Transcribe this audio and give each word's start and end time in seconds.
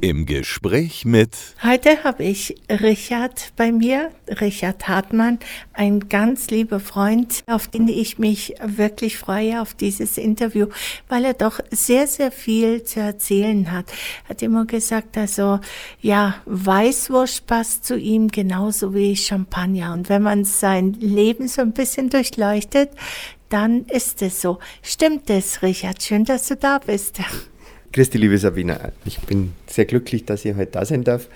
Im 0.00 0.26
Gespräch 0.26 1.04
mit. 1.04 1.36
Heute 1.62 2.04
habe 2.04 2.22
ich 2.22 2.54
Richard 2.70 3.52
bei 3.56 3.72
mir, 3.72 4.12
Richard 4.28 4.86
Hartmann, 4.86 5.40
ein 5.72 6.08
ganz 6.08 6.50
lieber 6.50 6.78
Freund, 6.78 7.42
auf 7.46 7.66
den 7.66 7.88
ich 7.88 8.18
mich 8.18 8.54
wirklich 8.64 9.18
freue 9.18 9.60
auf 9.60 9.74
dieses 9.74 10.16
Interview, 10.16 10.66
weil 11.08 11.24
er 11.24 11.34
doch 11.34 11.58
sehr, 11.72 12.06
sehr 12.06 12.30
viel 12.30 12.84
zu 12.84 13.00
erzählen 13.00 13.72
hat. 13.72 13.86
Er 14.24 14.30
hat 14.30 14.42
immer 14.42 14.66
gesagt, 14.66 15.16
also 15.18 15.58
ja, 16.00 16.36
Weißwurst 16.46 17.46
passt 17.46 17.84
zu 17.84 17.98
ihm 17.98 18.28
genauso 18.28 18.94
wie 18.94 19.16
Champagner. 19.16 19.92
Und 19.94 20.08
wenn 20.08 20.22
man 20.22 20.44
sein 20.44 20.92
Leben 20.92 21.48
so 21.48 21.60
ein 21.62 21.72
bisschen 21.72 22.08
durchleuchtet, 22.08 22.90
dann 23.48 23.84
ist 23.86 24.22
es 24.22 24.40
so. 24.40 24.58
Stimmt 24.82 25.28
es, 25.28 25.62
Richard? 25.62 26.02
Schön, 26.02 26.24
dass 26.24 26.46
du 26.46 26.56
da 26.56 26.78
bist. 26.78 27.18
Christi, 27.92 28.18
liebe 28.18 28.36
Sabina, 28.36 28.92
ich 29.04 29.18
bin 29.20 29.54
sehr 29.66 29.86
glücklich, 29.86 30.24
dass 30.24 30.44
ich 30.44 30.54
heute 30.54 30.72
da 30.72 30.84
sein 30.84 31.04
darf. 31.04 31.28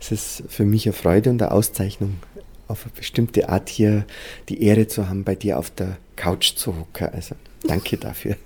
Es 0.00 0.10
ist 0.10 0.44
für 0.48 0.64
mich 0.64 0.86
eine 0.86 0.92
Freude 0.94 1.30
und 1.30 1.42
eine 1.42 1.50
Auszeichnung, 1.52 2.16
auf 2.66 2.84
eine 2.84 2.92
bestimmte 2.94 3.48
Art 3.48 3.68
hier 3.68 4.04
die 4.48 4.62
Ehre 4.62 4.86
zu 4.86 5.08
haben, 5.08 5.24
bei 5.24 5.34
dir 5.34 5.58
auf 5.58 5.70
der 5.70 5.98
Couch 6.16 6.54
zu 6.54 6.76
hocken. 6.78 7.08
Also 7.12 7.34
danke 7.66 7.98
dafür. 7.98 8.36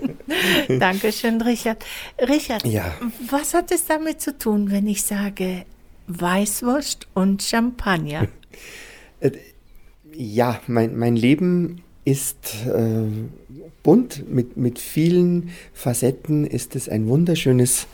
Dankeschön, 0.68 1.40
Richard. 1.42 1.84
Richard, 2.20 2.64
ja. 2.66 2.94
was 3.30 3.54
hat 3.54 3.70
es 3.70 3.84
damit 3.86 4.20
zu 4.20 4.36
tun, 4.36 4.70
wenn 4.70 4.86
ich 4.86 5.02
sage 5.02 5.64
Weißwurst 6.06 7.06
und 7.14 7.42
Champagner? 7.42 8.28
Äh, 9.20 9.30
ja, 10.12 10.60
mein, 10.66 10.98
mein 10.98 11.14
Leben 11.14 11.82
ist 12.04 12.66
äh, 12.66 13.06
bunt, 13.84 14.28
mit, 14.28 14.56
mit 14.56 14.80
vielen 14.80 15.50
Facetten 15.72 16.44
ist 16.44 16.74
es 16.74 16.88
ein 16.88 17.06
wunderschönes, 17.06 17.86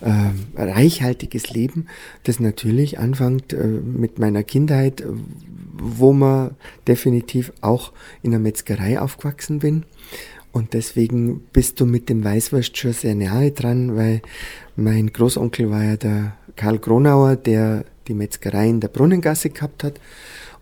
äh, 0.00 0.30
reichhaltiges 0.56 1.50
Leben, 1.50 1.88
das 2.22 2.40
natürlich 2.40 2.98
anfängt 2.98 3.52
äh, 3.52 3.66
mit 3.66 4.18
meiner 4.18 4.42
Kindheit, 4.42 5.04
wo 5.74 6.14
man 6.14 6.52
definitiv 6.88 7.52
auch 7.60 7.92
in 8.22 8.30
der 8.30 8.40
Metzgerei 8.40 8.98
aufgewachsen 8.98 9.58
bin. 9.58 9.84
Und 10.52 10.74
deswegen 10.74 11.40
bist 11.52 11.80
du 11.80 11.86
mit 11.86 12.08
dem 12.08 12.24
Weißwurst 12.24 12.76
schon 12.76 12.92
sehr 12.92 13.14
nahe 13.14 13.50
dran, 13.50 13.96
weil 13.96 14.22
mein 14.76 15.12
Großonkel 15.12 15.70
war 15.70 15.82
ja 15.82 15.96
der 15.96 16.36
Karl 16.56 16.78
Gronauer, 16.78 17.36
der 17.36 17.84
die 18.06 18.14
Metzgerei 18.14 18.68
in 18.68 18.80
der 18.80 18.88
Brunnengasse 18.88 19.50
gehabt 19.50 19.82
hat. 19.82 19.94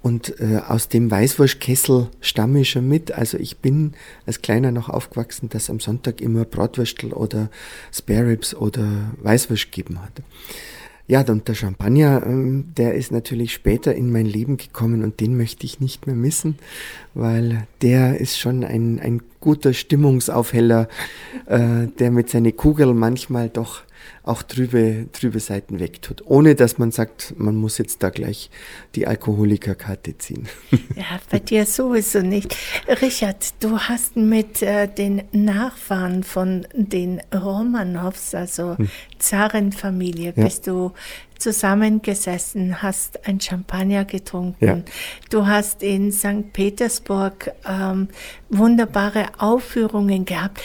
Und 0.02 0.40
äh, 0.40 0.60
aus 0.66 0.88
dem 0.88 1.10
Weißwurstkessel 1.10 2.08
stamme 2.20 2.60
ich 2.60 2.70
schon 2.70 2.88
mit. 2.88 3.12
Also 3.12 3.36
ich 3.36 3.58
bin 3.58 3.92
als 4.26 4.40
Kleiner 4.40 4.72
noch 4.72 4.88
aufgewachsen, 4.88 5.50
dass 5.50 5.68
am 5.68 5.80
Sonntag 5.80 6.20
immer 6.20 6.44
Bratwürstel 6.44 7.12
oder 7.12 7.50
Spare 7.92 8.28
Ribs 8.28 8.54
oder 8.54 9.12
Weißwurst 9.22 9.70
gegeben 9.70 10.00
hat. 10.02 10.22
Ja, 11.10 11.22
und 11.22 11.48
der 11.48 11.54
Champagner, 11.54 12.22
ähm, 12.24 12.66
der 12.76 12.94
ist 12.94 13.10
natürlich 13.10 13.52
später 13.52 13.94
in 13.96 14.12
mein 14.12 14.26
Leben 14.26 14.58
gekommen 14.58 15.02
und 15.02 15.18
den 15.18 15.36
möchte 15.36 15.66
ich 15.66 15.80
nicht 15.80 16.06
mehr 16.06 16.14
missen, 16.14 16.56
weil 17.14 17.66
der 17.82 18.20
ist 18.20 18.38
schon 18.38 18.62
ein, 18.62 19.00
ein 19.00 19.20
guter 19.40 19.72
Stimmungsaufheller, 19.72 20.88
äh, 21.46 21.88
der 21.98 22.12
mit 22.12 22.30
seiner 22.30 22.52
Kugel 22.52 22.94
manchmal 22.94 23.48
doch 23.48 23.82
auch 24.22 24.42
trübe, 24.42 25.06
trübe 25.12 25.40
Seiten 25.40 25.80
wegtut, 25.80 26.22
ohne 26.26 26.54
dass 26.54 26.78
man 26.78 26.92
sagt, 26.92 27.34
man 27.38 27.56
muss 27.56 27.78
jetzt 27.78 28.02
da 28.02 28.10
gleich 28.10 28.50
die 28.94 29.06
Alkoholikerkarte 29.06 30.18
ziehen. 30.18 30.48
Ja, 30.96 31.20
bei 31.30 31.38
dir 31.38 31.66
sowieso 31.66 32.20
nicht. 32.20 32.56
Richard, 33.00 33.54
du 33.60 33.78
hast 33.78 34.16
mit 34.16 34.60
äh, 34.60 34.86
den 34.86 35.22
Nachfahren 35.32 36.24
von 36.24 36.66
den 36.74 37.22
Romanows, 37.34 38.34
also 38.34 38.76
hm. 38.76 38.90
Zarenfamilie, 39.18 40.34
ja. 40.36 40.44
bist 40.44 40.66
du 40.66 40.92
zusammengesessen, 41.40 42.82
hast 42.82 43.26
ein 43.26 43.40
Champagner 43.40 44.04
getrunken. 44.04 44.64
Ja. 44.64 44.78
Du 45.30 45.46
hast 45.46 45.82
in 45.82 46.12
St. 46.12 46.52
Petersburg 46.52 47.52
ähm, 47.66 48.08
wunderbare 48.50 49.26
Aufführungen 49.38 50.24
gehabt. 50.24 50.60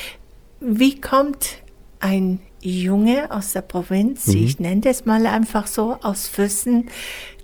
Wie 0.59 1.00
kommt 1.00 1.62
ein 2.00 2.40
Junge 2.66 3.31
aus 3.31 3.53
der 3.53 3.62
Provinz, 3.62 4.28
mhm. 4.28 4.44
ich 4.44 4.59
nenne 4.59 4.81
das 4.81 5.06
mal 5.06 5.26
einfach 5.28 5.68
so, 5.68 5.98
aus 6.02 6.28
Füssen, 6.28 6.90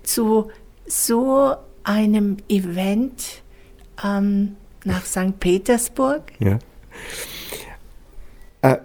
zu 0.02 0.50
so 0.86 1.54
einem 1.84 2.38
Event 2.48 3.42
ähm, 4.04 4.56
nach 4.84 5.06
St. 5.06 5.38
Petersburg? 5.38 6.22
Ja. 6.40 6.58
Äh, 8.62 8.78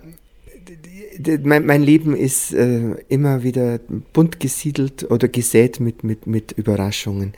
mein, 1.44 1.66
mein, 1.66 1.82
Leben 1.82 2.16
ist 2.16 2.54
äh, 2.54 2.96
immer 3.10 3.42
wieder 3.42 3.80
bunt 4.14 4.40
gesiedelt 4.40 5.10
oder 5.10 5.28
gesät 5.28 5.80
mit, 5.80 6.04
mit, 6.04 6.28
mit 6.28 6.52
Überraschungen. 6.52 7.34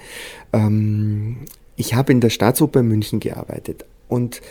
Ähm, 0.52 1.38
ich 1.78 1.94
habe 1.94 2.12
in 2.12 2.20
der 2.20 2.30
Staatsoper 2.30 2.84
München 2.84 3.22
gearbeitet 3.22 3.86
und 4.10 4.42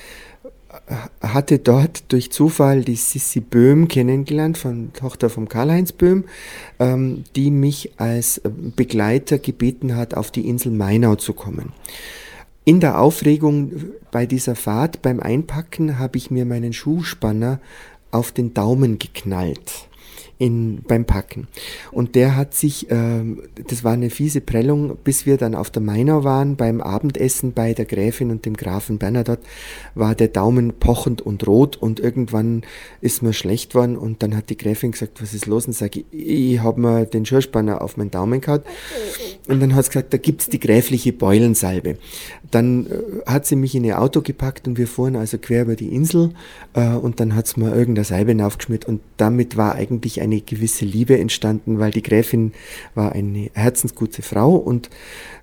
hatte 1.20 1.58
dort 1.58 2.10
durch 2.12 2.30
Zufall 2.32 2.82
die 2.82 2.96
Sissi 2.96 3.40
Böhm 3.40 3.88
kennengelernt, 3.88 4.58
von 4.58 4.92
Tochter 4.92 5.30
von 5.30 5.48
Karl-Heinz 5.48 5.92
Böhm, 5.92 6.24
ähm, 6.78 7.24
die 7.36 7.50
mich 7.50 7.92
als 7.98 8.38
äh, 8.38 8.50
Begleiter 8.50 9.38
gebeten 9.38 9.96
hat, 9.96 10.14
auf 10.14 10.30
die 10.30 10.48
Insel 10.48 10.72
Mainau 10.72 11.16
zu 11.16 11.32
kommen. 11.32 11.72
In 12.64 12.80
der 12.80 13.00
Aufregung 13.00 13.72
bei 14.10 14.26
dieser 14.26 14.54
Fahrt, 14.54 15.02
beim 15.02 15.20
Einpacken, 15.20 15.98
habe 15.98 16.18
ich 16.18 16.30
mir 16.30 16.44
meinen 16.44 16.72
Schuhspanner 16.72 17.60
auf 18.10 18.32
den 18.32 18.54
Daumen 18.54 18.98
geknallt 18.98 19.87
in, 20.38 20.82
beim 20.86 21.04
Packen. 21.04 21.48
Und 21.90 22.14
der 22.14 22.36
hat 22.36 22.54
sich, 22.54 22.90
äh, 22.90 23.22
das 23.68 23.82
war 23.82 23.92
eine 23.92 24.10
fiese 24.10 24.40
Prellung, 24.40 24.96
bis 25.02 25.26
wir 25.26 25.36
dann 25.36 25.54
auf 25.54 25.70
der 25.70 25.82
Mainau 25.82 26.22
waren, 26.22 26.56
beim 26.56 26.80
Abendessen 26.80 27.52
bei 27.52 27.74
der 27.74 27.84
Gräfin 27.84 28.30
und 28.30 28.46
dem 28.46 28.56
Grafen 28.56 28.98
Bernadotte, 28.98 29.42
war 29.94 30.14
der 30.14 30.28
Daumen 30.28 30.74
pochend 30.74 31.20
und 31.20 31.46
rot 31.46 31.76
und 31.76 31.98
irgendwann 31.98 32.62
ist 33.00 33.22
mir 33.22 33.32
schlecht 33.32 33.74
worden 33.74 33.96
und 33.96 34.22
dann 34.22 34.36
hat 34.36 34.50
die 34.50 34.56
Gräfin 34.56 34.92
gesagt, 34.92 35.20
was 35.20 35.34
ist 35.34 35.46
los? 35.46 35.66
Und 35.66 35.72
sage 35.72 36.04
ich, 36.10 36.52
ich 36.54 36.60
habe 36.60 36.80
mir 36.80 37.04
den 37.04 37.26
Schurspanner 37.26 37.82
auf 37.82 37.96
meinen 37.96 38.10
Daumen 38.10 38.40
gehabt. 38.40 38.68
Und 39.48 39.60
dann 39.60 39.74
hat 39.74 39.86
sie 39.86 39.90
gesagt, 39.90 40.12
da 40.12 40.18
gibt's 40.18 40.48
die 40.48 40.60
gräfliche 40.60 41.12
Beulensalbe. 41.12 41.96
Dann 42.50 42.86
äh, 42.86 42.90
hat 43.26 43.46
sie 43.46 43.56
mich 43.56 43.74
in 43.74 43.84
ihr 43.84 44.00
Auto 44.00 44.22
gepackt 44.22 44.68
und 44.68 44.78
wir 44.78 44.86
fuhren 44.86 45.16
also 45.16 45.38
quer 45.38 45.62
über 45.62 45.74
die 45.74 45.94
Insel 45.94 46.30
äh, 46.74 46.90
und 46.90 47.18
dann 47.18 47.34
hat's 47.34 47.56
mir 47.56 47.74
irgendeine 47.74 48.04
Salbe 48.04 48.44
aufgeschmiert 48.44 48.84
und 48.84 49.00
damit 49.16 49.56
war 49.56 49.74
eigentlich 49.74 50.20
eine 50.28 50.40
gewisse 50.40 50.84
Liebe 50.84 51.18
entstanden, 51.18 51.78
weil 51.78 51.90
die 51.90 52.02
Gräfin 52.02 52.52
war 52.94 53.12
eine 53.12 53.50
herzensgute 53.54 54.22
Frau 54.22 54.56
und 54.56 54.90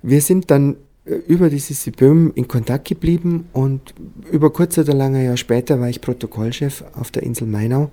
wir 0.01 0.21
sind 0.21 0.51
dann 0.51 0.77
äh, 1.05 1.15
über 1.27 1.49
dieses 1.49 1.83
Siböm 1.83 2.31
in 2.35 2.47
Kontakt 2.47 2.87
geblieben 2.87 3.45
und 3.53 3.93
über 4.31 4.51
kurz 4.51 4.77
oder 4.77 4.93
lange 4.93 5.23
Jahr 5.23 5.37
später 5.37 5.79
war 5.79 5.89
ich 5.89 6.01
Protokollchef 6.01 6.83
auf 6.93 7.11
der 7.11 7.23
Insel 7.23 7.47
Mainau 7.47 7.91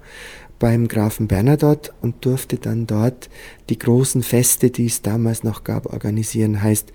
beim 0.59 0.87
Grafen 0.87 1.27
Bernadotte 1.27 1.91
und 2.03 2.25
durfte 2.25 2.57
dann 2.57 2.87
dort 2.87 3.29
die 3.69 3.79
großen 3.79 4.23
Feste, 4.23 4.71
die 4.71 4.87
es 4.87 5.03
damals 5.03 5.43
noch 5.43 5.65
gab, 5.65 5.87
organisieren. 5.93 6.63
Heißt, 6.63 6.93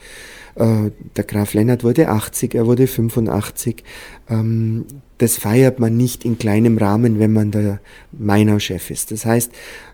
äh, 0.56 0.92
der 1.18 1.24
Graf 1.26 1.54
Lennart 1.54 1.84
wurde 1.84 2.08
80, 2.08 2.56
er 2.56 2.66
wurde 2.66 2.88
85. 2.88 3.84
Ähm, 4.30 4.86
das 5.18 5.38
feiert 5.38 5.80
man 5.80 5.98
nicht 5.98 6.26
in 6.26 6.38
kleinem 6.38 6.78
Rahmen, 6.78 7.20
wenn 7.20 7.34
man 7.34 7.52
der 7.52 7.80
Mainau-Chef 8.12 8.92
ist. 8.92 9.12
Das 9.12 9.26
heißt, 9.26 9.52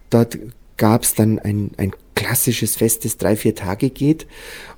dort 0.09 0.37
gab 0.77 1.03
es 1.03 1.15
dann 1.15 1.39
ein, 1.39 1.71
ein 1.77 1.91
klassisches 2.15 2.75
Fest, 2.75 3.05
das 3.05 3.17
drei, 3.17 3.35
vier 3.35 3.55
Tage 3.55 3.89
geht. 3.89 4.27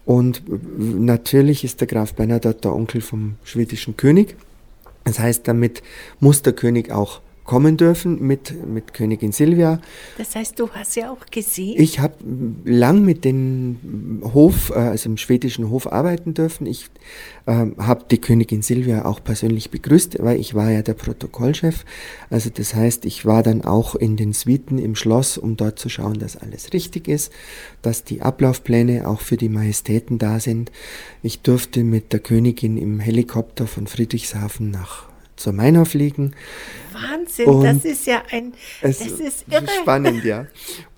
Und 0.06 0.44
natürlich 0.78 1.64
ist 1.64 1.82
der 1.82 1.88
Graf 1.88 2.14
Bernadotte 2.14 2.62
der 2.62 2.74
Onkel 2.74 3.02
vom 3.02 3.36
schwedischen 3.44 3.98
König. 3.98 4.36
Das 5.04 5.20
heißt, 5.20 5.48
damit 5.48 5.82
muss 6.20 6.42
der 6.42 6.54
König 6.54 6.92
auch 6.92 7.22
kommen 7.46 7.78
dürfen 7.78 8.22
mit, 8.26 8.54
mit 8.68 8.94
Königin 8.94 9.32
Silvia. 9.32 9.80
Das 10.18 10.36
heißt, 10.36 10.60
du 10.60 10.70
hast 10.72 10.96
ja 10.96 11.12
auch 11.12 11.26
gesehen? 11.32 11.80
Ich 11.80 12.00
habe 12.00 12.16
lang 12.66 13.06
mit 13.06 13.24
dem 13.24 14.22
Hof, 14.34 14.72
äh, 14.72 14.80
also 14.80 15.10
im 15.10 15.18
schwedischen 15.18 15.70
Hof 15.70 15.92
arbeiten 15.92 16.34
dürfen. 16.34 16.66
Ich 16.66 16.88
äh, 17.46 17.68
habe 17.78 18.06
die 18.10 18.20
Königin 18.20 18.64
Silvia 18.64 19.06
auch 19.06 19.24
persönlich 19.24 19.70
begrüßt, 19.70 20.18
weil 20.24 20.40
ich 20.40 20.56
war 20.56 20.72
ja 20.72 20.82
der 20.82 20.96
Protokollchef. 20.96 21.86
Also 22.32 22.50
das 22.50 22.74
heißt, 22.74 23.06
ich 23.06 23.26
war 23.26 23.44
dann 23.44 23.64
auch 23.64 23.94
in 23.94 24.18
den 24.18 24.34
Suiten 24.34 24.80
im 24.80 24.96
Schloss, 24.96 25.38
um 25.38 25.56
dort 25.56 25.78
zu 25.78 25.88
schauen, 25.88 26.18
dass 26.18 26.36
alles 26.36 26.74
richtig 26.74 27.08
ist, 27.08 27.32
dass 27.84 28.04
die 28.04 28.24
Ablaufpläne 28.24 29.08
auch 29.08 29.22
für 29.22 29.38
die 29.38 29.50
Majestäten 29.50 30.18
da 30.18 30.40
sind. 30.40 30.72
Ich 31.22 31.42
durfte 31.42 31.84
mit 31.84 32.12
der 32.12 32.22
Königin 32.22 32.78
im 32.78 33.00
Helikopter 33.00 33.68
von 33.68 33.86
Friedrichshafen 33.86 34.72
nach 34.72 35.15
zur 35.36 35.54
Mainau 35.54 35.86
fliegen. 35.86 36.34
Wahnsinn, 36.94 37.46
und 37.48 37.64
das 37.64 37.86
ist 37.86 38.08
ja 38.08 38.24
ein, 38.32 38.54
das 38.82 39.02
ist 39.02 39.46
irre. 39.50 39.68
Spannend, 39.82 40.24
ja. 40.24 40.48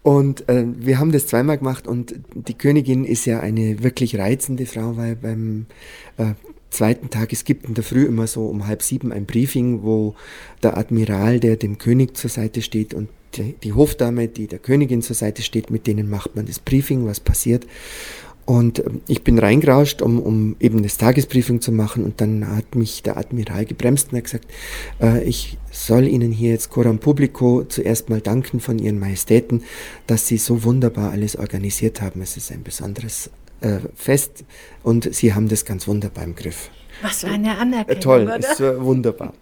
Und 0.04 0.48
äh, 0.48 0.66
wir 0.78 1.00
haben 1.00 1.12
das 1.12 1.28
zweimal 1.28 1.58
gemacht 1.58 1.88
und 1.88 2.16
die 2.34 2.54
Königin 2.54 3.04
ist 3.04 3.26
ja 3.26 3.40
eine 3.40 3.84
wirklich 3.84 4.18
reizende 4.18 4.66
Frau, 4.66 4.96
weil 4.96 5.16
beim 5.16 5.66
äh, 6.18 6.34
zweiten 6.70 7.10
Tag, 7.10 7.34
es 7.34 7.44
gibt 7.44 7.66
in 7.66 7.74
der 7.74 7.84
Früh 7.84 8.06
immer 8.06 8.28
so 8.28 8.48
um 8.48 8.68
halb 8.68 8.84
sieben 8.84 9.12
ein 9.12 9.26
Briefing, 9.26 9.84
wo 9.84 10.16
der 10.64 10.78
Admiral, 10.78 11.40
der 11.40 11.56
dem 11.56 11.78
König 11.78 12.16
zur 12.16 12.30
Seite 12.30 12.62
steht 12.62 12.94
und 12.94 13.10
die, 13.36 13.54
die 13.64 13.74
Hofdame, 13.74 14.28
die 14.28 14.48
der 14.48 14.60
Königin 14.60 15.02
zur 15.02 15.16
Seite 15.16 15.42
steht, 15.42 15.70
mit 15.70 15.88
denen 15.88 16.10
macht 16.10 16.36
man 16.36 16.46
das 16.46 16.60
Briefing, 16.60 17.06
was 17.06 17.20
passiert. 17.20 17.66
Und 18.48 18.80
ähm, 18.80 19.02
ich 19.08 19.24
bin 19.24 19.38
reingerauscht, 19.38 20.02
um, 20.02 20.20
um 20.20 20.56
eben 20.62 20.82
das 20.82 20.98
Tagesbriefing 20.98 21.60
zu 21.60 21.74
machen. 21.74 22.06
Und 22.06 22.22
dann 22.22 22.56
hat 22.56 22.76
mich 22.76 23.04
der 23.04 23.18
Admiral 23.18 23.66
gebremst 23.66 24.12
und 24.12 24.18
hat 24.18 24.24
gesagt, 24.24 24.48
äh, 25.02 25.22
ich 25.24 25.58
soll 25.70 26.08
Ihnen 26.08 26.32
hier 26.32 26.52
jetzt 26.52 26.70
Coram 26.70 26.98
Publico 26.98 27.66
zuerst 27.66 28.10
mal 28.10 28.22
danken 28.22 28.62
von 28.62 28.80
Ihren 28.80 29.00
Majestäten, 29.00 29.64
dass 30.08 30.28
Sie 30.28 30.38
so 30.38 30.64
wunderbar 30.64 31.12
alles 31.12 31.36
organisiert 31.36 32.02
haben. 32.02 32.22
Es 32.22 32.38
ist 32.38 32.52
ein 32.52 32.64
besonderes 32.64 33.30
äh, 33.60 33.80
Fest 33.96 34.46
und 34.82 35.14
Sie 35.14 35.34
haben 35.34 35.50
das 35.50 35.66
ganz 35.66 35.86
wunderbar 35.86 36.24
im 36.24 36.36
Griff. 36.36 36.70
Was 37.02 37.20
für 37.20 37.28
eine 37.28 37.58
Anerkennung. 37.58 37.98
Äh, 37.98 38.00
toll, 38.00 38.24
oder? 38.24 38.38
ist 38.38 38.62
äh, 38.62 38.82
wunderbar. 38.82 39.34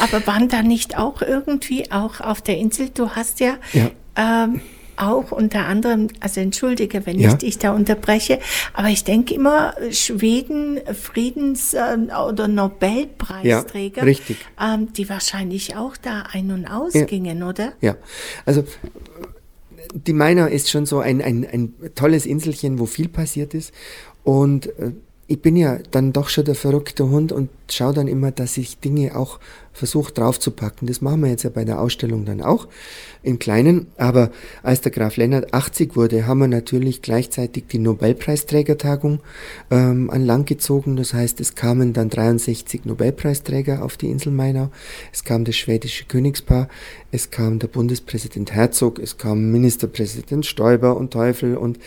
Aber 0.00 0.26
waren 0.26 0.48
da 0.48 0.62
nicht 0.62 0.98
auch 0.98 1.22
irgendwie, 1.22 1.92
auch 1.92 2.20
auf 2.20 2.42
der 2.42 2.58
Insel, 2.58 2.90
du 2.92 3.10
hast 3.10 3.38
ja, 3.38 3.54
ja. 3.72 3.90
Ähm, 4.16 4.60
auch 4.96 5.32
unter 5.32 5.66
anderem, 5.66 6.08
also 6.20 6.40
entschuldige, 6.40 7.06
wenn 7.06 7.18
ja. 7.18 7.30
ich 7.30 7.34
dich 7.36 7.58
da 7.58 7.72
unterbreche, 7.72 8.38
aber 8.72 8.88
ich 8.88 9.04
denke 9.04 9.34
immer, 9.34 9.74
Schweden, 9.90 10.80
Friedens- 10.94 11.74
äh, 11.74 11.96
oder 12.28 12.48
Nobelpreisträger, 12.48 13.98
ja, 13.98 14.04
richtig. 14.04 14.36
Ähm, 14.60 14.92
die 14.92 15.08
wahrscheinlich 15.08 15.76
auch 15.76 15.96
da 15.96 16.24
ein- 16.32 16.50
und 16.50 16.66
ausgingen, 16.66 17.38
ja. 17.40 17.48
oder? 17.48 17.72
Ja, 17.80 17.96
also 18.44 18.64
die 19.94 20.12
Meiner 20.12 20.50
ist 20.50 20.70
schon 20.70 20.86
so 20.86 20.98
ein, 21.00 21.22
ein, 21.22 21.46
ein 21.50 21.74
tolles 21.94 22.26
Inselchen, 22.26 22.78
wo 22.78 22.86
viel 22.86 23.08
passiert 23.08 23.54
ist 23.54 23.72
und 24.24 24.66
äh, 24.78 24.92
ich 25.28 25.42
bin 25.42 25.56
ja 25.56 25.78
dann 25.90 26.12
doch 26.12 26.28
schon 26.28 26.44
der 26.44 26.54
verrückte 26.54 27.08
Hund 27.08 27.32
und 27.32 27.50
schaue 27.74 27.94
dann 27.94 28.08
immer, 28.08 28.30
dass 28.30 28.56
ich 28.56 28.78
Dinge 28.78 29.16
auch 29.16 29.40
versuche 29.76 30.12
draufzupacken. 30.12 30.88
Das 30.88 31.00
machen 31.00 31.20
wir 31.22 31.30
jetzt 31.30 31.42
ja 31.42 31.50
bei 31.50 31.64
der 31.64 31.80
Ausstellung 31.80 32.24
dann 32.24 32.40
auch 32.40 32.66
im 33.22 33.38
Kleinen. 33.38 33.88
Aber 33.98 34.30
als 34.62 34.80
der 34.80 34.90
Graf 34.90 35.16
Lennart 35.16 35.52
80 35.52 35.96
wurde, 35.96 36.26
haben 36.26 36.38
wir 36.38 36.48
natürlich 36.48 37.02
gleichzeitig 37.02 37.66
die 37.70 37.78
Nobelpreisträgertagung 37.78 39.20
ähm, 39.70 40.08
an 40.10 40.24
Land 40.24 40.46
gezogen. 40.46 40.96
Das 40.96 41.12
heißt, 41.12 41.40
es 41.40 41.54
kamen 41.54 41.92
dann 41.92 42.08
63 42.08 42.84
Nobelpreisträger 42.84 43.84
auf 43.84 43.96
die 43.96 44.10
Insel 44.10 44.32
Mainau. 44.32 44.70
Es 45.12 45.24
kam 45.24 45.44
das 45.44 45.56
schwedische 45.56 46.06
Königspaar, 46.06 46.68
es 47.12 47.30
kam 47.30 47.58
der 47.58 47.68
Bundespräsident 47.68 48.52
Herzog, 48.52 48.98
es 48.98 49.18
kam 49.18 49.50
Ministerpräsident 49.50 50.46
Stoiber 50.46 50.96
und 50.96 51.12
Teufel 51.12 51.56
und 51.56 51.78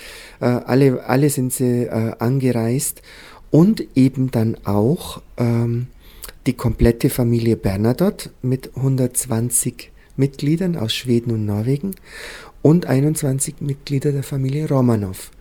äh, 0.41 0.45
alle, 0.45 1.03
alle 1.05 1.29
sind 1.29 1.53
sie 1.53 1.83
äh, 1.85 2.13
angereist 2.19 3.01
und 3.51 3.83
eben 3.95 4.31
dann 4.31 4.57
auch 4.65 5.21
ähm, 5.37 5.87
die 6.45 6.53
komplette 6.53 7.09
Familie 7.09 7.55
Bernadotte 7.55 8.31
mit 8.41 8.75
120 8.75 9.91
Mitgliedern 10.17 10.75
aus 10.75 10.93
Schweden 10.93 11.31
und 11.31 11.45
Norwegen 11.45 11.95
und 12.61 12.85
21 12.85 13.61
Mitglieder 13.61 14.11
der 14.11 14.23
Familie 14.23 14.67
Romanov, 14.67 15.31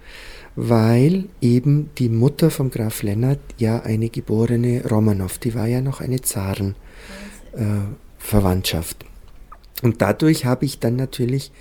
weil 0.56 1.24
eben 1.40 1.90
die 1.98 2.08
Mutter 2.08 2.50
vom 2.50 2.70
Graf 2.70 3.02
Lennart 3.02 3.40
ja 3.58 3.80
eine 3.80 4.08
geborene 4.08 4.88
Romanov, 4.88 5.38
die 5.38 5.54
war 5.54 5.66
ja 5.66 5.80
noch 5.80 6.00
eine 6.00 6.20
Zarenverwandtschaft. 6.20 9.02
Äh, 9.02 9.06
und 9.82 10.02
dadurch 10.02 10.44
habe 10.44 10.64
ich 10.64 10.80
dann 10.80 10.96
natürlich 10.96 11.52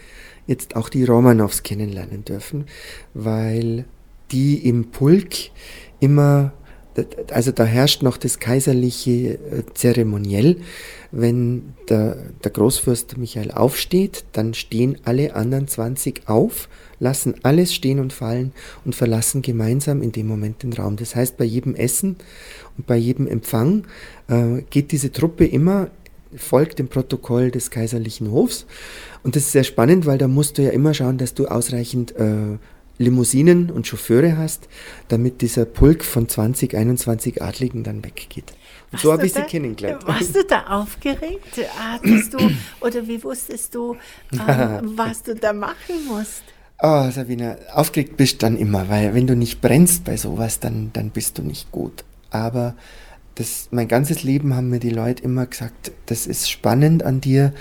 jetzt 0.48 0.76
auch 0.76 0.90
die 0.90 1.04
Romanows 1.04 1.64
kennenlernen 1.64 2.26
dürfen, 2.26 2.66
weil 3.14 3.86
die 4.32 4.68
im 4.68 4.92
Pulk 4.92 5.52
immer, 6.00 6.54
also 7.32 7.52
da 7.52 7.64
herrscht 7.64 8.02
noch 8.04 8.18
das 8.18 8.40
kaiserliche 8.40 9.12
äh, 9.12 9.64
Zeremoniell. 9.74 10.58
Wenn 11.12 11.74
der, 11.90 12.18
der 12.44 12.52
Großfürst 12.52 13.18
Michael 13.18 13.52
aufsteht, 13.52 14.26
dann 14.34 14.54
stehen 14.54 14.98
alle 15.06 15.36
anderen 15.36 15.68
20 15.68 16.28
auf, 16.28 16.68
lassen 17.00 17.36
alles 17.44 17.74
stehen 17.74 18.00
und 18.00 18.14
fallen 18.14 18.52
und 18.84 18.96
verlassen 18.96 19.42
gemeinsam 19.42 20.02
in 20.02 20.12
dem 20.12 20.28
Moment 20.28 20.64
den 20.64 20.74
Raum. 20.74 20.98
Das 20.98 21.16
heißt, 21.16 21.38
bei 21.38 21.46
jedem 21.46 21.76
Essen 21.76 22.18
und 22.78 22.88
bei 22.88 22.98
jedem 22.98 23.28
Empfang 23.28 23.86
äh, 24.28 24.62
geht 24.70 24.92
diese 24.92 25.12
Truppe 25.12 25.46
immer 25.46 25.90
folgt 26.36 26.80
dem 26.80 26.88
Protokoll 26.88 27.52
des 27.52 27.72
kaiserlichen 27.72 28.32
Hofs. 28.32 28.66
Und 29.24 29.36
das 29.36 29.44
ist 29.44 29.52
sehr 29.52 29.64
spannend, 29.64 30.06
weil 30.06 30.18
da 30.18 30.28
musst 30.28 30.58
du 30.58 30.64
ja 30.64 30.72
immer 30.72 30.94
schauen, 30.94 31.18
dass 31.18 31.34
du 31.34 31.48
ausreichend 31.48 32.16
äh, 32.16 32.58
Limousinen 32.98 33.70
und 33.70 33.88
Chauffeure 33.88 34.38
hast, 34.38 34.68
damit 35.08 35.42
dieser 35.42 35.66
Pulk 35.66 36.04
von 36.04 36.28
20, 36.28 36.76
21 36.76 37.42
Adligen 37.42 37.84
dann 37.84 38.04
weggeht. 38.04 38.54
Und 38.92 39.02
so 39.02 39.12
habe 39.12 39.26
ich 39.26 39.34
sie 39.34 39.42
kennengelernt. 39.42 40.08
Warst 40.08 40.36
du 40.36 40.44
da 40.44 40.68
aufgeregt? 40.68 41.60
Hattest 41.78 42.34
du, 42.34 42.38
oder 42.82 43.08
wie 43.08 43.24
wusstest 43.24 43.76
du, 43.76 43.96
ähm, 44.34 44.94
was 44.96 45.24
du 45.24 45.36
da 45.36 45.54
machen 45.54 46.06
musst? 46.08 46.44
Oh, 46.82 47.10
Sabine, 47.10 47.58
aufgeregt 47.74 48.18
bist 48.18 48.44
dann 48.44 48.56
immer, 48.56 48.88
weil 48.88 49.14
wenn 49.16 49.26
du 49.26 49.36
nicht 49.36 49.62
brennst 49.62 50.04
bei 50.04 50.16
sowas, 50.16 50.60
dann, 50.60 50.92
dann 50.94 51.10
bist 51.10 51.38
du 51.38 51.42
nicht 51.42 51.72
gut. 51.72 52.04
Aber 52.30 52.76
das, 53.36 53.70
mein 53.72 53.88
ganzes 53.88 54.24
Leben 54.24 54.56
haben 54.56 54.70
mir 54.70 54.80
die 54.80 54.90
Leute 54.90 55.24
immer 55.24 55.46
gesagt, 55.46 55.92
das 56.06 56.28
ist 56.28 56.50
spannend 56.50 57.04
an 57.04 57.22
dir, 57.22 57.54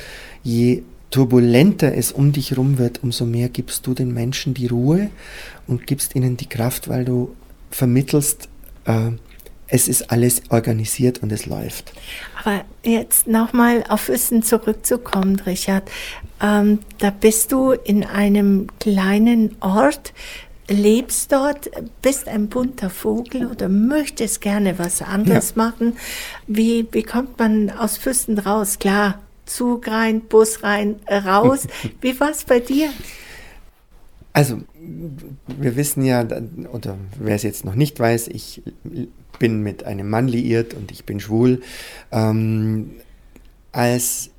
je 0.43 0.83
turbulenter 1.11 1.94
es 1.94 2.12
um 2.12 2.32
dich 2.32 2.50
herum 2.50 2.79
wird, 2.79 3.03
umso 3.03 3.25
mehr 3.25 3.49
gibst 3.49 3.87
du 3.87 3.94
den 3.94 4.12
Menschen 4.12 4.55
die 4.55 4.67
Ruhe 4.67 5.11
und 5.67 5.87
gibst 5.87 6.14
ihnen 6.14 6.37
die 6.37 6.49
Kraft, 6.49 6.88
weil 6.88 7.05
du 7.05 7.35
vermittelst, 7.70 8.49
äh, 8.85 9.11
es 9.69 9.88
ist 9.88 10.11
alles 10.11 10.43
organisiert 10.50 11.23
und 11.23 11.32
es 11.32 11.47
läuft. 11.47 11.93
Aber 12.43 12.64
jetzt 12.85 13.26
nochmal 13.26 13.85
auf 13.88 14.08
Wissen 14.08 14.43
zurückzukommen, 14.43 15.41
Richard. 15.41 15.91
Ähm, 16.41 16.81
da 16.99 17.11
bist 17.11 17.50
du 17.50 17.73
in 17.73 18.05
einem 18.05 18.69
kleinen 18.79 19.56
Ort, 19.61 20.12
lebst 20.69 21.32
dort, 21.32 21.70
bist 22.02 22.29
ein 22.29 22.49
bunter 22.49 22.91
Vogel 22.91 23.47
oder 23.47 23.69
möchtest 23.69 24.41
gerne 24.41 24.79
was 24.79 25.02
anderes 25.02 25.55
ja. 25.56 25.64
machen. 25.64 25.97
Wie, 26.47 26.87
wie 26.93 27.02
kommt 27.02 27.38
man 27.38 27.70
aus 27.70 27.97
Füssen 27.97 28.38
raus? 28.38 28.79
Klar, 28.79 29.20
Zug 29.47 29.89
rein, 29.89 30.21
Bus 30.23 30.63
rein, 30.63 30.97
raus. 31.09 31.67
Wie 32.01 32.19
war 32.21 32.31
es 32.31 32.45
bei 32.45 32.61
dir? 32.61 32.91
Also, 34.33 34.61
wir 35.47 35.77
wissen 35.77 36.05
ja, 36.05 36.27
oder 36.73 36.99
wer 37.19 37.35
es 37.35 37.43
jetzt 37.43 37.65
noch 37.65 37.75
nicht 37.75 37.99
weiß, 37.99 38.29
ich 38.29 38.63
bin 39.39 39.63
mit 39.63 39.85
einem 39.85 40.11
Mann 40.11 40.29
liiert 40.29 40.75
und 40.75 40.93
ich 40.93 41.05
bin 41.05 41.21
schwul. 41.21 41.62
Ähm, 42.12 42.91
als 43.73 44.31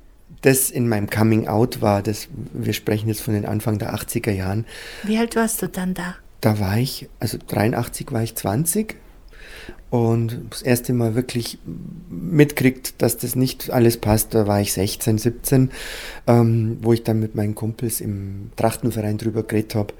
das 0.42 0.70
in 0.70 0.88
meinem 0.88 1.10
Coming 1.10 1.48
Out 1.48 1.82
war, 1.82 2.02
das, 2.02 2.28
wir 2.52 2.72
sprechen 2.72 3.08
jetzt 3.08 3.22
von 3.22 3.34
den 3.34 3.44
Anfang 3.44 3.78
der 3.78 3.94
80er 3.94 4.30
Jahren. 4.30 4.66
Wie 5.02 5.18
alt 5.18 5.34
warst 5.36 5.62
du 5.62 5.68
dann 5.68 5.94
da? 5.94 6.14
Da 6.40 6.60
war 6.60 6.78
ich, 6.78 7.08
also 7.18 7.38
83 7.48 8.12
war 8.12 8.22
ich 8.22 8.36
20 8.36 8.94
und 9.90 10.38
das 10.50 10.62
erste 10.62 10.92
Mal 10.92 11.14
wirklich 11.14 11.58
mitkriegt, 12.10 13.00
dass 13.00 13.16
das 13.16 13.36
nicht 13.36 13.70
alles 13.70 13.96
passt, 13.96 14.34
da 14.34 14.46
war 14.46 14.60
ich 14.60 14.72
16, 14.72 15.18
17, 15.18 15.70
ähm, 16.26 16.78
wo 16.82 16.92
ich 16.92 17.04
dann 17.04 17.20
mit 17.20 17.34
meinen 17.34 17.54
Kumpels 17.54 18.00
im 18.00 18.50
Trachtenverein 18.56 19.18
drüber 19.18 19.42
geredet 19.42 19.74
habe 19.74 19.94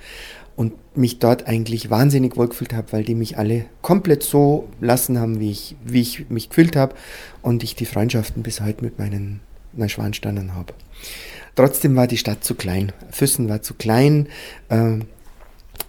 und 0.57 0.75
mich 0.97 1.21
dort 1.21 1.47
eigentlich 1.47 1.89
wahnsinnig 1.89 2.37
wohlgefühlt 2.37 2.75
habe, 2.75 2.93
weil 2.93 3.05
die 3.05 3.15
mich 3.15 3.39
alle 3.39 3.67
komplett 3.81 4.25
so 4.25 4.69
lassen 4.81 5.19
haben, 5.19 5.41
wie 5.41 5.51
ich, 5.51 5.77
wie 5.85 6.01
ich 6.01 6.29
mich 6.31 6.49
gefühlt 6.49 6.77
habe 6.77 6.95
und 7.43 7.63
ich 7.63 7.77
die 7.77 7.87
Freundschaften 7.87 8.43
bis 8.43 8.61
heute 8.61 8.85
mit 8.85 8.99
meinen 8.99 9.41
Neuschwansteinen 9.73 10.55
habe. 10.55 10.75
Trotzdem 11.55 11.97
war 11.97 12.07
die 12.07 12.17
Stadt 12.17 12.45
zu 12.45 12.55
klein. 12.55 12.93
Füssen 13.11 13.49
war 13.49 13.63
zu 13.63 13.75
klein. 13.75 14.29
Äh, 14.69 14.99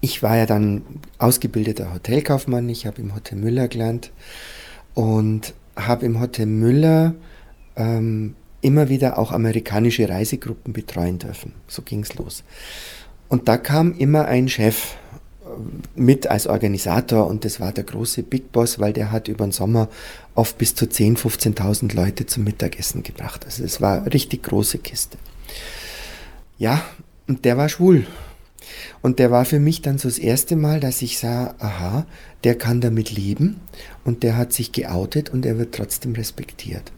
ich 0.01 0.23
war 0.23 0.37
ja 0.37 0.45
dann 0.45 0.83
ausgebildeter 1.17 1.93
Hotelkaufmann. 1.93 2.69
Ich 2.69 2.85
habe 2.85 3.01
im 3.01 3.13
Hotel 3.15 3.37
Müller 3.37 3.67
gelernt 3.67 4.11
und 4.93 5.53
habe 5.75 6.05
im 6.05 6.19
Hotel 6.19 6.45
Müller 6.45 7.15
ähm, 7.75 8.35
immer 8.61 8.89
wieder 8.89 9.17
auch 9.17 9.31
amerikanische 9.31 10.07
Reisegruppen 10.09 10.73
betreuen 10.73 11.19
dürfen. 11.19 11.53
So 11.67 11.81
ging 11.81 12.01
es 12.01 12.15
los. 12.15 12.43
Und 13.27 13.47
da 13.47 13.57
kam 13.57 13.95
immer 13.97 14.25
ein 14.25 14.49
Chef 14.49 14.95
äh, 15.43 15.47
mit 15.95 16.27
als 16.27 16.47
Organisator 16.47 17.27
und 17.27 17.45
das 17.45 17.59
war 17.59 17.71
der 17.71 17.83
große 17.83 18.23
Big 18.23 18.51
Boss, 18.51 18.79
weil 18.79 18.93
der 18.93 19.11
hat 19.11 19.27
über 19.27 19.45
den 19.45 19.51
Sommer 19.51 19.87
oft 20.35 20.57
bis 20.57 20.75
zu 20.75 20.85
10.000, 20.85 21.55
15.000 21.55 21.95
Leute 21.95 22.25
zum 22.25 22.43
Mittagessen 22.43 23.03
gebracht. 23.03 23.45
Also 23.45 23.63
es 23.63 23.79
war 23.79 24.01
eine 24.01 24.13
richtig 24.13 24.43
große 24.43 24.79
Kiste. 24.79 25.17
Ja, 26.57 26.83
und 27.27 27.45
der 27.45 27.57
war 27.57 27.69
schwul. 27.69 28.05
Und 29.01 29.19
der 29.19 29.31
war 29.31 29.45
für 29.45 29.59
mich 29.59 29.81
dann 29.81 29.97
so 29.97 30.07
das 30.07 30.19
erste 30.19 30.55
Mal, 30.55 30.79
dass 30.79 31.01
ich 31.01 31.19
sah, 31.19 31.55
aha, 31.59 32.05
der 32.43 32.55
kann 32.55 32.81
damit 32.81 33.11
leben 33.11 33.59
und 34.03 34.23
der 34.23 34.37
hat 34.37 34.53
sich 34.53 34.71
geoutet 34.71 35.29
und 35.29 35.45
er 35.45 35.57
wird 35.57 35.75
trotzdem 35.75 36.13
respektiert. 36.13 36.91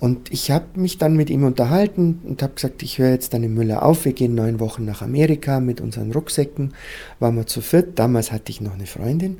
Und 0.00 0.32
ich 0.32 0.50
habe 0.50 0.80
mich 0.80 0.96
dann 0.96 1.14
mit 1.14 1.28
ihm 1.28 1.44
unterhalten 1.44 2.20
und 2.24 2.42
habe 2.42 2.54
gesagt, 2.54 2.82
ich 2.82 2.98
höre 2.98 3.10
jetzt 3.10 3.34
in 3.34 3.52
Müller 3.52 3.84
auf, 3.84 4.06
wir 4.06 4.14
gehen 4.14 4.34
neun 4.34 4.58
Wochen 4.58 4.86
nach 4.86 5.02
Amerika 5.02 5.60
mit 5.60 5.82
unseren 5.82 6.10
Rucksäcken, 6.10 6.72
waren 7.18 7.36
wir 7.36 7.46
zu 7.46 7.60
viert, 7.60 7.98
damals 7.98 8.32
hatte 8.32 8.50
ich 8.50 8.62
noch 8.62 8.72
eine 8.72 8.86
Freundin. 8.86 9.38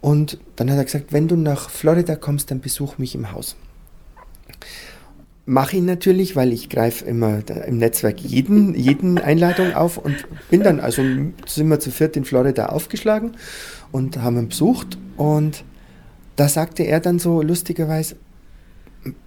Und 0.00 0.38
dann 0.56 0.70
hat 0.70 0.78
er 0.78 0.84
gesagt, 0.84 1.12
wenn 1.12 1.28
du 1.28 1.36
nach 1.36 1.68
Florida 1.68 2.16
kommst, 2.16 2.50
dann 2.50 2.60
besuch 2.60 2.96
mich 2.96 3.14
im 3.14 3.32
Haus. 3.32 3.54
Mache 5.44 5.78
ihn 5.78 5.86
natürlich, 5.86 6.36
weil 6.36 6.52
ich 6.52 6.68
greife 6.68 7.04
immer 7.04 7.40
im 7.66 7.78
Netzwerk 7.78 8.20
jeden, 8.20 8.74
jeden 8.74 9.18
Einladung 9.18 9.74
auf 9.74 9.98
und 9.98 10.16
bin 10.50 10.62
dann, 10.62 10.78
also 10.78 11.02
sind 11.46 11.68
wir 11.68 11.80
zu 11.80 11.90
viert 11.90 12.16
in 12.16 12.24
Florida 12.24 12.66
aufgeschlagen 12.66 13.32
und 13.90 14.22
haben 14.22 14.38
ihn 14.38 14.48
besucht 14.48 14.98
und 15.16 15.64
da 16.36 16.48
sagte 16.48 16.84
er 16.84 17.00
dann 17.00 17.18
so 17.18 17.42
lustigerweise, 17.42 18.16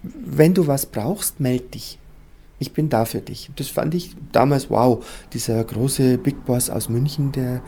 wenn 0.02 0.54
du 0.54 0.66
was 0.66 0.86
brauchst, 0.86 1.38
meld 1.38 1.74
dich. 1.74 1.98
Ich 2.58 2.72
bin 2.72 2.88
da 2.88 3.04
für 3.04 3.20
dich. 3.20 3.50
Das 3.56 3.68
fand 3.68 3.94
ich 3.94 4.16
damals 4.32 4.70
wow. 4.70 5.04
Dieser 5.34 5.62
große 5.62 6.16
Big 6.16 6.46
Boss 6.46 6.70
aus 6.70 6.88
München, 6.88 7.32
der 7.32 7.60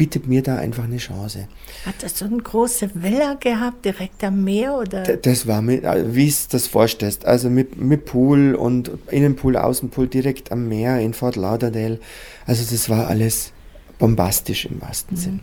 bietet 0.00 0.26
mir 0.26 0.42
da 0.42 0.56
einfach 0.56 0.84
eine 0.84 0.96
Chance. 0.96 1.46
Hat 1.84 2.02
er 2.02 2.08
so 2.08 2.24
eine 2.24 2.38
große 2.38 2.88
Villa 2.94 3.34
gehabt, 3.34 3.84
direkt 3.84 4.24
am 4.24 4.44
Meer? 4.44 4.78
Oder? 4.78 5.02
Das 5.18 5.46
war, 5.46 5.60
mit, 5.60 5.84
äh, 5.84 6.14
wie 6.14 6.26
es 6.26 6.48
das 6.48 6.68
vorstellst. 6.68 7.26
Also 7.26 7.50
mit, 7.50 7.78
mit 7.78 8.06
Pool 8.06 8.54
und 8.54 8.90
Innenpool, 9.10 9.58
Außenpool 9.58 10.08
direkt 10.08 10.52
am 10.52 10.68
Meer 10.68 11.00
in 11.00 11.12
Fort 11.12 11.36
Lauderdale. 11.36 11.98
Also 12.46 12.64
das 12.70 12.88
war 12.88 13.08
alles 13.08 13.52
bombastisch 13.98 14.64
im 14.64 14.80
wahrsten 14.80 15.18
mhm. 15.18 15.20
Sinn 15.20 15.40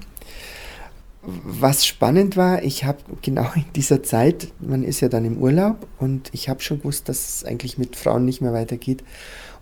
was 1.28 1.86
spannend 1.86 2.38
war, 2.38 2.64
ich 2.64 2.86
habe 2.86 3.00
genau 3.22 3.52
in 3.54 3.66
dieser 3.76 4.02
Zeit, 4.02 4.48
man 4.62 4.84
ist 4.84 5.02
ja 5.02 5.10
dann 5.10 5.26
im 5.26 5.38
Urlaub 5.38 5.86
und 6.00 6.30
ich 6.32 6.48
habe 6.48 6.62
schon 6.62 6.78
gewusst, 6.78 7.10
dass 7.10 7.28
es 7.28 7.44
eigentlich 7.44 7.78
mit 7.78 7.98
Frauen 7.98 8.24
nicht 8.24 8.40
mehr 8.40 8.54
weitergeht 8.54 9.04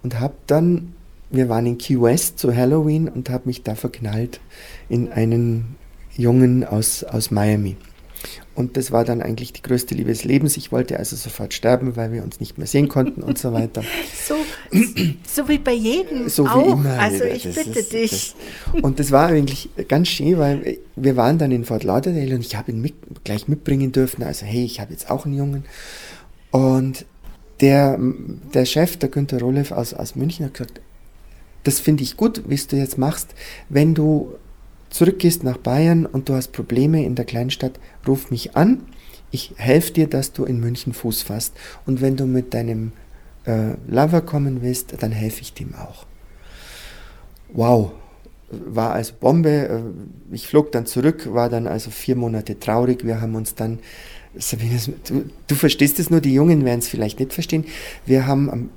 und 0.03 0.19
habe 0.19 0.35
dann, 0.45 0.93
wir 1.35 1.49
waren 1.49 1.65
in 1.65 1.77
Key 1.77 2.01
West 2.01 2.39
zu 2.39 2.55
Halloween 2.55 3.07
und 3.07 3.29
habe 3.29 3.43
mich 3.45 3.63
da 3.63 3.75
verknallt 3.75 4.39
in 4.89 5.11
einen 5.11 5.75
Jungen 6.15 6.63
aus, 6.63 7.03
aus 7.03 7.31
Miami. 7.31 7.75
Und 8.55 8.77
das 8.77 8.91
war 8.91 9.03
dann 9.03 9.21
eigentlich 9.21 9.51
die 9.51 9.61
größte 9.61 9.93
Liebe 9.95 10.11
des 10.11 10.23
Lebens. 10.23 10.55
Ich 10.55 10.71
wollte 10.71 10.97
also 10.97 11.17
sofort 11.17 11.53
sterben, 11.53 11.97
weil 11.97 12.13
wir 12.13 12.23
uns 12.23 12.39
nicht 12.39 12.57
mehr 12.57 12.67
sehen 12.67 12.87
konnten 12.87 13.21
und 13.21 13.37
so 13.37 13.51
weiter. 13.51 13.83
so, 14.27 14.35
so 15.27 15.49
wie 15.49 15.57
bei 15.57 15.73
jedem 15.73 16.29
so 16.29 16.47
auch. 16.47 16.65
Wie 16.65 16.71
immer. 16.71 16.99
Also 16.99 17.25
ich 17.25 17.43
das 17.43 17.55
bitte 17.55 17.79
ist, 17.79 17.93
dich. 17.93 18.35
Das. 18.71 18.81
Und 18.81 18.99
das 18.99 19.11
war 19.11 19.27
eigentlich 19.27 19.69
ganz 19.89 20.07
schön, 20.07 20.37
weil 20.37 20.77
wir 20.95 21.17
waren 21.17 21.37
dann 21.37 21.51
in 21.51 21.65
Fort 21.65 21.83
Lauderdale 21.83 22.33
und 22.33 22.45
ich 22.45 22.55
habe 22.55 22.71
ihn 22.71 22.81
mit, 22.81 22.93
gleich 23.25 23.49
mitbringen 23.49 23.91
dürfen. 23.91 24.23
Also 24.23 24.45
hey, 24.45 24.63
ich 24.63 24.79
habe 24.79 24.93
jetzt 24.93 25.11
auch 25.11 25.25
einen 25.25 25.35
Jungen. 25.35 25.65
Und 26.51 27.05
der, 27.59 27.99
der 28.53 28.65
Chef, 28.65 28.95
der 28.97 29.09
Günter 29.09 29.39
Rolev 29.39 29.73
aus, 29.73 29.93
aus 29.93 30.15
München, 30.15 30.45
hat 30.45 30.53
gesagt, 30.53 30.79
das 31.65 31.79
finde 31.79 32.03
ich 32.03 32.15
gut, 32.15 32.43
wie 32.47 32.55
du 32.55 32.77
jetzt 32.77 32.97
machst, 32.97 33.33
wenn 33.69 33.93
du 33.93 34.35
zurückgehst 34.89 35.43
nach 35.43 35.57
Bayern 35.57 36.05
und 36.05 36.29
du 36.29 36.35
hast 36.35 36.53
Probleme 36.53 37.03
in 37.03 37.15
der 37.15 37.25
Kleinstadt, 37.25 37.79
ruf 38.07 38.31
mich 38.31 38.55
an. 38.55 38.83
Ich 39.31 39.53
helfe 39.57 39.91
dir, 39.91 40.07
dass 40.07 40.31
du 40.31 40.45
in 40.45 40.59
München 40.59 40.93
Fuß 40.93 41.23
fasst. 41.23 41.55
Und 41.85 42.01
wenn 42.01 42.15
du 42.15 42.25
mit 42.25 42.53
deinem 42.53 42.93
äh, 43.45 43.73
Lover 43.87 44.21
kommen 44.21 44.61
willst, 44.61 44.95
dann 45.01 45.11
helfe 45.11 45.41
ich 45.41 45.53
dem 45.53 45.73
auch. 45.75 46.05
Wow, 47.51 47.91
war 48.49 48.93
also 48.93 49.13
Bombe. 49.19 49.67
Äh, 50.29 50.33
ich 50.33 50.47
flog 50.47 50.71
dann 50.71 50.85
zurück, 50.85 51.33
war 51.33 51.49
dann 51.49 51.67
also 51.67 51.89
vier 51.89 52.15
Monate 52.15 52.59
traurig. 52.59 53.03
Wir 53.03 53.21
haben 53.21 53.35
uns 53.35 53.55
dann, 53.55 53.79
Sabine, 54.37 54.79
du, 55.07 55.25
du 55.47 55.55
verstehst 55.55 55.99
es 55.99 56.11
nur, 56.11 56.21
die 56.21 56.33
Jungen 56.33 56.63
werden 56.63 56.79
es 56.79 56.87
vielleicht 56.87 57.19
nicht 57.19 57.33
verstehen. 57.33 57.65
Wir 58.05 58.27
haben 58.27 58.49
am 58.51 58.69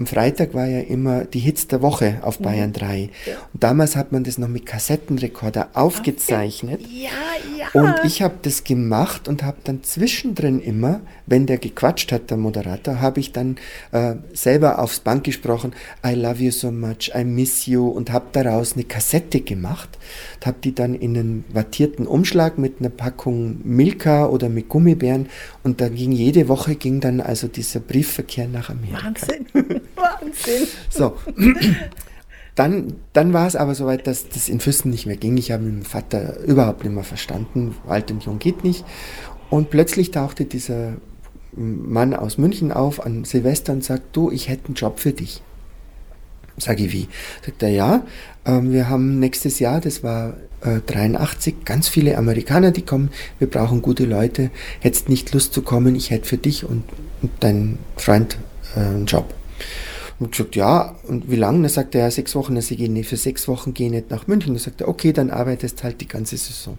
am 0.00 0.06
Freitag 0.06 0.54
war 0.54 0.66
ja 0.66 0.80
immer 0.80 1.26
die 1.26 1.40
Hits 1.40 1.68
der 1.68 1.82
Woche 1.82 2.20
auf 2.22 2.40
mhm. 2.40 2.44
Bayern 2.44 2.72
3. 2.72 3.10
Ja. 3.26 3.34
Und 3.52 3.62
damals 3.62 3.96
hat 3.96 4.12
man 4.12 4.24
das 4.24 4.38
noch 4.38 4.48
mit 4.48 4.64
Kassettenrekorder 4.64 5.68
aufgezeichnet. 5.74 6.80
Ja, 6.90 7.10
ja. 7.58 7.68
Und 7.78 7.96
ich 8.04 8.22
habe 8.22 8.36
das 8.40 8.64
gemacht 8.64 9.28
und 9.28 9.42
habe 9.42 9.58
dann 9.62 9.82
zwischendrin 9.82 10.58
immer, 10.58 11.00
wenn 11.26 11.44
der 11.44 11.58
gequatscht 11.58 12.12
hat, 12.12 12.30
der 12.30 12.38
Moderator, 12.38 13.02
habe 13.02 13.20
ich 13.20 13.32
dann 13.32 13.56
äh, 13.92 14.14
selber 14.32 14.78
aufs 14.78 15.00
Band 15.00 15.22
gesprochen, 15.22 15.74
I 16.04 16.14
love 16.14 16.42
you 16.42 16.50
so 16.50 16.72
much, 16.72 17.12
I 17.14 17.24
miss 17.24 17.66
you 17.66 17.86
und 17.86 18.10
habe 18.10 18.24
daraus 18.32 18.72
eine 18.72 18.84
Kassette 18.84 19.42
gemacht, 19.42 19.90
habe 20.46 20.58
die 20.62 20.74
dann 20.74 20.94
in 20.94 21.16
einen 21.16 21.44
wattierten 21.52 22.06
Umschlag 22.06 22.58
mit 22.58 22.80
einer 22.80 22.88
Packung 22.88 23.60
Milka 23.64 24.26
oder 24.26 24.48
mit 24.48 24.68
Gummibären 24.68 25.28
und 25.62 25.80
dann 25.80 25.94
ging 25.94 26.12
jede 26.12 26.48
Woche 26.48 26.74
ging 26.74 27.00
dann 27.00 27.20
also 27.20 27.48
dieser 27.48 27.80
Briefverkehr 27.80 28.48
nach 28.48 28.70
Amerika. 28.70 29.04
Wahnsinn. 29.04 29.46
Wahnsinn. 29.96 30.66
So. 30.88 31.14
Dann, 32.56 32.94
dann 33.14 33.32
war 33.32 33.46
es 33.46 33.56
aber 33.56 33.74
soweit, 33.74 34.06
dass 34.06 34.28
das 34.28 34.50
in 34.50 34.60
Füssen 34.60 34.90
nicht 34.90 35.06
mehr 35.06 35.16
ging. 35.16 35.38
Ich 35.38 35.50
habe 35.50 35.62
meinen 35.62 35.84
Vater 35.84 36.40
überhaupt 36.40 36.84
nicht 36.84 36.92
mehr 36.92 37.04
verstanden. 37.04 37.74
Alt 37.88 38.10
und 38.10 38.24
jung 38.24 38.38
geht 38.38 38.64
nicht. 38.64 38.84
Und 39.48 39.70
plötzlich 39.70 40.10
tauchte 40.10 40.44
dieser 40.44 40.94
Mann 41.52 42.12
aus 42.12 42.38
München 42.38 42.70
auf 42.72 43.04
an 43.04 43.24
Silvester 43.24 43.72
und 43.72 43.84
sagt, 43.84 44.14
du, 44.14 44.30
ich 44.30 44.48
hätte 44.48 44.66
einen 44.66 44.74
Job 44.74 44.98
für 44.98 45.12
dich. 45.12 45.42
Sage 46.60 46.84
ich, 46.84 46.92
wie? 46.92 47.08
Sagt 47.44 47.62
er, 47.62 47.70
ja, 47.70 48.04
äh, 48.44 48.60
wir 48.62 48.88
haben 48.88 49.18
nächstes 49.18 49.58
Jahr, 49.58 49.80
das 49.80 50.02
war 50.02 50.34
äh, 50.62 50.80
83, 50.86 51.64
ganz 51.64 51.88
viele 51.88 52.16
Amerikaner, 52.18 52.70
die 52.70 52.82
kommen, 52.82 53.10
wir 53.38 53.48
brauchen 53.48 53.82
gute 53.82 54.04
Leute, 54.04 54.50
hättest 54.80 55.08
nicht 55.08 55.32
Lust 55.32 55.52
zu 55.54 55.62
kommen, 55.62 55.94
ich 55.94 56.10
hätte 56.10 56.26
für 56.26 56.38
dich 56.38 56.64
und, 56.64 56.84
und 57.22 57.30
deinen 57.40 57.78
Freund 57.96 58.38
äh, 58.76 58.80
einen 58.80 59.06
Job. 59.06 59.34
Und 60.18 60.32
gesagt, 60.32 60.54
ja, 60.54 60.96
und 61.08 61.30
wie 61.30 61.36
lange? 61.36 61.62
Dann 61.62 61.70
sagt 61.70 61.94
er, 61.94 62.02
ja, 62.02 62.10
sechs 62.10 62.34
Wochen. 62.34 62.54
Dann 62.54 62.62
sage 62.62 62.82
ich, 62.82 62.90
nee, 62.90 63.04
für 63.04 63.16
sechs 63.16 63.48
Wochen 63.48 63.72
gehe 63.72 63.86
ich 63.86 63.92
nicht 63.92 64.10
nach 64.10 64.26
München. 64.26 64.52
Dann 64.52 64.62
sagt 64.62 64.82
er, 64.82 64.88
okay, 64.88 65.14
dann 65.14 65.30
arbeitest 65.30 65.82
halt 65.82 66.02
die 66.02 66.08
ganze 66.08 66.36
Saison. 66.36 66.76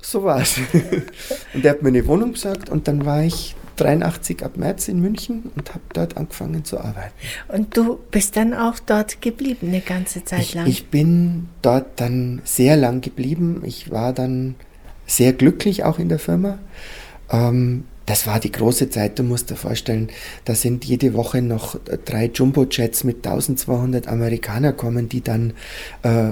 So 0.00 0.24
war 0.24 0.40
es. 0.40 0.58
und 1.54 1.62
er 1.62 1.72
hat 1.72 1.82
mir 1.82 1.88
eine 1.88 2.06
Wohnung 2.06 2.32
gesagt 2.32 2.70
und 2.70 2.88
dann 2.88 3.04
war 3.04 3.22
ich 3.22 3.54
83 3.78 4.44
ab 4.44 4.56
März 4.56 4.88
in 4.88 5.00
München 5.00 5.50
und 5.54 5.70
habe 5.70 5.80
dort 5.92 6.16
angefangen 6.16 6.64
zu 6.64 6.78
arbeiten. 6.78 7.12
Und 7.48 7.76
du 7.76 7.98
bist 8.10 8.36
dann 8.36 8.54
auch 8.54 8.78
dort 8.78 9.22
geblieben, 9.22 9.68
eine 9.68 9.80
ganze 9.80 10.24
Zeit 10.24 10.54
lang? 10.54 10.66
Ich, 10.66 10.80
ich 10.80 10.86
bin 10.86 11.48
dort 11.62 12.00
dann 12.00 12.42
sehr 12.44 12.76
lang 12.76 13.00
geblieben. 13.00 13.62
Ich 13.64 13.90
war 13.90 14.12
dann 14.12 14.54
sehr 15.06 15.32
glücklich 15.32 15.84
auch 15.84 15.98
in 15.98 16.08
der 16.08 16.18
Firma. 16.18 16.58
Ähm, 17.30 17.84
das 18.08 18.26
war 18.26 18.40
die 18.40 18.52
große 18.52 18.88
Zeit, 18.88 19.18
du 19.18 19.22
musst 19.22 19.50
dir 19.50 19.56
vorstellen, 19.56 20.08
da 20.46 20.54
sind 20.54 20.86
jede 20.86 21.12
Woche 21.12 21.42
noch 21.42 21.78
drei 22.06 22.30
Jumbo-Jets 22.32 23.04
mit 23.04 23.26
1200 23.26 24.08
Amerikaner 24.08 24.72
kommen, 24.72 25.10
die 25.10 25.20
dann 25.20 25.52
äh, 26.02 26.30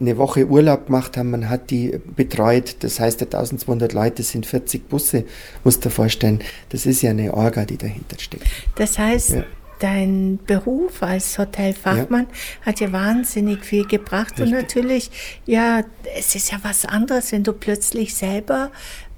eine 0.00 0.16
Woche 0.16 0.46
Urlaub 0.46 0.86
gemacht 0.86 1.16
haben, 1.16 1.30
man 1.30 1.48
hat 1.48 1.70
die 1.70 1.98
betreut, 2.16 2.76
das 2.80 3.00
heißt, 3.00 3.22
1200 3.22 3.92
Leute 3.92 4.22
sind 4.22 4.46
40 4.46 4.88
Busse, 4.88 5.24
musst 5.64 5.84
du 5.84 5.88
dir 5.88 5.94
vorstellen, 5.94 6.40
das 6.68 6.86
ist 6.86 7.02
ja 7.02 7.10
eine 7.10 7.34
Orga, 7.34 7.64
die 7.64 7.76
dahinter 7.76 8.18
steckt. 8.18 8.44
Das 8.76 8.98
heißt, 8.98 9.30
ja. 9.30 9.44
dein 9.80 10.38
Beruf 10.46 11.02
als 11.02 11.36
Hotelfachmann 11.36 12.28
ja. 12.30 12.66
hat 12.66 12.80
ja 12.80 12.92
wahnsinnig 12.92 13.64
viel 13.64 13.86
gebracht 13.86 14.38
Richtig. 14.38 14.46
und 14.46 14.52
natürlich, 14.52 15.10
ja, 15.46 15.82
es 16.16 16.34
ist 16.36 16.52
ja 16.52 16.58
was 16.62 16.84
anderes, 16.84 17.32
wenn 17.32 17.42
du 17.42 17.52
plötzlich 17.52 18.14
selber 18.14 18.70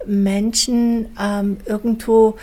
Menschen 0.06 1.08
ähm, 1.20 1.58
irgendwo 1.66 2.36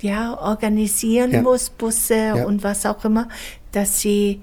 ja, 0.00 0.36
organisieren 0.36 1.30
ja. 1.30 1.42
muss, 1.42 1.70
Busse 1.70 2.44
und 2.44 2.64
was 2.64 2.86
auch 2.86 3.04
immer, 3.04 3.28
dass 3.70 4.00
sie 4.00 4.40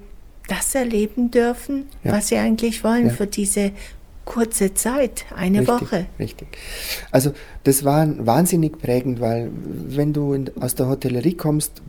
das 0.50 0.74
erleben 0.74 1.30
dürfen, 1.30 1.86
ja. 2.02 2.12
was 2.12 2.28
sie 2.28 2.36
eigentlich 2.36 2.82
wollen 2.82 3.10
für 3.10 3.26
diese 3.26 3.72
kurze 4.24 4.74
Zeit, 4.74 5.24
eine 5.34 5.60
richtig, 5.60 5.74
Woche. 5.74 6.06
Richtig. 6.18 6.48
Also 7.10 7.32
das 7.64 7.84
war 7.84 8.06
wahnsinnig 8.24 8.78
prägend, 8.78 9.20
weil 9.20 9.50
wenn 9.52 10.12
du 10.12 10.34
in, 10.34 10.50
aus 10.60 10.74
der 10.74 10.88
Hotellerie 10.88 11.34
kommst, 11.34 11.82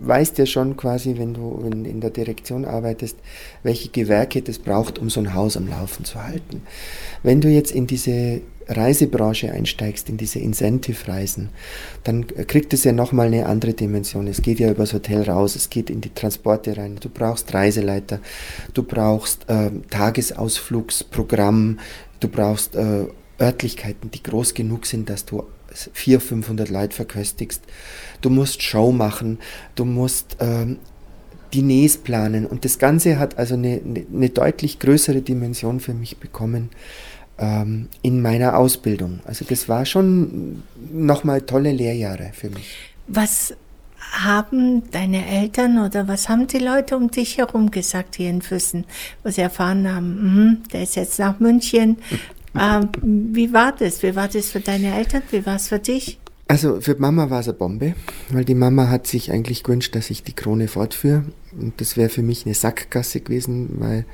weißt 0.00 0.38
ja 0.38 0.46
schon 0.46 0.76
quasi, 0.76 1.16
wenn 1.18 1.34
du 1.34 1.62
in, 1.70 1.84
in 1.84 2.00
der 2.00 2.10
Direktion 2.10 2.64
arbeitest, 2.64 3.16
welche 3.62 3.88
Gewerke 3.88 4.42
das 4.42 4.58
braucht, 4.58 4.98
um 4.98 5.10
so 5.10 5.20
ein 5.20 5.34
Haus 5.34 5.56
am 5.56 5.68
Laufen 5.68 6.04
zu 6.04 6.22
halten. 6.22 6.62
Wenn 7.22 7.40
du 7.40 7.48
jetzt 7.48 7.72
in 7.72 7.86
diese 7.86 8.40
Reisebranche 8.68 9.50
einsteigst, 9.50 10.08
in 10.08 10.18
diese 10.18 10.38
Incentive-Reisen, 10.40 11.48
dann 12.04 12.26
kriegt 12.26 12.72
es 12.74 12.84
ja 12.84 12.92
nochmal 12.92 13.28
eine 13.28 13.46
andere 13.46 13.72
Dimension. 13.72 14.26
Es 14.26 14.42
geht 14.42 14.60
ja 14.60 14.70
übers 14.70 14.92
Hotel 14.92 15.22
raus, 15.22 15.56
es 15.56 15.70
geht 15.70 15.88
in 15.88 16.02
die 16.02 16.12
Transporte 16.12 16.76
rein. 16.76 16.96
Du 17.00 17.08
brauchst 17.08 17.52
Reiseleiter, 17.54 18.20
du 18.74 18.82
brauchst 18.82 19.48
äh, 19.48 19.70
Tagesausflugsprogramm, 19.90 21.78
du 22.20 22.28
brauchst 22.28 22.76
äh, 22.76 23.06
Örtlichkeiten, 23.40 24.10
die 24.10 24.22
groß 24.22 24.52
genug 24.52 24.84
sind, 24.84 25.08
dass 25.08 25.24
du 25.24 25.44
400, 25.92 26.28
500 26.28 26.68
Leute 26.70 26.96
verköstigst. 26.96 27.62
Du 28.20 28.30
musst 28.30 28.62
Show 28.62 28.92
machen, 28.92 29.38
du 29.74 29.84
musst 29.84 30.36
ähm, 30.40 30.78
Diners 31.54 31.96
planen 31.96 32.46
und 32.46 32.64
das 32.64 32.78
Ganze 32.78 33.18
hat 33.18 33.38
also 33.38 33.54
eine, 33.54 33.80
eine, 34.12 34.28
deutlich 34.28 34.78
größere 34.78 35.22
Dimension 35.22 35.80
für 35.80 35.94
mich 35.94 36.18
bekommen 36.18 36.70
ähm, 37.38 37.88
in 38.02 38.20
meiner 38.20 38.56
Ausbildung. 38.56 39.20
Also 39.24 39.44
das 39.48 39.68
war 39.68 39.86
schon 39.86 40.62
nochmal 40.92 41.42
tolle 41.42 41.72
Lehrjahre 41.72 42.32
für 42.34 42.50
mich. 42.50 42.76
Was 43.06 43.54
haben 44.12 44.90
deine 44.90 45.26
Eltern 45.26 45.78
oder 45.84 46.08
was 46.08 46.28
haben 46.28 46.46
die 46.46 46.58
Leute 46.58 46.96
um 46.96 47.10
dich 47.10 47.38
herum 47.38 47.70
gesagt 47.70 48.16
hier 48.16 48.30
in 48.30 48.42
Füssen, 48.42 48.84
wo 49.22 49.30
sie 49.30 49.42
erfahren 49.42 49.92
haben, 49.92 50.34
mh, 50.34 50.56
der 50.72 50.82
ist 50.82 50.96
jetzt 50.96 51.18
nach 51.18 51.40
München. 51.40 51.98
Ähm, 52.58 52.88
wie 53.02 53.52
war 53.52 53.72
das? 53.72 54.02
Wie 54.02 54.14
war 54.14 54.28
das 54.28 54.50
für 54.50 54.60
deine 54.60 54.96
Eltern? 54.96 55.22
Wie 55.30 55.44
war 55.44 55.56
es 55.56 55.68
für 55.68 55.78
dich? 55.78 56.18
Also 56.46 56.80
für 56.80 56.94
Mama 56.98 57.28
war 57.28 57.40
es 57.40 57.48
eine 57.48 57.58
Bombe, 57.58 57.94
weil 58.30 58.44
die 58.44 58.54
Mama 58.54 58.88
hat 58.88 59.06
sich 59.06 59.30
eigentlich 59.30 59.64
gewünscht, 59.64 59.94
dass 59.94 60.08
ich 60.08 60.22
die 60.22 60.32
Krone 60.32 60.68
fortführe. 60.68 61.24
Und 61.58 61.80
das 61.80 61.96
wäre 61.96 62.08
für 62.08 62.22
mich 62.22 62.46
eine 62.46 62.54
Sackgasse 62.54 63.20
gewesen, 63.20 63.76
weil 63.78 64.06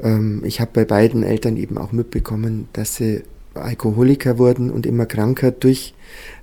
ähm, 0.00 0.42
ich 0.44 0.60
habe 0.60 0.72
bei 0.74 0.84
beiden 0.84 1.22
Eltern 1.22 1.56
eben 1.56 1.78
auch 1.78 1.92
mitbekommen, 1.92 2.68
dass 2.72 2.96
sie 2.96 3.22
Alkoholiker 3.54 4.38
wurden 4.38 4.70
und 4.70 4.86
immer 4.86 5.06
kranker 5.06 5.52
durch 5.52 5.94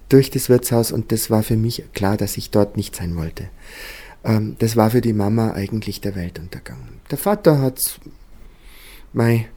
durch 0.09 0.31
das 0.31 0.49
Wirtshaus 0.49 0.91
und 0.91 1.11
das 1.11 1.29
war 1.29 1.43
für 1.43 1.57
mich 1.57 1.83
klar, 1.93 2.17
dass 2.17 2.37
ich 2.37 2.49
dort 2.51 2.77
nicht 2.77 2.95
sein 2.95 3.15
wollte. 3.15 3.49
Ähm, 4.23 4.55
das 4.59 4.75
war 4.75 4.91
für 4.91 5.01
die 5.01 5.13
Mama 5.13 5.51
eigentlich 5.51 6.01
der 6.01 6.15
Weltuntergang. 6.15 6.77
Der 7.11 7.17
Vater 7.17 7.59
hat, 7.59 7.99
mei, 9.13 9.47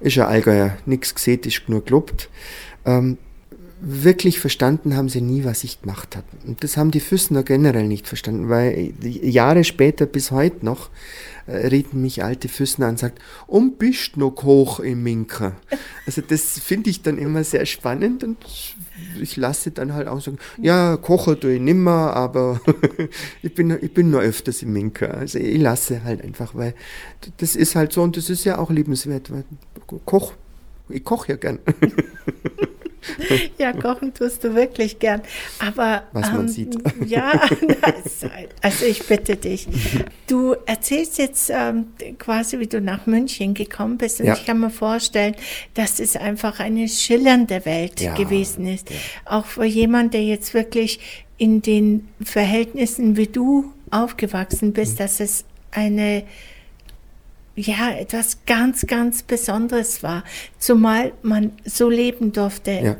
ist 0.00 0.16
ja 0.16 0.26
Allgäuer, 0.26 0.76
nichts 0.86 1.14
gesehen, 1.14 1.40
ist 1.44 1.68
nur 1.68 1.84
gelobt. 1.84 2.28
Ähm, 2.84 3.18
wirklich 3.80 4.40
verstanden 4.40 4.96
haben 4.96 5.08
sie 5.08 5.20
nie, 5.20 5.44
was 5.44 5.62
ich 5.64 5.82
gemacht 5.82 6.16
habe. 6.16 6.26
Und 6.46 6.64
das 6.64 6.76
haben 6.76 6.90
die 6.90 7.00
Füßner 7.00 7.42
generell 7.42 7.86
nicht 7.86 8.08
verstanden, 8.08 8.48
weil 8.48 8.92
Jahre 9.02 9.64
später 9.64 10.06
bis 10.06 10.30
heute 10.30 10.64
noch 10.64 10.90
äh, 11.46 11.68
reden 11.68 12.02
mich 12.02 12.24
alte 12.24 12.48
Füßner 12.48 12.86
an 12.86 12.92
und 12.92 12.98
sagt, 12.98 13.20
und 13.46 13.78
bist 13.78 14.16
noch 14.16 14.42
hoch 14.42 14.80
im 14.80 15.02
Minker. 15.02 15.52
Also 16.06 16.22
das 16.22 16.58
finde 16.58 16.90
ich 16.90 17.02
dann 17.02 17.18
immer 17.18 17.44
sehr 17.44 17.66
spannend 17.66 18.24
und 18.24 18.38
ich 19.20 19.36
lasse 19.36 19.70
dann 19.70 19.94
halt 19.94 20.08
auch 20.08 20.20
sagen, 20.20 20.38
ja, 20.60 20.96
kochen 20.96 21.40
tue 21.40 21.54
ich 21.54 21.60
nimmer, 21.60 22.14
aber 22.14 22.60
ich, 23.42 23.54
bin, 23.54 23.76
ich 23.80 23.92
bin 23.92 24.10
nur 24.10 24.20
öfters 24.20 24.62
im 24.62 24.72
Minker. 24.72 25.14
Also 25.14 25.38
ich 25.38 25.60
lasse 25.60 26.04
halt 26.04 26.22
einfach, 26.22 26.54
weil 26.54 26.74
das 27.38 27.56
ist 27.56 27.74
halt 27.74 27.92
so 27.92 28.02
und 28.02 28.16
das 28.16 28.30
ist 28.30 28.44
ja 28.44 28.58
auch 28.58 28.70
liebenswert. 28.70 29.30
Weil 29.30 29.44
Koch, 30.04 30.32
ich 30.88 31.04
koche 31.04 31.32
ja 31.32 31.36
gern. 31.36 31.58
ja, 33.58 33.72
kochen 33.72 34.12
tust 34.14 34.44
du 34.44 34.54
wirklich 34.54 34.98
gern. 34.98 35.22
Aber 35.58 36.04
was 36.12 36.30
man 36.32 36.40
ähm, 36.42 36.48
sieht. 36.48 36.78
Ja, 37.06 37.40
also 38.62 38.84
ich 38.84 39.06
bitte 39.06 39.36
dich. 39.36 39.66
Du 40.26 40.54
erzählst 40.66 41.18
jetzt 41.18 41.50
ähm, 41.50 41.86
quasi, 42.18 42.58
wie 42.58 42.66
du 42.66 42.80
nach 42.80 43.06
München 43.06 43.54
gekommen 43.54 43.98
bist. 43.98 44.20
Und 44.20 44.26
ja. 44.26 44.34
ich 44.34 44.44
kann 44.44 44.60
mir 44.60 44.70
vorstellen, 44.70 45.34
dass 45.74 46.00
es 46.00 46.16
einfach 46.16 46.60
eine 46.60 46.88
schillernde 46.88 47.64
Welt 47.64 48.00
ja. 48.00 48.14
gewesen 48.14 48.66
ist. 48.66 48.90
Ja. 48.90 48.96
Auch 49.24 49.46
für 49.46 49.64
jemand, 49.64 50.14
der 50.14 50.24
jetzt 50.24 50.54
wirklich 50.54 51.00
in 51.38 51.62
den 51.62 52.08
Verhältnissen 52.20 53.16
wie 53.16 53.28
du 53.28 53.72
aufgewachsen 53.90 54.72
bist, 54.72 54.94
mhm. 54.94 54.98
dass 54.98 55.20
es 55.20 55.44
eine 55.70 56.24
ja, 57.58 57.90
etwas 57.90 58.38
ganz, 58.46 58.86
ganz 58.86 59.22
Besonderes 59.22 60.02
war. 60.02 60.24
Zumal 60.58 61.12
man 61.22 61.52
so 61.64 61.90
leben 61.90 62.32
durfte, 62.32 62.70
ja. 62.70 62.96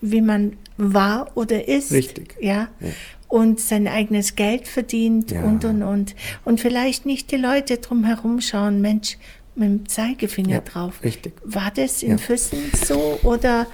wie 0.00 0.20
man 0.20 0.56
war 0.76 1.30
oder 1.36 1.68
ist. 1.68 1.92
Richtig. 1.92 2.36
Ja. 2.40 2.68
ja. 2.80 2.88
Und 3.28 3.60
sein 3.60 3.86
eigenes 3.86 4.34
Geld 4.34 4.66
verdient 4.66 5.30
ja. 5.30 5.44
und, 5.44 5.64
und, 5.64 5.82
und. 5.82 6.16
Und 6.44 6.60
vielleicht 6.60 7.06
nicht 7.06 7.30
die 7.30 7.36
Leute 7.36 7.78
drumherum 7.78 8.40
schauen, 8.40 8.80
Mensch, 8.80 9.18
mit 9.54 9.68
dem 9.68 9.88
Zeigefinger 9.88 10.62
drauf. 10.62 11.02
Richtig. 11.04 11.34
War 11.44 11.70
das 11.74 12.02
in 12.02 12.18
Füssen 12.18 12.58
so 12.84 13.20
oder 13.22 13.66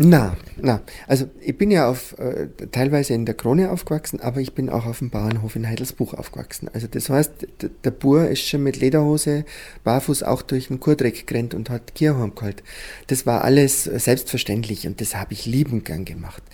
na, 0.00 0.36
na, 0.56 0.80
also 1.08 1.28
ich 1.40 1.58
bin 1.58 1.72
ja 1.72 1.90
auf, 1.90 2.16
äh, 2.18 2.48
teilweise 2.70 3.14
in 3.14 3.26
der 3.26 3.34
Krone 3.34 3.72
aufgewachsen, 3.72 4.20
aber 4.20 4.40
ich 4.40 4.54
bin 4.54 4.70
auch 4.70 4.86
auf 4.86 5.00
dem 5.00 5.10
Bauernhof 5.10 5.56
in 5.56 5.66
Heidelsbuch 5.66 6.14
aufgewachsen. 6.14 6.70
Also 6.72 6.86
das 6.86 7.10
heißt, 7.10 7.48
der 7.82 7.90
Bur 7.90 8.28
ist 8.28 8.46
schon 8.46 8.62
mit 8.62 8.76
Lederhose, 8.78 9.44
barfuß 9.82 10.22
auch 10.22 10.42
durch 10.42 10.68
den 10.68 10.78
Kurdreck 10.78 11.26
gerannt 11.26 11.52
und 11.52 11.68
hat 11.68 11.96
Kierhorn 11.96 12.36
geholt. 12.36 12.62
Das 13.08 13.26
war 13.26 13.42
alles 13.42 13.84
selbstverständlich 13.84 14.86
und 14.86 15.00
das 15.00 15.16
habe 15.16 15.32
ich 15.32 15.46
liebend 15.46 15.84
gern 15.84 16.04
gemacht. 16.04 16.44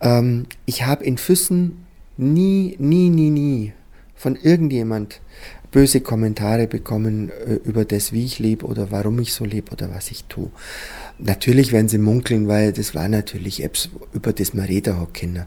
Ähm, 0.00 0.46
ich 0.64 0.86
habe 0.86 1.04
in 1.04 1.18
Füssen 1.18 1.84
nie, 2.16 2.76
nie, 2.78 3.10
nie, 3.10 3.30
nie 3.30 3.72
von 4.14 4.36
irgendjemand 4.36 5.20
böse 5.70 6.00
Kommentare 6.00 6.66
bekommen 6.66 7.30
äh, 7.30 7.54
über 7.64 7.84
das, 7.84 8.12
wie 8.12 8.24
ich 8.24 8.38
lebe 8.38 8.66
oder 8.66 8.90
warum 8.90 9.18
ich 9.18 9.32
so 9.32 9.44
lebe 9.44 9.72
oder 9.72 9.92
was 9.92 10.10
ich 10.10 10.24
tue. 10.24 10.50
Natürlich 11.18 11.72
werden 11.72 11.88
sie 11.88 11.98
munkeln, 11.98 12.48
weil 12.48 12.72
das 12.72 12.94
war 12.94 13.08
natürlich 13.08 13.62
Apps, 13.64 13.90
über 14.12 14.32
das 14.32 14.54
man 14.54 14.66
reden 14.66 15.00
hat 15.00 15.14
können. 15.14 15.44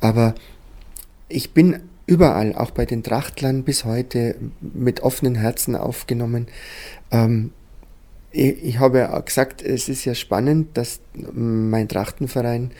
Aber 0.00 0.34
ich 1.28 1.52
bin 1.52 1.80
überall, 2.06 2.54
auch 2.54 2.70
bei 2.70 2.86
den 2.86 3.02
Trachtlern 3.02 3.64
bis 3.64 3.84
heute, 3.84 4.36
mit 4.60 5.00
offenen 5.00 5.34
Herzen 5.34 5.76
aufgenommen. 5.76 6.46
Ähm, 7.10 7.52
ich, 8.30 8.62
ich, 8.62 8.78
habe 8.78 9.14
auch 9.14 9.24
gesagt, 9.24 9.62
es 9.62 9.88
ist 9.88 10.04
ja 10.04 10.14
spannend, 10.14 10.76
dass 10.76 11.00
mein 11.32 11.88
Trachtenverein 11.88 12.70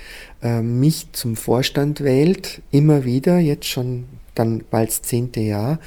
äh, 0.43 0.61
mich 0.63 1.13
zum 1.13 1.37
Vorstand 1.37 2.03
wählt, 2.03 2.63
immer 2.71 3.05
wieder, 3.05 3.39
jetzt 3.39 3.67
schon 3.67 4.05
dann 4.35 4.65
bald 4.71 4.91
das 4.91 5.03
zehnte 5.03 5.41
Jahr, 5.41 5.79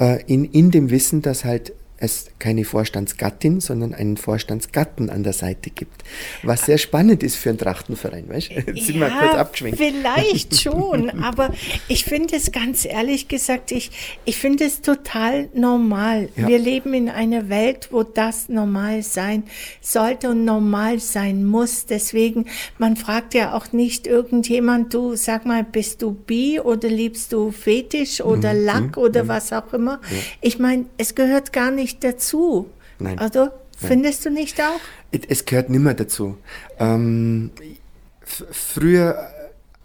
äh, 0.00 0.22
in, 0.26 0.44
in 0.44 0.70
dem 0.70 0.90
Wissen, 0.90 1.22
dass 1.22 1.44
halt 1.44 1.72
es 2.00 2.26
keine 2.38 2.64
Vorstandsgattin, 2.64 3.60
sondern 3.60 3.92
einen 3.92 4.16
Vorstandsgatten 4.16 5.10
an 5.10 5.24
der 5.24 5.32
Seite 5.32 5.70
gibt. 5.70 6.04
Was 6.42 6.66
sehr 6.66 6.78
spannend 6.78 7.22
ist 7.22 7.36
für 7.36 7.48
einen 7.48 7.58
Trachtenverein, 7.58 8.28
weißt 8.28 8.50
du? 8.50 8.54
Jetzt 8.72 8.86
sind 8.86 8.96
ja, 8.96 9.08
wir 9.08 9.18
kurz 9.18 9.34
abgeschwenkt. 9.34 9.78
Vielleicht 9.78 10.60
schon, 10.60 11.10
aber 11.22 11.52
ich 11.88 12.04
finde 12.04 12.36
es 12.36 12.52
ganz 12.52 12.84
ehrlich 12.84 13.26
gesagt, 13.26 13.72
ich, 13.72 13.90
ich 14.24 14.36
finde 14.36 14.64
es 14.64 14.80
total 14.80 15.48
normal. 15.54 16.28
Ja. 16.36 16.46
Wir 16.46 16.58
leben 16.58 16.94
in 16.94 17.08
einer 17.08 17.48
Welt, 17.48 17.88
wo 17.90 18.04
das 18.04 18.48
normal 18.48 19.02
sein 19.02 19.42
sollte 19.80 20.30
und 20.30 20.44
normal 20.44 21.00
sein 21.00 21.44
muss. 21.44 21.86
Deswegen, 21.86 22.46
man 22.78 22.96
fragt 22.96 23.34
ja 23.34 23.54
auch 23.54 23.72
nicht 23.72 24.06
irgendjemand, 24.06 24.94
du 24.94 25.16
sag 25.16 25.46
mal, 25.46 25.64
bist 25.64 26.02
du 26.02 26.12
bi 26.12 26.60
oder 26.60 26.88
liebst 26.88 27.32
du 27.32 27.50
Fetisch 27.50 28.20
oder 28.20 28.54
mhm. 28.54 28.64
Lack 28.64 28.96
oder 28.96 29.24
mhm. 29.24 29.28
was 29.28 29.52
auch 29.52 29.72
immer. 29.72 30.00
Ja. 30.10 30.18
Ich 30.40 30.58
meine, 30.60 30.86
es 30.96 31.14
gehört 31.16 31.52
gar 31.52 31.72
nicht 31.72 31.87
nicht 31.88 32.04
dazu. 32.04 32.68
Nein. 32.98 33.18
Also 33.18 33.48
findest 33.76 34.24
Nein. 34.24 34.34
du 34.34 34.40
nicht 34.40 34.60
auch? 34.60 34.80
Es 35.10 35.44
gehört 35.46 35.70
nimmer 35.70 35.94
dazu. 35.94 36.36
Ähm, 36.78 37.50
früher 38.22 39.30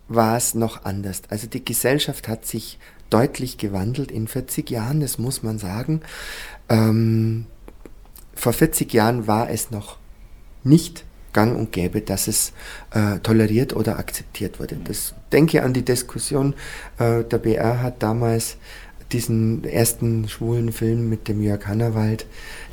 war 0.10 0.36
es 0.36 0.54
noch 0.54 0.84
anders. 0.84 1.22
Also 1.30 1.48
die 1.48 1.64
Gesellschaft 1.64 2.28
hat 2.28 2.46
sich 2.46 2.78
deutlich 3.10 3.58
gewandelt 3.58 4.12
in 4.12 4.28
40 4.28 4.70
Jahren, 4.70 5.00
das 5.00 5.18
muss 5.18 5.44
man 5.44 5.60
sagen. 5.60 6.02
Ähm, 6.68 7.46
vor 8.34 8.54
40 8.54 8.92
Jahren 8.94 9.28
war 9.28 9.50
es 9.50 9.72
noch 9.72 9.98
nicht 10.64 11.06
gang 11.32 11.56
und 11.58 11.72
gäbe, 11.72 12.02
dass 12.02 12.28
es 12.28 12.54
äh, 12.92 13.20
toleriert 13.20 13.76
oder 13.76 13.98
akzeptiert 13.98 14.60
wurde. 14.60 14.78
Das 14.84 15.16
denke 15.32 15.64
an 15.64 15.74
die 15.74 15.86
Diskussion, 15.86 16.54
äh, 17.00 17.24
der 17.24 17.38
BR 17.40 17.82
hat 17.82 18.04
damals 18.04 18.58
diesen 19.14 19.64
ersten 19.64 20.28
schwulen 20.28 20.72
Film 20.72 21.10
mit 21.10 21.28
dem 21.28 21.42
Jörg 21.42 21.66
Hannawald, 21.68 22.26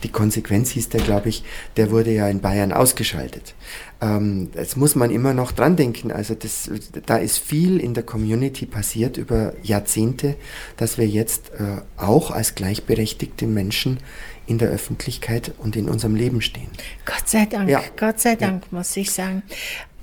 die 0.03 0.09
Konsequenz 0.09 0.71
hieß 0.71 0.89
der, 0.89 1.03
glaube 1.03 1.29
ich, 1.29 1.45
der 1.77 1.91
wurde 1.91 2.11
ja 2.11 2.29
in 2.29 2.41
Bayern 2.41 2.73
ausgeschaltet. 2.73 3.55
Ähm, 4.01 4.51
das 4.55 4.77
muss 4.77 4.95
man 4.95 5.11
immer 5.11 5.35
noch 5.35 5.53
dran 5.53 5.77
denken. 5.77 6.11
Also 6.11 6.35
das, 6.35 6.71
da 7.07 7.19
ist 7.19 7.39
viel 7.39 7.79
in 7.79 7.95
der 7.95 8.03
Community 8.03 8.67
passiert 8.67 9.17
über 9.17 9.53
Jahrzehnte, 9.63 10.37
dass 10.77 10.99
wir 10.99 11.07
jetzt 11.07 11.51
äh, 11.59 11.83
auch 11.97 12.31
als 12.31 12.55
gleichberechtigte 12.55 13.47
Menschen 13.47 13.99
in 14.47 14.59
der 14.59 14.71
Öffentlichkeit 14.71 15.53
und 15.59 15.77
in 15.77 15.89
unserem 15.89 16.17
Leben 16.17 16.41
stehen. 16.41 16.71
Gott 17.05 17.29
sei 17.29 17.47
Dank, 17.47 17.69
ja. 17.69 17.83
Gott 17.97 18.19
sei 18.19 18.35
Dank, 18.35 18.65
ja. 18.65 18.79
muss 18.79 18.97
ich 18.97 19.13
sagen. 19.13 19.43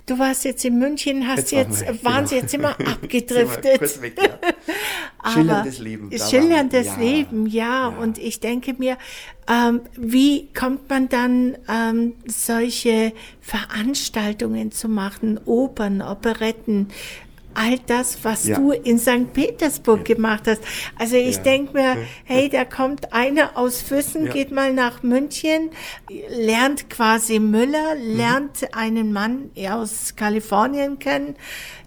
Du 0.08 0.18
warst 0.18 0.46
jetzt 0.46 0.64
in 0.64 0.80
München, 0.80 1.28
hast 1.28 1.52
jetzt, 1.52 1.82
jetzt 1.82 2.04
waren 2.06 2.16
genau. 2.16 2.28
sie 2.28 2.36
jetzt 2.38 2.54
immer 2.54 2.80
abgedriftet. 2.88 4.02
weg, 4.02 4.18
ja. 4.18 5.32
schillerndes 5.34 5.80
Leben. 5.80 6.10
Schillerndes 6.18 6.88
ja, 6.88 6.96
Leben, 6.96 7.46
ja. 7.46 7.66
ja. 7.66 7.88
Und 7.90 8.18
ich 8.18 8.40
denke 8.40 8.74
mir, 8.78 8.98
ähm, 9.50 9.82
wie 9.98 10.48
kommt 10.54 10.90
man 10.90 11.10
dann 11.10 11.58
ähm, 11.70 12.14
solche 12.26 13.12
Veranstaltungen 13.42 14.72
zu 14.72 14.88
machen, 14.88 15.42
Opern, 15.46 16.02
Operetten, 16.02 16.88
all 17.54 17.80
das, 17.88 18.24
was 18.24 18.46
ja. 18.48 18.58
du 18.58 18.72
in 18.72 19.00
St. 19.00 19.34
Petersburg 19.34 20.08
ja. 20.08 20.16
gemacht 20.16 20.44
hast. 20.48 20.62
Also 20.98 21.16
ich 21.16 21.38
ja. 21.38 21.44
denke 21.44 21.74
mir, 21.74 21.98
hey, 22.24 22.50
da 22.50 22.66
kommt 22.66 23.14
einer 23.14 23.58
aus 23.58 23.82
Füssen, 23.82 24.30
geht 24.30 24.52
mal 24.52 24.74
nach 24.74 25.04
München, 25.04 25.72
lernt 26.30 26.90
quasi 26.90 27.40
Müller, 27.40 27.96
mhm. 27.96 28.18
lernt 28.18 28.62
mhm. 28.62 28.68
einen 28.74 29.14
Mann 29.14 29.52
aus 29.70 30.16
Kalifornien 30.16 31.00
kennen, 31.00 31.36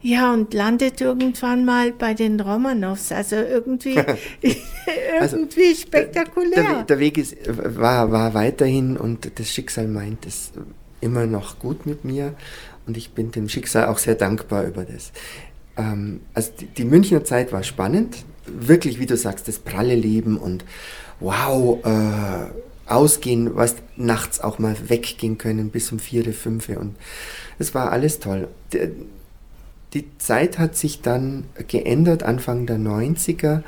ja, 0.02 0.32
und 0.32 0.54
landet 0.54 1.00
irgendwann 1.00 1.64
mal 1.64 1.92
bei 1.92 2.14
den 2.14 2.40
Romanows. 2.40 3.12
Also 3.12 3.36
irgendwie, 3.36 3.98
also 5.20 5.36
irgendwie 5.36 5.68
also, 5.68 5.80
spektakulär. 5.82 6.62
Der, 6.62 6.82
der, 6.84 6.98
Weg 6.98 7.18
ist, 7.18 7.36
war, 7.46 8.10
war 8.10 8.34
weiterhin 8.34 8.96
und 8.96 9.38
das 9.38 9.50
Schicksal 9.50 9.88
meint 9.88 10.26
es 10.26 10.52
immer 11.00 11.26
noch 11.26 11.58
gut 11.58 11.86
mit 11.86 12.04
mir 12.04 12.34
und 12.86 12.96
ich 12.96 13.12
bin 13.12 13.30
dem 13.30 13.48
Schicksal 13.48 13.86
auch 13.86 13.98
sehr 13.98 14.14
dankbar 14.14 14.64
über 14.64 14.84
das. 14.84 15.12
Ähm, 15.80 16.20
also 16.34 16.50
die, 16.60 16.66
die, 16.66 16.84
Münchner 16.84 17.24
Zeit 17.24 17.52
war 17.52 17.62
spannend. 17.62 18.24
Wirklich, 18.46 18.98
wie 18.98 19.06
du 19.06 19.16
sagst, 19.16 19.48
das 19.48 19.58
pralle 19.58 19.94
Leben 19.94 20.36
und 20.36 20.64
wow, 21.20 21.78
äh, 21.84 22.90
ausgehen, 22.90 23.54
was 23.54 23.76
nachts 23.96 24.40
auch 24.40 24.58
mal 24.58 24.76
weggehen 24.88 25.38
können 25.38 25.70
bis 25.70 25.92
um 25.92 25.98
vier, 25.98 26.24
fünf 26.34 26.68
und 26.70 26.96
es 27.58 27.74
war 27.74 27.92
alles 27.92 28.18
toll. 28.18 28.48
Die, 28.72 28.90
die 29.94 30.06
Zeit 30.18 30.58
hat 30.58 30.76
sich 30.76 31.02
dann 31.02 31.44
geändert. 31.68 32.22
Anfang 32.22 32.66
der 32.66 32.78
90er 32.78 33.62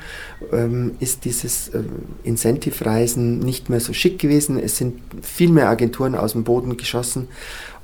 ähm, 0.51 0.95
ist 0.99 1.25
dieses 1.25 1.69
äh, 1.69 1.83
Incentive-Reisen 2.23 3.39
nicht 3.39 3.69
mehr 3.69 3.79
so 3.79 3.93
schick 3.93 4.19
gewesen. 4.19 4.57
Es 4.57 4.77
sind 4.77 5.01
viel 5.21 5.49
mehr 5.49 5.69
Agenturen 5.69 6.15
aus 6.15 6.31
dem 6.31 6.43
Boden 6.43 6.77
geschossen 6.77 7.27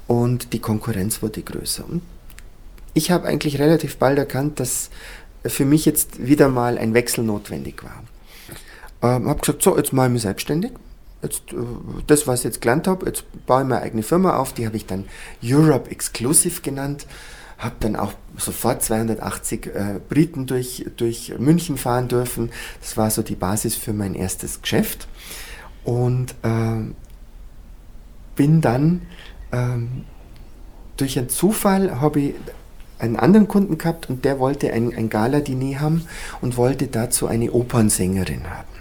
und 0.07 0.53
die 0.53 0.59
Konkurrenz 0.59 1.21
wurde 1.21 1.41
größer. 1.41 1.83
Und 1.87 2.01
ich 2.93 3.11
habe 3.11 3.27
eigentlich 3.27 3.59
relativ 3.59 3.97
bald 3.97 4.17
erkannt, 4.17 4.59
dass 4.59 4.89
für 5.45 5.65
mich 5.65 5.85
jetzt 5.85 6.25
wieder 6.25 6.49
mal 6.49 6.77
ein 6.77 6.93
Wechsel 6.93 7.23
notwendig 7.23 7.83
war. 7.83 8.03
Ähm, 9.01 9.29
habe 9.29 9.39
gesagt, 9.39 9.63
so, 9.63 9.77
jetzt 9.77 9.93
mache 9.93 10.07
ich 10.07 10.13
mich 10.13 10.21
selbstständig. 10.23 10.71
Jetzt, 11.21 11.53
äh, 11.53 11.57
das, 12.07 12.27
was 12.27 12.39
ich 12.39 12.45
jetzt 12.45 12.61
gelernt 12.61 12.87
habe, 12.87 13.05
jetzt 13.05 13.23
baue 13.45 13.61
ich 13.61 13.67
meine 13.67 13.81
eigene 13.81 14.03
Firma 14.03 14.35
auf, 14.35 14.53
die 14.53 14.65
habe 14.65 14.77
ich 14.77 14.85
dann 14.85 15.05
Europe 15.43 15.89
Exclusive 15.89 16.61
genannt. 16.61 17.07
Habe 17.57 17.75
dann 17.81 17.95
auch 17.95 18.13
sofort 18.37 18.83
280 18.83 19.67
äh, 19.67 19.99
Briten 20.07 20.45
durch, 20.45 20.85
durch 20.95 21.33
München 21.39 21.77
fahren 21.77 22.07
dürfen. 22.07 22.51
Das 22.81 22.95
war 22.95 23.11
so 23.11 23.21
die 23.21 23.35
Basis 23.35 23.75
für 23.75 23.93
mein 23.93 24.15
erstes 24.15 24.61
Geschäft. 24.61 25.07
Und 25.83 26.35
äh, 26.43 26.93
bin 28.35 28.61
dann 28.61 29.01
ähm, 29.51 30.05
durch 30.95 31.17
einen 31.17 31.29
Zufall 31.29 31.99
habe 31.99 32.19
ich 32.19 32.33
einen 32.99 33.15
anderen 33.15 33.47
Kunden 33.47 33.77
gehabt 33.77 34.09
und 34.09 34.25
der 34.25 34.39
wollte 34.39 34.71
ein, 34.73 34.95
ein 34.95 35.09
Gala-Diner 35.09 35.79
haben 35.79 36.05
und 36.41 36.57
wollte 36.57 36.87
dazu 36.87 37.27
eine 37.27 37.51
Opernsängerin 37.51 38.49
haben. 38.49 38.79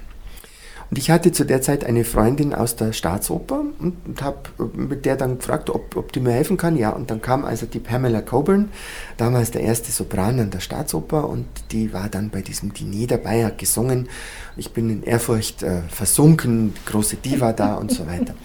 Und 0.90 0.96
ich 0.96 1.10
hatte 1.10 1.32
zu 1.32 1.44
der 1.44 1.60
Zeit 1.60 1.84
eine 1.84 2.02
Freundin 2.04 2.54
aus 2.54 2.74
der 2.74 2.94
Staatsoper 2.94 3.60
und, 3.78 3.94
und 4.06 4.22
habe 4.22 4.38
mit 4.74 5.04
der 5.04 5.16
dann 5.16 5.36
gefragt, 5.36 5.68
ob, 5.68 5.96
ob 5.96 6.12
die 6.12 6.20
mir 6.20 6.32
helfen 6.32 6.56
kann. 6.56 6.76
Ja, 6.76 6.90
und 6.90 7.10
dann 7.10 7.20
kam 7.20 7.44
also 7.44 7.66
die 7.66 7.78
Pamela 7.78 8.22
Coburn, 8.22 8.70
damals 9.18 9.50
der 9.50 9.62
erste 9.62 9.92
Sopran 9.92 10.40
an 10.40 10.50
der 10.50 10.60
Staatsoper 10.60 11.28
und 11.28 11.46
die 11.72 11.92
war 11.92 12.08
dann 12.08 12.30
bei 12.30 12.40
diesem 12.40 12.72
Diner 12.72 13.06
dabei, 13.06 13.44
hat 13.44 13.58
gesungen. 13.58 14.08
Ich 14.56 14.72
bin 14.72 14.88
in 14.88 15.02
Ehrfurcht 15.02 15.62
äh, 15.62 15.82
versunken, 15.88 16.72
große 16.86 17.16
Diva 17.16 17.52
da 17.52 17.74
und 17.74 17.90
so 17.90 18.06
weiter. 18.06 18.34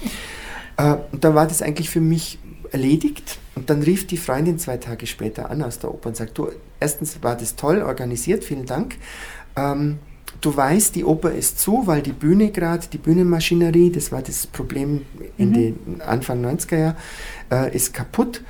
Äh, 0.76 0.96
und 1.12 1.24
dann 1.24 1.36
war 1.36 1.46
das 1.46 1.62
eigentlich 1.62 1.92
für 1.92 2.02
mich 2.02 2.40
erledigt. 2.74 3.40
Und 3.56 3.70
dann 3.70 3.84
rief 3.84 4.08
die 4.08 4.18
Freundin 4.18 4.58
zwei 4.60 4.78
Tage 4.78 5.08
später 5.08 5.50
an 5.50 5.62
aus 5.62 5.80
der 5.80 5.94
Oper 5.94 6.10
und 6.10 6.18
sagt, 6.18 6.38
du, 6.38 6.50
erstens 6.80 7.22
war 7.22 7.36
das 7.36 7.56
toll 7.56 7.82
organisiert, 7.82 8.44
vielen 8.44 8.66
Dank. 8.66 8.96
Ähm, 9.56 10.00
du 10.42 10.56
weißt, 10.56 10.96
die 10.96 11.06
Oper 11.06 11.32
ist 11.32 11.60
zu, 11.60 11.86
weil 11.86 12.02
die 12.02 12.12
Bühne 12.12 12.52
gerade, 12.52 12.88
die 12.88 12.98
Bühnenmaschinerie, 12.98 13.92
das 13.92 14.12
war 14.12 14.22
das 14.22 14.48
Problem 14.48 15.06
in 15.38 15.50
mhm. 15.50 15.54
den 15.54 16.02
Anfang 16.02 16.44
90er 16.44 16.78
Jahre, 16.78 16.96
äh, 17.52 17.76
ist 17.76 17.94
kaputt. 17.94 18.44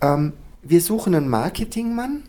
Ähm, 0.00 0.34
wir 0.62 0.80
suchen 0.80 1.14
einen 1.14 1.28
Marketingmann, 1.28 2.24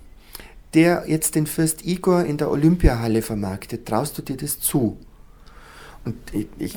der 0.74 1.04
jetzt 1.08 1.36
den 1.36 1.46
Fürst 1.46 1.86
Igor 1.86 2.24
in 2.24 2.38
der 2.38 2.50
Olympiahalle 2.50 3.22
vermarktet. 3.22 3.86
Traust 3.86 4.18
du 4.18 4.22
dir 4.22 4.38
das 4.38 4.60
zu? 4.60 4.98
Und 6.06 6.16
ich, 6.34 6.48
ich, 6.60 6.76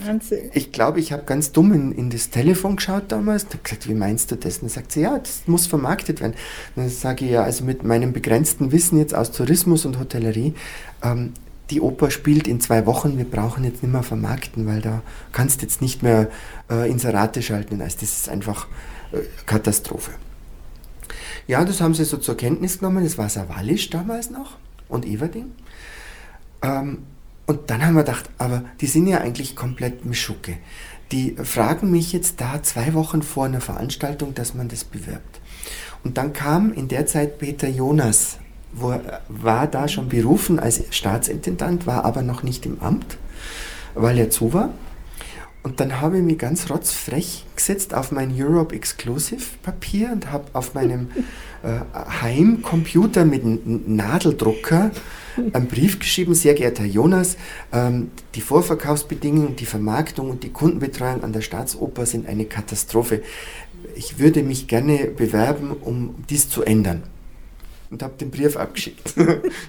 ich 0.52 0.72
glaube, 0.72 1.00
ich 1.00 1.12
habe 1.12 1.24
ganz 1.24 1.50
dumm 1.50 1.72
in, 1.72 1.92
in, 1.92 2.10
das 2.10 2.30
Telefon 2.30 2.76
geschaut 2.76 3.04
damals 3.08 3.42
und 3.44 3.54
habe 3.54 3.62
gesagt, 3.64 3.88
wie 3.88 3.94
meinst 3.94 4.30
du 4.30 4.36
das? 4.36 4.56
Und 4.56 4.64
dann 4.64 4.68
sagt 4.70 4.92
sie, 4.92 5.00
ja, 5.00 5.18
das 5.18 5.42
muss 5.46 5.66
vermarktet 5.66 6.20
werden. 6.20 6.34
Und 6.76 6.84
dann 6.84 6.88
sage 6.88 7.24
ich, 7.24 7.32
ja, 7.32 7.42
also 7.42 7.64
mit 7.64 7.82
meinem 7.82 8.12
begrenzten 8.12 8.70
Wissen 8.70 8.98
jetzt 8.98 9.14
aus 9.14 9.32
Tourismus 9.32 9.84
und 9.84 9.98
Hotellerie, 9.98 10.54
ähm, 11.02 11.32
die 11.70 11.80
Oper 11.80 12.12
spielt 12.12 12.46
in 12.46 12.60
zwei 12.60 12.86
Wochen, 12.86 13.18
wir 13.18 13.24
brauchen 13.24 13.64
jetzt 13.64 13.82
nicht 13.82 13.92
mehr 13.92 14.04
vermarkten, 14.04 14.66
weil 14.66 14.80
da 14.80 15.02
kannst 15.32 15.60
du 15.60 15.66
jetzt 15.66 15.82
nicht 15.82 16.04
mehr 16.04 16.30
äh, 16.70 16.88
Inserate 16.88 17.42
schalten. 17.42 17.82
Also 17.82 17.96
das 18.00 18.16
ist 18.16 18.28
einfach 18.28 18.68
äh, 19.10 19.18
Katastrophe. 19.46 20.12
Ja, 21.48 21.64
das 21.64 21.80
haben 21.80 21.94
sie 21.94 22.04
so 22.04 22.16
zur 22.18 22.36
Kenntnis 22.36 22.78
genommen, 22.78 23.02
das 23.02 23.18
war 23.18 23.28
Savalisch 23.28 23.90
damals 23.90 24.30
noch 24.30 24.56
und 24.88 25.04
Everding. 25.04 25.52
Ähm, 26.62 26.98
und 27.46 27.70
dann 27.70 27.84
haben 27.86 27.94
wir 27.94 28.02
gedacht, 28.02 28.28
aber 28.38 28.64
die 28.80 28.86
sind 28.86 29.06
ja 29.06 29.18
eigentlich 29.18 29.54
komplett 29.54 30.04
Mischucke. 30.04 30.58
Die 31.12 31.36
fragen 31.42 31.90
mich 31.92 32.12
jetzt 32.12 32.40
da 32.40 32.62
zwei 32.62 32.94
Wochen 32.94 33.22
vor 33.22 33.44
einer 33.44 33.60
Veranstaltung, 33.60 34.34
dass 34.34 34.54
man 34.54 34.68
das 34.68 34.82
bewirbt. 34.82 35.40
Und 36.02 36.18
dann 36.18 36.32
kam 36.32 36.72
in 36.72 36.88
der 36.88 37.06
Zeit 37.06 37.38
Peter 37.38 37.68
Jonas, 37.68 38.38
wo, 38.72 38.98
war 39.28 39.66
da 39.68 39.86
schon 39.86 40.08
berufen 40.08 40.58
als 40.58 40.82
Staatsintendant, 40.90 41.86
war 41.86 42.04
aber 42.04 42.22
noch 42.22 42.42
nicht 42.42 42.66
im 42.66 42.80
Amt, 42.80 43.16
weil 43.94 44.18
er 44.18 44.30
zu 44.30 44.52
war. 44.52 44.70
Und 45.62 45.80
dann 45.80 46.00
habe 46.00 46.18
ich 46.18 46.24
mich 46.24 46.38
ganz 46.38 46.70
rotzfrech 46.70 47.44
gesetzt 47.56 47.94
auf 47.94 48.12
mein 48.12 48.32
Europe 48.36 48.74
Exclusive 48.74 49.42
Papier 49.62 50.10
und 50.12 50.30
habe 50.30 50.44
auf 50.52 50.74
meinem 50.74 51.08
äh, 51.64 51.80
Heimcomputer 52.22 53.24
mit 53.24 53.42
Nadeldrucker 53.88 54.92
einen 55.52 55.68
Brief 55.68 55.98
geschrieben, 55.98 56.34
sehr 56.34 56.54
geehrter 56.54 56.84
Jonas, 56.84 57.36
ähm, 57.72 58.10
die 58.34 58.40
Vorverkaufsbedingungen, 58.40 59.56
die 59.56 59.66
Vermarktung 59.66 60.30
und 60.30 60.42
die 60.42 60.50
Kundenbetreuung 60.50 61.22
an 61.22 61.32
der 61.32 61.40
Staatsoper 61.40 62.06
sind 62.06 62.26
eine 62.26 62.44
Katastrophe. 62.46 63.22
Ich 63.94 64.18
würde 64.18 64.42
mich 64.42 64.68
gerne 64.68 65.06
bewerben, 65.06 65.72
um 65.72 66.14
dies 66.28 66.48
zu 66.48 66.62
ändern. 66.62 67.02
Und 67.90 68.02
habe 68.02 68.14
den 68.18 68.30
Brief 68.30 68.56
abgeschickt. 68.56 69.14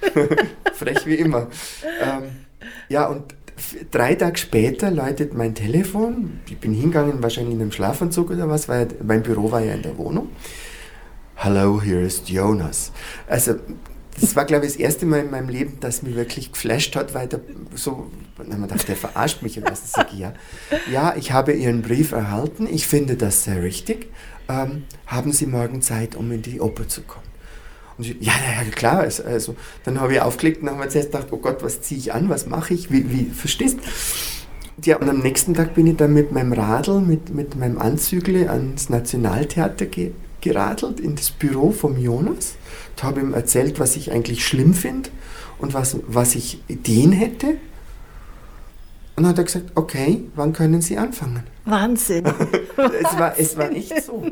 Frech 0.73 1.06
wie 1.06 1.15
immer. 1.15 1.47
Ähm, 2.01 2.23
ja, 2.89 3.06
und 3.06 3.36
drei 3.91 4.15
Tage 4.15 4.38
später 4.38 4.89
läutet 4.89 5.34
mein 5.34 5.53
Telefon. 5.53 6.39
Ich 6.47 6.58
bin 6.58 6.73
hingegangen, 6.73 7.21
wahrscheinlich 7.21 7.56
in 7.56 7.62
einem 7.62 7.71
Schlafanzug 7.71 8.32
oder 8.32 8.49
was, 8.49 8.67
weil 8.67 8.88
mein 9.03 9.21
Büro 9.21 9.51
war 9.51 9.62
ja 9.62 9.73
in 9.73 9.84
der 9.84 9.97
Wohnung. 9.97 10.30
Hello, 11.36 11.80
here 11.80 12.01
is 12.01 12.23
Jonas. 12.25 12.91
Also 13.27 13.58
das 14.19 14.36
war, 14.36 14.45
glaube 14.45 14.65
ich, 14.65 14.73
das 14.73 14.80
erste 14.80 15.06
Mal 15.06 15.19
in 15.19 15.32
meinem 15.32 15.49
Leben, 15.49 15.77
das 15.80 16.01
mich 16.01 16.15
wirklich 16.15 16.51
geflasht 16.51 16.95
hat, 16.95 17.13
weil 17.13 17.27
da 17.27 17.39
so, 17.75 18.10
haben 18.38 18.49
wir 18.49 18.67
gedacht, 18.67 18.88
der 18.88 18.95
verarscht 18.95 19.41
mich. 19.43 19.58
Und 19.58 19.69
was 19.69 19.91
sage 19.91 20.10
ich, 20.13 20.19
ja. 20.19 20.34
ja, 20.91 21.15
ich 21.15 21.32
habe 21.32 21.53
Ihren 21.53 21.82
Brief 21.82 22.12
erhalten, 22.12 22.67
ich 22.69 22.88
finde 22.88 23.15
das 23.15 23.43
sehr 23.43 23.62
richtig. 23.62 24.08
Ähm, 24.49 24.84
haben 25.06 25.32
Sie 25.34 25.45
morgen 25.45 25.82
Zeit, 25.82 26.15
um 26.15 26.32
in 26.32 26.41
die 26.41 26.60
Oper 26.62 26.88
zu 26.88 27.01
kommen? 27.01 27.27
Und 27.97 28.06
ich, 28.06 28.15
ja, 28.19 28.34
ja, 28.34 28.69
klar. 28.71 28.99
Also, 28.99 29.23
also 29.23 29.56
dann 29.84 29.99
habe 29.99 30.13
ich 30.13 30.21
aufgelegt 30.21 30.62
und 30.62 30.69
habe 30.69 30.88
zuerst 30.89 31.12
gedacht, 31.12 31.27
oh 31.32 31.38
Gott, 31.38 31.62
was 31.62 31.82
ziehe 31.82 31.99
ich 31.99 32.13
an, 32.13 32.30
was 32.30 32.47
mache 32.47 32.73
ich, 32.73 32.91
wie, 32.91 33.12
wie, 33.12 33.25
verstehst 33.25 33.77
Ja, 34.84 34.97
und 34.97 35.10
am 35.10 35.19
nächsten 35.19 35.53
Tag 35.53 35.75
bin 35.75 35.88
ich 35.88 35.97
dann 35.97 36.13
mit 36.13 36.32
meinem 36.32 36.53
Radl, 36.53 37.01
mit, 37.01 37.34
mit 37.34 37.56
meinem 37.56 37.80
Anzügle 37.80 38.49
ans 38.49 38.89
Nationaltheater 38.89 39.86
ge 39.86 40.12
geradelt, 40.39 40.99
in 40.99 41.15
das 41.15 41.32
Büro 41.32 41.71
vom 41.71 41.97
Jonas 41.97 42.58
habe 43.03 43.21
ihm 43.21 43.33
erzählt, 43.33 43.79
was 43.79 43.95
ich 43.95 44.12
eigentlich 44.12 44.45
schlimm 44.45 44.73
finde 44.73 45.10
und 45.60 45.73
was, 45.73 45.97
was 46.07 46.36
ich 46.36 46.62
Ideen 46.67 47.12
hätte. 47.12 47.57
Und 49.15 49.23
dann 49.23 49.29
hat 49.29 49.39
er 49.39 49.45
gesagt, 49.45 49.71
okay, 49.73 50.25
wann 50.36 50.53
können 50.53 50.79
Sie 50.79 50.95
anfangen? 50.95 51.41
Wahnsinn. 51.65 52.23
es, 52.77 53.17
war, 53.17 53.39
es 53.39 53.57
war 53.57 53.71
echt 53.71 54.03
so. 54.03 54.13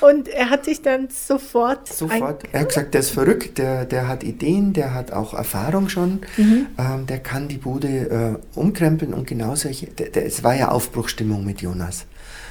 und 0.00 0.26
er 0.26 0.50
hat 0.50 0.64
sich 0.64 0.82
dann 0.82 1.08
sofort... 1.08 1.86
Sofort. 1.86 2.42
Er 2.50 2.62
hat 2.62 2.68
gesagt, 2.68 2.94
der 2.94 3.00
ist 3.00 3.10
verrückt, 3.10 3.58
der, 3.58 3.84
der 3.84 4.08
hat 4.08 4.24
Ideen, 4.24 4.72
der 4.72 4.92
hat 4.92 5.12
auch 5.12 5.34
Erfahrung 5.34 5.88
schon, 5.88 6.22
mhm. 6.36 6.66
ähm, 6.78 7.06
der 7.06 7.20
kann 7.20 7.46
die 7.46 7.58
Bude 7.58 7.88
äh, 7.88 8.58
umkrempeln 8.58 9.14
und 9.14 9.28
genau 9.28 9.54
solche... 9.54 9.86
es 9.96 10.42
war 10.42 10.56
ja 10.56 10.70
Aufbruchstimmung 10.70 11.44
mit 11.44 11.62
Jonas. 11.62 12.06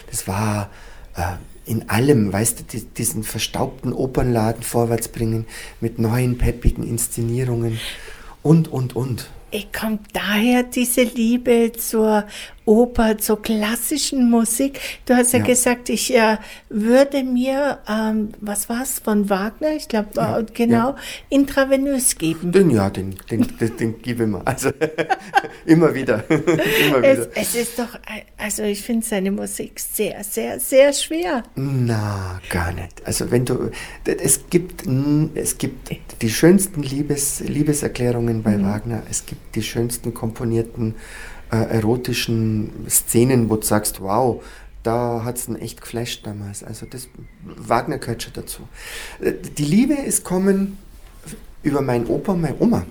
Das 0.10 0.25
war... 0.25 0.69
Äh, 1.15 1.36
in 1.65 1.88
allem, 1.88 2.34
weißt 2.34 2.60
du, 2.60 2.63
die, 2.63 2.84
diesen 2.84 3.24
verstaubten 3.24 3.93
Opernladen 3.93 4.63
vorwärts 4.63 5.08
bringen 5.08 5.45
mit 5.80 6.00
neuen, 6.00 6.38
peppigen 6.38 6.84
Inszenierungen 6.88 7.80
und, 8.41 8.67
und, 8.69 8.95
und. 8.95 9.30
Ich 9.52 9.72
kommt 9.72 10.02
daher 10.13 10.63
diese 10.63 11.04
Liebe 11.04 11.72
zur 11.78 12.26
Oper, 12.69 13.17
zur 13.17 13.41
klassischen 13.41 14.29
Musik. 14.29 14.79
Du 15.08 15.15
hast 15.15 15.34
ja, 15.34 15.39
ja. 15.39 15.45
gesagt, 15.45 15.89
ich 15.89 16.15
äh, 16.15 16.38
würde 16.69 17.23
mir, 17.23 17.79
ähm, 17.89 18.29
was 18.41 18.69
war 18.69 18.84
es, 18.84 18.99
von 18.99 19.27
Wagner, 19.27 19.71
ich 19.75 19.88
glaube, 19.88 20.10
ja, 20.15 20.38
äh, 20.38 20.45
genau, 20.53 20.95
intravenös 21.29 22.15
geben. 22.19 22.51
Den, 22.51 22.69
ja, 22.69 22.91
den, 22.91 23.15
den, 23.32 23.47
den, 23.58 23.77
den 23.77 24.01
gebe 24.03 24.25
ich 24.25 24.29
mir. 24.29 24.45
Also 24.45 24.69
immer 25.65 25.95
wieder. 25.95 26.23
immer 26.29 27.03
es, 27.03 27.19
wieder. 27.21 27.29
Es 27.34 27.55
ist 27.55 27.79
doch, 27.79 27.99
also 28.38 28.62
ich 28.62 28.84
finde 28.84 29.03
seine 29.03 29.32
Musik 29.32 29.79
sehr, 29.79 30.23
sehr, 30.23 30.60
sehr 30.60 30.93
schwer. 30.93 31.41
Na, 31.55 32.39
gar 32.51 32.71
nicht. 32.71 33.01
Also 33.03 33.32
wenn 33.32 33.45
du, 33.45 33.71
es 34.05 34.47
gibt, 34.51 34.84
es 35.34 35.58
gibt 35.58 35.91
die 36.21 36.29
schönsten 36.29 36.84
Liebes, 36.84 37.39
Liebeserklärungen 37.39 38.43
bei 38.43 38.58
mhm. 38.58 38.65
Wagner, 38.65 39.01
es 39.10 39.25
gibt 39.25 39.55
die 39.55 39.63
schönsten 39.63 40.13
komponierten 40.13 40.93
äh, 41.52 41.58
erotischen 41.58 42.72
Szenen, 42.90 43.50
wo 43.50 43.56
du 43.56 43.66
sagst, 43.66 44.02
wow, 44.02 44.44
da 44.84 45.24
hat 45.24 45.38
es 45.38 45.50
echt 45.50 45.82
geflasht 45.82 46.26
damals. 46.26 46.64
Also 46.64 46.86
das 46.86 47.10
Wagner 47.44 47.98
gehört 47.98 48.24
schon 48.24 48.34
dazu. 48.34 48.62
Äh, 49.22 49.34
die 49.58 49.66
Liebe 49.66 49.94
ist 49.94 50.24
kommen 50.24 50.78
über 51.64 51.82
meinen 51.82 52.08
Opa 52.08 52.34
und 52.34 52.42
meine 52.42 52.56
Oma. 52.60 52.86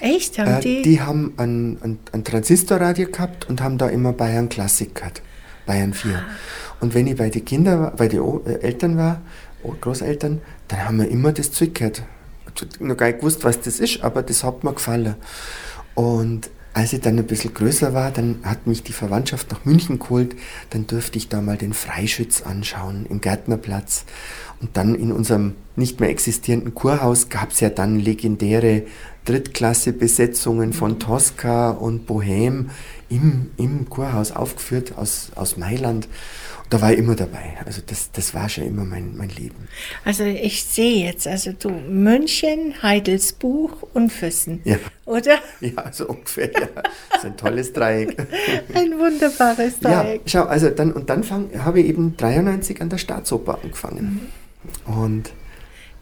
Echt? 0.00 0.38
Haben 0.38 0.54
äh, 0.54 0.60
die? 0.60 0.82
Die 0.82 1.00
haben 1.00 1.34
ein, 1.36 1.78
ein, 1.82 1.98
ein 2.12 2.24
Transistorradio 2.24 3.08
gehabt 3.08 3.48
und 3.48 3.62
haben 3.62 3.78
da 3.78 3.88
immer 3.88 4.12
Bayern 4.12 4.48
Klassik 4.48 4.96
gehört. 4.96 5.22
Bayern 5.66 5.94
4. 5.94 6.16
Ah. 6.16 6.22
Und 6.80 6.94
wenn 6.94 7.06
ich 7.06 7.16
bei 7.16 7.30
den 7.30 7.44
Kindern, 7.44 7.92
bei 7.96 8.08
den 8.08 8.20
äh, 8.44 8.54
Eltern 8.54 8.96
war, 8.96 9.22
Großeltern, 9.80 10.40
dann 10.66 10.84
haben 10.84 10.98
wir 10.98 11.08
immer 11.08 11.32
das 11.32 11.52
Zeug 11.52 11.74
gehört. 11.74 12.02
Ich 12.54 12.62
habe 12.62 12.86
noch 12.86 12.96
gar 12.96 13.06
nicht 13.06 13.20
gewusst, 13.20 13.44
was 13.44 13.60
das 13.60 13.78
ist, 13.78 14.02
aber 14.02 14.22
das 14.22 14.42
hat 14.42 14.64
mir 14.64 14.72
gefallen. 14.72 15.14
Und 15.94 16.50
als 16.74 16.92
ich 16.92 17.00
dann 17.00 17.18
ein 17.18 17.26
bisschen 17.26 17.52
größer 17.52 17.92
war, 17.92 18.10
dann 18.10 18.38
hat 18.44 18.66
mich 18.66 18.82
die 18.82 18.92
Verwandtschaft 18.92 19.50
nach 19.50 19.64
München 19.64 19.98
geholt. 19.98 20.34
Dann 20.70 20.86
durfte 20.86 21.18
ich 21.18 21.28
da 21.28 21.42
mal 21.42 21.58
den 21.58 21.74
Freischütz 21.74 22.42
anschauen 22.42 23.06
im 23.10 23.20
Gärtnerplatz. 23.20 24.04
Und 24.60 24.76
dann 24.76 24.94
in 24.94 25.12
unserem 25.12 25.54
nicht 25.76 26.00
mehr 26.00 26.08
existierenden 26.08 26.74
Kurhaus 26.74 27.28
gab 27.28 27.50
es 27.50 27.60
ja 27.60 27.68
dann 27.68 27.98
legendäre 27.98 28.84
Drittklasse-Besetzungen 29.24 30.72
von 30.72 30.98
Tosca 30.98 31.70
und 31.70 32.08
Bohème 32.08 32.66
im, 33.08 33.50
im 33.56 33.88
Kurhaus 33.88 34.32
aufgeführt 34.32 34.94
aus, 34.96 35.30
aus 35.34 35.56
Mailand 35.56 36.08
da 36.72 36.80
war 36.80 36.90
ich 36.90 36.98
immer 36.98 37.14
dabei. 37.14 37.58
Also 37.66 37.82
das, 37.84 38.10
das 38.12 38.32
war 38.32 38.48
schon 38.48 38.64
immer 38.64 38.86
mein, 38.86 39.14
mein 39.14 39.28
Leben. 39.28 39.68
Also 40.06 40.24
ich 40.24 40.64
sehe 40.64 41.04
jetzt, 41.04 41.26
also 41.26 41.52
du 41.52 41.68
München, 41.68 42.82
Heidelsbuch 42.82 43.82
und 43.92 44.10
Füssen, 44.10 44.62
ja. 44.64 44.78
oder? 45.04 45.38
Ja, 45.60 45.92
so 45.92 46.08
ungefähr, 46.08 46.50
ja. 46.50 46.68
Das 47.10 47.18
ist 47.18 47.24
ein 47.26 47.36
tolles 47.36 47.74
Dreieck. 47.74 48.16
ein 48.74 48.98
wunderbares 48.98 49.80
Dreieck. 49.80 50.22
Ja, 50.24 50.28
schau, 50.28 50.44
also 50.44 50.70
dann, 50.70 50.92
und 50.92 51.10
dann 51.10 51.24
fang, 51.24 51.50
habe 51.62 51.80
ich 51.80 51.88
eben 51.88 52.16
93 52.16 52.80
an 52.80 52.88
der 52.88 52.98
Staatsoper 52.98 53.58
angefangen. 53.62 54.30
Mhm. 54.86 54.92
Und 54.94 55.30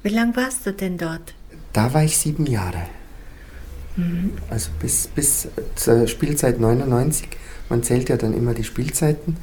Wie 0.04 0.10
lange 0.10 0.36
warst 0.36 0.66
du 0.66 0.72
denn 0.72 0.96
dort? 0.98 1.34
Da 1.72 1.92
war 1.92 2.04
ich 2.04 2.16
sieben 2.16 2.46
Jahre. 2.46 2.82
Mhm. 3.96 4.34
Also 4.48 4.70
bis, 4.78 5.08
bis 5.08 5.48
zur 5.74 6.06
Spielzeit 6.06 6.60
99. 6.60 7.28
Man 7.68 7.82
zählt 7.82 8.08
ja 8.08 8.16
dann 8.16 8.34
immer 8.34 8.54
die 8.54 8.64
Spielzeiten. 8.64 9.36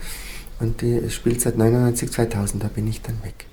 Und 0.60 0.82
die 0.82 1.10
spielt 1.10 1.42
seit 1.42 1.58
99, 1.58 2.12
2000, 2.12 2.64
da 2.64 2.68
bin 2.68 2.88
ich 2.88 3.02
dann 3.02 3.22
weg. 3.24 3.46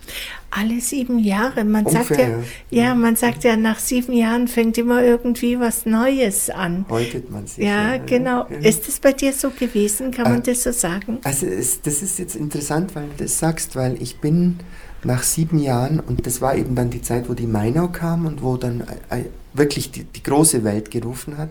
Alle 0.50 0.80
sieben 0.80 1.18
Jahre. 1.18 1.64
Man 1.64 1.84
Ungefähr, 1.84 2.16
sagt 2.16 2.20
ja, 2.20 2.28
ja, 2.70 2.84
ja, 2.84 2.94
man 2.94 3.16
sagt 3.16 3.44
ja, 3.44 3.56
nach 3.56 3.78
sieben 3.78 4.12
Jahren 4.14 4.48
fängt 4.48 4.78
immer 4.78 5.02
irgendwie 5.02 5.60
was 5.60 5.84
Neues 5.84 6.48
an. 6.48 6.86
Häutet 6.88 7.30
man 7.30 7.46
sich. 7.46 7.64
Ja, 7.64 7.94
ja 7.94 7.98
genau. 7.98 8.46
Ja. 8.48 8.58
Ist 8.58 8.88
das 8.88 9.00
bei 9.00 9.12
dir 9.12 9.32
so 9.32 9.50
gewesen? 9.50 10.12
Kann 10.12 10.30
man 10.30 10.38
äh, 10.38 10.44
das 10.44 10.62
so 10.62 10.72
sagen? 10.72 11.18
Also 11.24 11.46
es, 11.46 11.82
das 11.82 12.00
ist 12.02 12.18
jetzt 12.18 12.36
interessant, 12.36 12.94
weil 12.94 13.08
du 13.08 13.24
das 13.24 13.38
sagst, 13.38 13.76
weil 13.76 14.00
ich 14.00 14.18
bin 14.20 14.58
nach 15.02 15.22
sieben 15.22 15.58
Jahren, 15.58 16.00
und 16.00 16.26
das 16.26 16.40
war 16.40 16.54
eben 16.56 16.74
dann 16.74 16.88
die 16.88 17.02
Zeit, 17.02 17.28
wo 17.28 17.34
die 17.34 17.46
Mainau 17.46 17.88
kam 17.88 18.24
und 18.24 18.42
wo 18.42 18.56
dann 18.56 18.82
äh, 19.10 19.20
äh, 19.20 19.24
wirklich 19.52 19.90
die, 19.90 20.04
die 20.04 20.22
große 20.22 20.64
Welt 20.64 20.90
gerufen 20.90 21.36
hat, 21.36 21.50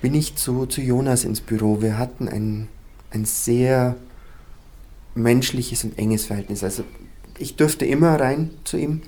bin 0.00 0.14
ich 0.14 0.36
zu, 0.36 0.66
zu 0.66 0.80
Jonas 0.80 1.24
ins 1.24 1.40
Büro. 1.40 1.82
Wir 1.82 1.98
hatten 1.98 2.28
ein, 2.28 2.68
ein 3.10 3.24
sehr 3.24 3.96
menschliches 5.14 5.84
und 5.84 5.98
enges 5.98 6.26
Verhältnis. 6.26 6.62
Also 6.64 6.84
ich 7.38 7.56
durfte 7.56 7.84
immer 7.84 8.18
rein 8.20 8.50
zu 8.64 8.76
ihm. 8.76 9.02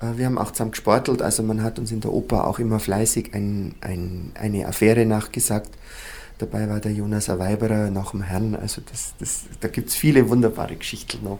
Äh, 0.00 0.18
wir 0.18 0.26
haben 0.26 0.38
auch 0.38 0.50
zusammen 0.50 0.72
gesportelt, 0.72 1.22
also 1.22 1.42
man 1.42 1.62
hat 1.62 1.78
uns 1.78 1.92
in 1.92 2.00
der 2.00 2.12
Oper 2.12 2.46
auch 2.46 2.58
immer 2.58 2.80
fleißig 2.80 3.34
ein, 3.34 3.74
ein, 3.80 4.32
eine 4.34 4.66
Affäre 4.66 5.06
nachgesagt. 5.06 5.70
Dabei 6.38 6.68
war 6.68 6.80
der 6.80 6.92
Jonas 6.92 7.30
ein 7.30 7.38
Weiberer 7.38 7.90
nach 7.90 8.10
dem 8.10 8.22
Herrn, 8.22 8.56
also 8.56 8.82
das, 8.90 9.14
das, 9.18 9.44
da 9.60 9.68
gibt 9.68 9.90
es 9.90 9.94
viele 9.94 10.28
wunderbare 10.28 10.76
Geschichten 10.76 11.22
noch. 11.22 11.38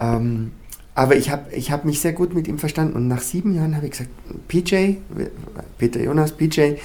Ähm, 0.00 0.52
aber 0.94 1.16
ich 1.16 1.30
habe 1.30 1.52
ich 1.52 1.72
hab 1.72 1.84
mich 1.84 2.00
sehr 2.00 2.12
gut 2.12 2.34
mit 2.34 2.46
ihm 2.46 2.58
verstanden 2.58 2.94
und 2.94 3.08
nach 3.08 3.20
sieben 3.20 3.54
Jahren 3.54 3.74
habe 3.74 3.86
ich 3.86 3.92
gesagt, 3.92 4.10
PJ, 4.48 4.98
Peter 5.76 6.00
Jonas, 6.00 6.32
PJ, 6.32 6.60
äh, 6.60 6.76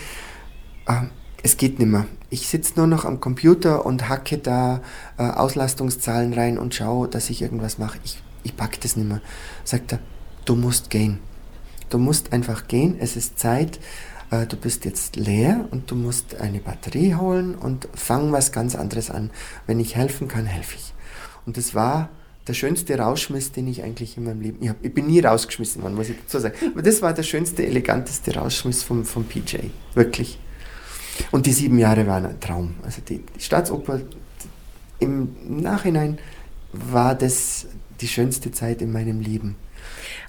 es 1.43 1.57
geht 1.57 1.79
nicht 1.79 1.87
mehr. 1.87 2.05
Ich 2.29 2.47
sitze 2.47 2.73
nur 2.75 2.87
noch 2.87 3.05
am 3.05 3.19
Computer 3.19 3.85
und 3.85 4.09
hacke 4.09 4.37
da 4.37 4.81
äh, 5.17 5.23
Auslastungszahlen 5.23 6.33
rein 6.33 6.57
und 6.57 6.75
schaue, 6.75 7.07
dass 7.07 7.29
ich 7.29 7.41
irgendwas 7.41 7.77
mache. 7.77 7.99
Ich, 8.03 8.21
ich 8.43 8.55
packe 8.55 8.79
das 8.81 8.95
nicht 8.95 9.07
mehr. 9.07 9.21
Sagt 9.63 9.93
er, 9.93 9.99
du 10.45 10.55
musst 10.55 10.89
gehen. 10.89 11.19
Du 11.89 11.97
musst 11.97 12.33
einfach 12.33 12.67
gehen. 12.67 12.97
Es 12.99 13.15
ist 13.15 13.39
Zeit. 13.39 13.79
Äh, 14.31 14.45
du 14.45 14.57
bist 14.57 14.85
jetzt 14.85 15.15
leer 15.15 15.67
und 15.71 15.89
du 15.89 15.95
musst 15.95 16.35
eine 16.35 16.59
Batterie 16.59 17.15
holen 17.15 17.55
und 17.55 17.87
fang 17.93 18.31
was 18.31 18.51
ganz 18.51 18.75
anderes 18.75 19.09
an. 19.09 19.31
Wenn 19.65 19.79
ich 19.79 19.95
helfen 19.95 20.27
kann, 20.27 20.45
helfe 20.45 20.75
ich. 20.75 20.93
Und 21.45 21.57
das 21.57 21.73
war 21.73 22.09
der 22.47 22.53
schönste 22.53 22.97
Rauschmiss, 22.97 23.51
den 23.51 23.67
ich 23.67 23.83
eigentlich 23.83 24.17
in 24.17 24.25
meinem 24.25 24.41
Leben. 24.41 24.57
Ich, 24.61 24.69
hab, 24.69 24.83
ich 24.83 24.93
bin 24.93 25.07
nie 25.07 25.19
rausgeschmissen 25.19 25.81
worden, 25.81 25.95
muss 25.95 26.09
ich 26.09 26.17
dazu 26.17 26.39
sagen. 26.39 26.55
Aber 26.73 26.81
das 26.81 27.01
war 27.01 27.13
der 27.13 27.23
schönste, 27.23 27.65
eleganteste 27.65 28.35
Rauschmiss 28.35 28.83
vom, 28.83 29.05
vom 29.05 29.23
PJ. 29.23 29.57
Wirklich. 29.93 30.39
Und 31.31 31.45
die 31.45 31.53
sieben 31.53 31.79
Jahre 31.79 32.07
waren 32.07 32.25
ein 32.25 32.39
Traum. 32.39 32.75
Also 32.83 33.01
die, 33.01 33.19
die 33.19 33.41
Staatsoper, 33.41 34.01
im 34.99 35.35
Nachhinein 35.61 36.17
war 36.73 37.15
das 37.15 37.67
die 38.01 38.07
schönste 38.07 38.51
Zeit 38.51 38.81
in 38.81 38.91
meinem 38.91 39.19
Leben. 39.19 39.55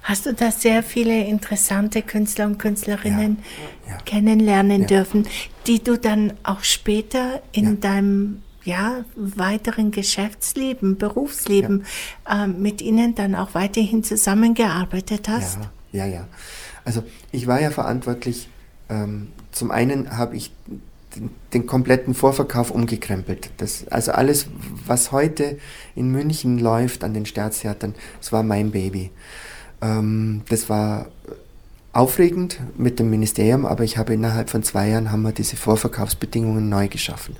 Hast 0.03 0.25
du 0.25 0.33
da 0.33 0.51
sehr 0.51 0.81
viele 0.81 1.25
interessante 1.25 2.01
Künstler 2.01 2.47
und 2.47 2.57
Künstlerinnen 2.57 3.37
ja, 3.85 3.93
ja. 3.93 3.97
kennenlernen 4.03 4.81
ja. 4.81 4.87
dürfen, 4.87 5.27
die 5.67 5.83
du 5.83 5.97
dann 5.97 6.33
auch 6.43 6.63
später 6.63 7.41
in 7.51 7.79
deinem 7.79 8.41
ja, 8.63 9.05
weiteren 9.15 9.91
Geschäftsleben, 9.91 10.97
Berufsleben 10.97 11.85
äh, 12.29 12.47
mit 12.47 12.81
ihnen 12.81 13.15
dann 13.15 13.35
auch 13.35 13.53
weiterhin 13.53 14.03
zusammengearbeitet 14.03 15.27
hast? 15.29 15.59
Ja, 15.91 16.05
ja, 16.05 16.13
ja. 16.13 16.27
Also 16.83 17.03
ich 17.31 17.47
war 17.47 17.61
ja 17.61 17.69
verantwortlich 17.69 18.49
ähm, 18.89 19.29
zum 19.51 19.71
einen 19.71 20.17
habe 20.17 20.35
ich 20.35 20.51
den, 21.15 21.29
den, 21.53 21.65
kompletten 21.67 22.13
Vorverkauf 22.13 22.71
umgekrempelt. 22.71 23.51
Das, 23.57 23.87
also 23.89 24.13
alles, 24.13 24.47
was 24.85 25.11
heute 25.11 25.57
in 25.95 26.09
München 26.11 26.57
läuft 26.57 27.03
an 27.03 27.13
den 27.13 27.25
Staatstheatern, 27.25 27.95
das 28.19 28.31
war 28.31 28.43
mein 28.43 28.71
Baby. 28.71 29.11
Ähm, 29.81 30.43
das 30.49 30.69
war 30.69 31.07
aufregend 31.93 32.59
mit 32.77 32.99
dem 32.99 33.09
Ministerium, 33.09 33.65
aber 33.65 33.83
ich 33.83 33.97
habe 33.97 34.13
innerhalb 34.13 34.49
von 34.49 34.63
zwei 34.63 34.87
Jahren 34.87 35.11
haben 35.11 35.23
wir 35.23 35.33
diese 35.33 35.57
Vorverkaufsbedingungen 35.57 36.69
neu 36.69 36.87
geschaffen. 36.87 37.35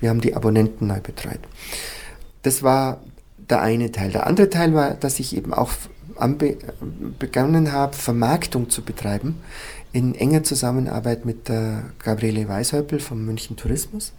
Wir 0.00 0.10
haben 0.10 0.20
die 0.20 0.34
Abonnenten 0.34 0.88
neu 0.88 1.00
betreut. 1.00 1.38
Das 2.42 2.64
war 2.64 3.00
der 3.48 3.62
eine 3.62 3.92
Teil. 3.92 4.10
Der 4.10 4.26
andere 4.26 4.50
Teil 4.50 4.74
war, 4.74 4.94
dass 4.94 5.20
ich 5.20 5.36
eben 5.36 5.54
auch 5.54 5.70
begonnen 7.18 7.72
habe, 7.72 7.96
Vermarktung 7.96 8.70
zu 8.70 8.82
betreiben 8.82 9.36
in 9.92 10.14
enger 10.14 10.42
Zusammenarbeit 10.42 11.24
mit 11.24 11.48
der 11.48 11.84
Gabriele 12.02 12.48
Weishäupel 12.48 12.98
vom 12.98 13.24
München 13.24 13.56
Tourismus. 13.56 14.12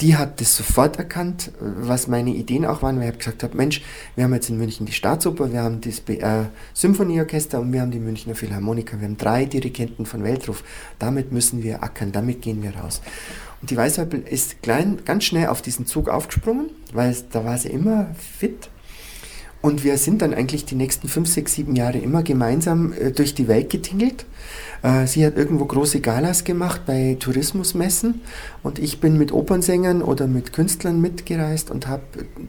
Die 0.00 0.16
hat 0.16 0.40
das 0.40 0.56
sofort 0.56 0.98
erkannt, 0.98 1.52
was 1.60 2.08
meine 2.08 2.30
Ideen 2.30 2.66
auch 2.66 2.82
waren, 2.82 2.98
weil 2.98 3.10
ich 3.10 3.18
gesagt 3.18 3.44
habe, 3.44 3.56
Mensch, 3.56 3.80
wir 4.16 4.24
haben 4.24 4.34
jetzt 4.34 4.50
in 4.50 4.58
München 4.58 4.86
die 4.86 4.92
Staatsoper, 4.92 5.52
wir 5.52 5.62
haben 5.62 5.80
das 5.80 6.00
BR 6.00 6.50
Symphonieorchester 6.74 7.60
und 7.60 7.72
wir 7.72 7.80
haben 7.80 7.92
die 7.92 8.00
Münchner 8.00 8.34
Philharmoniker. 8.34 9.00
Wir 9.00 9.06
haben 9.06 9.16
drei 9.16 9.44
Dirigenten 9.44 10.04
von 10.04 10.24
Weltruf. 10.24 10.64
Damit 10.98 11.30
müssen 11.30 11.62
wir 11.62 11.84
ackern, 11.84 12.10
damit 12.10 12.42
gehen 12.42 12.62
wir 12.62 12.74
raus. 12.76 13.00
Und 13.62 13.70
die 13.70 13.76
Weishäupel 13.76 14.20
ist 14.28 14.62
klein, 14.62 14.98
ganz 15.04 15.24
schnell 15.24 15.46
auf 15.46 15.62
diesen 15.62 15.86
Zug 15.86 16.08
aufgesprungen, 16.08 16.70
weil 16.92 17.16
da 17.30 17.44
war 17.44 17.56
sie 17.56 17.68
immer 17.68 18.08
fit 18.38 18.68
und 19.64 19.82
wir 19.82 19.96
sind 19.96 20.20
dann 20.20 20.34
eigentlich 20.34 20.66
die 20.66 20.74
nächsten 20.74 21.08
fünf, 21.08 21.26
sechs, 21.26 21.54
sieben 21.54 21.74
Jahre 21.74 21.96
immer 21.96 22.22
gemeinsam 22.22 22.92
äh, 22.92 23.12
durch 23.12 23.34
die 23.34 23.48
Welt 23.48 23.70
getingelt. 23.70 24.26
Äh, 24.82 25.06
sie 25.06 25.24
hat 25.24 25.38
irgendwo 25.38 25.64
große 25.64 26.00
Galas 26.00 26.44
gemacht 26.44 26.82
bei 26.84 27.16
Tourismusmessen 27.18 28.20
und 28.62 28.78
ich 28.78 29.00
bin 29.00 29.16
mit 29.16 29.32
Opernsängern 29.32 30.02
oder 30.02 30.26
mit 30.26 30.52
Künstlern 30.52 31.00
mitgereist 31.00 31.70
und 31.70 31.86
habe 31.86 32.02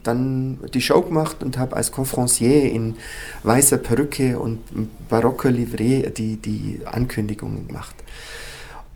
dann 0.04 0.60
die 0.74 0.82
Show 0.82 1.04
gemacht 1.04 1.42
und 1.42 1.58
habe 1.58 1.78
als 1.78 1.94
Conferencier 1.94 2.70
in 2.70 2.96
weißer 3.44 3.78
Perücke 3.78 4.38
und 4.38 4.60
barocker 5.08 5.52
Livret 5.52 6.18
die, 6.18 6.36
die 6.36 6.82
Ankündigungen 6.84 7.70
gemacht 7.70 7.96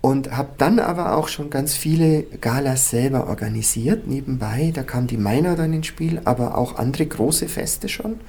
und 0.02 0.36
habe 0.36 0.52
dann 0.58 0.80
aber 0.80 1.18
auch 1.18 1.28
schon 1.28 1.50
ganz 1.50 1.74
viele 1.74 2.24
Galas 2.24 2.90
selber 2.90 3.28
organisiert 3.28 4.08
nebenbei. 4.08 4.72
Da 4.74 4.84
kam 4.84 5.08
die 5.08 5.18
Meiner 5.18 5.56
dann 5.56 5.74
ins 5.74 5.88
Spiel, 5.88 6.22
aber 6.24 6.58
auch 6.58 6.78
andere 6.78 7.06
große 7.06 7.50
Feste 7.50 7.90
schon. 7.90 8.20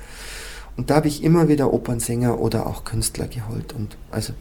Und 0.77 0.91
da 0.91 0.97
habe 0.97 1.09
ich 1.09 1.23
immer 1.23 1.49
wieder 1.49 1.73
Opernsänger 1.73 2.41
oder 2.41 2.67
auch 2.67 2.85
Künstler 2.85 3.29
geholt. 3.29 3.73
Und 3.73 3.97
also, 4.11 4.33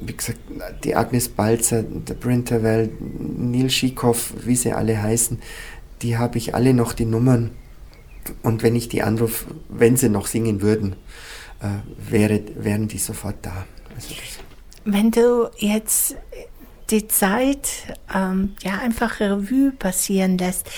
wie 0.00 0.14
gesagt, 0.14 0.38
die 0.84 0.96
Agnes 0.96 1.28
Balzer, 1.30 1.82
der 1.82 2.14
Brinterwell, 2.14 2.90
Neil 3.00 3.70
Schikow, 3.70 4.34
wie 4.44 4.56
sie 4.56 4.72
alle 4.72 5.00
heißen, 5.00 5.38
die 6.02 6.18
habe 6.18 6.38
ich 6.38 6.54
alle 6.54 6.74
noch 6.74 6.92
die 6.92 7.06
Nummern. 7.06 7.50
Und 8.42 8.62
wenn 8.62 8.76
ich 8.76 8.88
die 8.88 9.02
anrufe, 9.02 9.46
wenn 9.70 9.96
sie 9.96 10.10
noch 10.10 10.26
singen 10.26 10.60
würden, 10.60 10.96
äh, 11.60 12.10
wäre, 12.10 12.42
wären 12.56 12.88
die 12.88 12.98
sofort 12.98 13.36
da. 13.42 13.64
Also 13.94 14.14
wenn 14.92 15.10
du 15.10 15.50
jetzt 15.58 16.16
die 16.90 17.06
Zeit 17.08 17.68
ähm, 18.14 18.56
ja 18.62 18.78
einfach 18.78 19.20
Revue 19.20 19.72
passieren 19.72 20.38
lässt, 20.38 20.70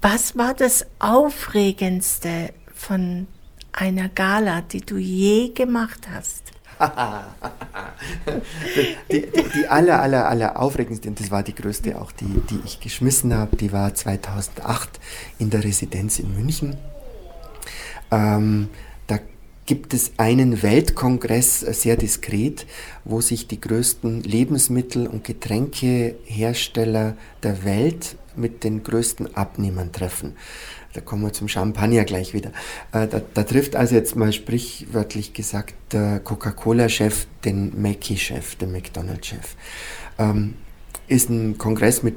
Was 0.00 0.36
war 0.36 0.52
das 0.52 0.84
Aufregendste 0.98 2.52
von 2.74 3.26
einer 3.72 4.10
Gala, 4.10 4.60
die 4.60 4.82
du 4.82 4.98
je 4.98 5.48
gemacht 5.54 6.06
hast? 6.12 6.42
die, 9.10 9.22
die, 9.22 9.48
die, 9.54 9.66
aller, 9.66 10.02
aller, 10.02 10.28
aller 10.28 10.60
aufregendste, 10.60 11.08
und 11.08 11.18
das 11.20 11.30
war 11.30 11.42
die 11.42 11.54
größte 11.54 11.98
auch, 11.98 12.12
die, 12.12 12.42
die 12.50 12.60
ich 12.66 12.80
geschmissen 12.80 13.32
habe, 13.32 13.56
die 13.56 13.72
war 13.72 13.94
2008 13.94 15.00
in 15.38 15.48
der 15.48 15.64
Residenz 15.64 16.18
in 16.18 16.34
München. 16.34 16.76
Ähm, 18.10 18.68
gibt 19.66 19.94
es 19.94 20.12
einen 20.18 20.62
Weltkongress, 20.62 21.62
äh, 21.62 21.72
sehr 21.72 21.96
diskret, 21.96 22.66
wo 23.04 23.20
sich 23.20 23.48
die 23.48 23.60
größten 23.60 24.22
Lebensmittel- 24.22 25.06
und 25.06 25.24
Getränkehersteller 25.24 27.16
der 27.42 27.64
Welt 27.64 28.16
mit 28.36 28.64
den 28.64 28.82
größten 28.82 29.36
Abnehmern 29.36 29.92
treffen. 29.92 30.36
Da 30.92 31.00
kommen 31.00 31.22
wir 31.22 31.32
zum 31.32 31.48
Champagner 31.48 32.04
gleich 32.04 32.34
wieder. 32.34 32.50
Äh, 32.92 33.08
da, 33.08 33.20
da, 33.32 33.42
trifft 33.42 33.74
also 33.74 33.94
jetzt 33.94 34.16
mal 34.16 34.32
sprichwörtlich 34.32 35.32
gesagt 35.32 35.74
der 35.92 36.20
Coca-Cola-Chef 36.20 37.26
den 37.44 37.80
Mackie-Chef, 37.80 38.54
den 38.56 38.72
McDonald's-Chef. 38.72 39.56
Ähm, 40.18 40.54
ist 41.08 41.30
ein 41.30 41.58
Kongress 41.58 42.02
mit 42.02 42.16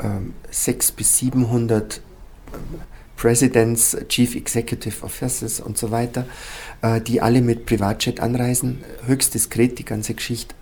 ähm, 0.00 0.34
600 0.50 0.96
bis 0.96 1.18
700 1.18 2.02
ähm, 2.52 2.80
Presidents, 3.18 3.96
Chief 4.08 4.34
Executive 4.36 5.04
Officers 5.04 5.60
und 5.60 5.76
so 5.76 5.90
weiter, 5.90 6.24
äh, 6.82 7.00
die 7.00 7.20
alle 7.20 7.42
mit 7.42 7.66
Privatjet 7.66 8.20
anreisen. 8.20 8.78
Höchst 9.06 9.34
diskret 9.34 9.78
die 9.78 9.84
ganze 9.84 10.14
Geschichte. 10.14 10.54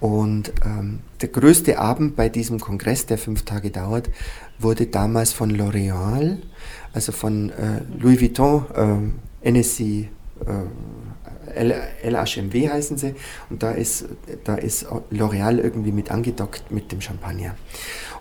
Und 0.00 0.52
ähm, 0.64 1.00
der 1.20 1.28
größte 1.28 1.78
Abend 1.78 2.16
bei 2.16 2.28
diesem 2.28 2.60
Kongress, 2.60 3.06
der 3.06 3.18
fünf 3.18 3.42
Tage 3.42 3.70
dauert, 3.70 4.08
wurde 4.58 4.86
damals 4.86 5.32
von 5.32 5.54
L'Oréal, 5.54 6.38
also 6.92 7.12
von 7.12 7.50
äh, 7.50 7.82
Louis 7.98 8.20
Vuitton, 8.20 9.12
äh, 9.42 9.48
NSC, 9.50 10.08
äh, 10.46 12.08
LHMW 12.08 12.68
heißen 12.68 12.96
sie, 12.96 13.14
und 13.50 13.62
da 13.62 13.72
ist, 13.72 14.06
da 14.44 14.54
ist 14.54 14.86
L'Oréal 15.10 15.58
irgendwie 15.58 15.92
mit 15.92 16.10
angedockt 16.10 16.70
mit 16.70 16.92
dem 16.92 17.00
Champagner. 17.00 17.56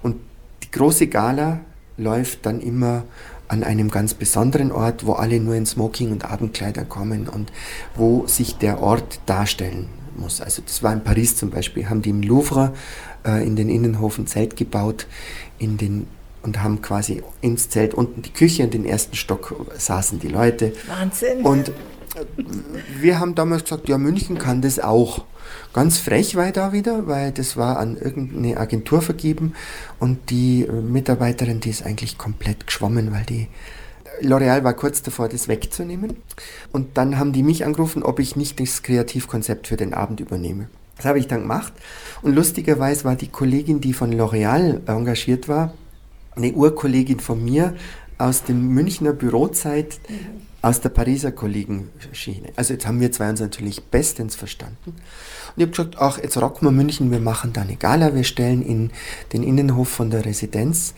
Und 0.02 0.18
die 0.64 0.72
große 0.72 1.08
Gala 1.08 1.60
läuft 1.98 2.46
dann 2.46 2.62
immer 2.62 3.04
an 3.48 3.64
einem 3.64 3.90
ganz 3.90 4.14
besonderen 4.14 4.72
Ort, 4.72 5.06
wo 5.06 5.14
alle 5.14 5.40
nur 5.40 5.56
in 5.56 5.66
Smoking 5.66 6.12
und 6.12 6.26
Abendkleider 6.26 6.86
kommen 6.86 7.28
und 7.28 7.52
wo 7.96 8.28
sich 8.28 8.58
der 8.58 8.82
Ort 8.82 9.20
darstellen 9.26 9.88
muss. 10.18 10.42
Also 10.42 10.62
das 10.66 10.84
war 10.84 10.94
in 10.94 11.04
Paris 11.04 11.36
zum 11.36 11.50
Beispiel, 11.50 11.90
haben 11.90 12.02
die 12.02 12.10
im 12.10 12.22
Louvre 12.22 12.74
äh, 13.26 13.46
in 13.46 13.56
den 13.56 13.70
Innenhof 13.70 14.18
ein 14.18 14.28
Zelt 14.28 14.56
gebaut 14.56 15.08
in 15.60 15.78
den, 15.78 16.08
und 16.44 16.62
haben 16.62 16.82
quasi 16.82 17.24
ins 17.42 17.70
Zelt 17.70 17.94
unten 17.94 18.22
die 18.22 18.32
Küche 18.32 18.64
und 18.64 18.74
den 18.74 18.86
ersten 18.86 19.16
Stock 19.16 19.56
saßen 19.78 20.20
die 20.20 20.30
Leute. 20.30 20.74
Wahnsinn. 20.88 21.42
Und 21.42 21.70
äh, 21.70 21.74
wir 23.00 23.20
haben 23.20 23.36
damals 23.36 23.64
gesagt, 23.64 23.88
ja, 23.88 23.98
München 23.98 24.38
kann 24.38 24.62
das 24.62 24.80
auch. 24.80 25.26
Ganz 25.74 25.98
frech 25.98 26.36
war 26.36 26.48
ich 26.48 26.54
da 26.54 26.74
wieder, 26.74 27.08
weil 27.08 27.32
das 27.32 27.58
war 27.58 27.78
an 27.78 27.98
irgendeine 27.98 28.58
Agentur 28.58 29.02
vergeben 29.02 29.54
und 30.00 30.30
die 30.30 30.64
äh, 30.64 30.72
Mitarbeiterin, 30.72 31.60
die 31.60 31.70
ist 31.70 31.86
eigentlich 31.86 32.18
komplett 32.18 32.68
geschwommen, 32.68 33.12
weil 33.12 33.26
die 33.26 33.48
L'Oreal 34.22 34.64
war 34.64 34.74
kurz 34.74 35.02
davor, 35.02 35.30
das 35.30 35.48
wegzunehmen. 35.48 36.18
Und 36.72 36.98
dann 36.98 37.20
haben 37.20 37.34
die 37.34 37.44
mich 37.44 37.66
angerufen, 37.66 38.04
ob 38.04 38.20
ich 38.20 38.36
nicht 38.36 38.60
das 38.60 38.82
Kreativkonzept 38.82 39.68
für 39.68 39.78
den 39.78 39.94
Abend 39.94 40.20
übernehme. 40.20 40.70
Das 40.96 41.06
habe 41.06 41.20
ich 41.20 41.28
dann 41.28 41.42
gemacht. 41.42 41.74
Und 42.22 42.34
lustigerweise 42.34 43.04
war 43.04 43.16
die 43.16 43.28
Kollegin, 43.28 43.82
die 43.82 43.94
von 43.94 44.12
L'Oreal 44.12 44.82
engagiert 44.88 45.48
war, 45.48 45.74
eine 46.36 46.52
Urkollegin 46.54 47.20
von 47.20 47.44
mir 47.44 47.76
aus 48.18 48.44
dem 48.44 48.74
Münchner 48.74 49.14
Bürozeit, 49.14 50.00
aus 50.68 50.82
der 50.82 50.90
Pariser 50.90 51.32
Kollegenschiene. 51.32 52.50
Also 52.58 52.74
jetzt 52.74 52.86
haben 52.86 53.00
wir 53.00 53.12
zwei 53.12 53.30
uns 53.30 53.40
natürlich 53.40 53.84
bestens 53.86 54.36
verstanden. 54.36 54.78
Und 54.86 54.96
ich 55.56 55.62
habe 55.62 55.72
gesagt, 55.72 55.96
ach, 55.98 56.18
jetzt 56.22 56.38
rocken 56.38 56.68
wir 56.68 56.72
München, 56.72 57.10
wir 57.10 57.22
machen 57.22 57.54
da 57.54 57.62
eine 57.62 57.78
Gala, 57.78 58.14
wir 58.14 58.26
stellen 58.26 58.62
in 58.62 58.92
den 59.32 59.44
Innenhof 59.44 59.88
von 59.88 60.10
der 60.10 60.26
Residenz 60.26 60.94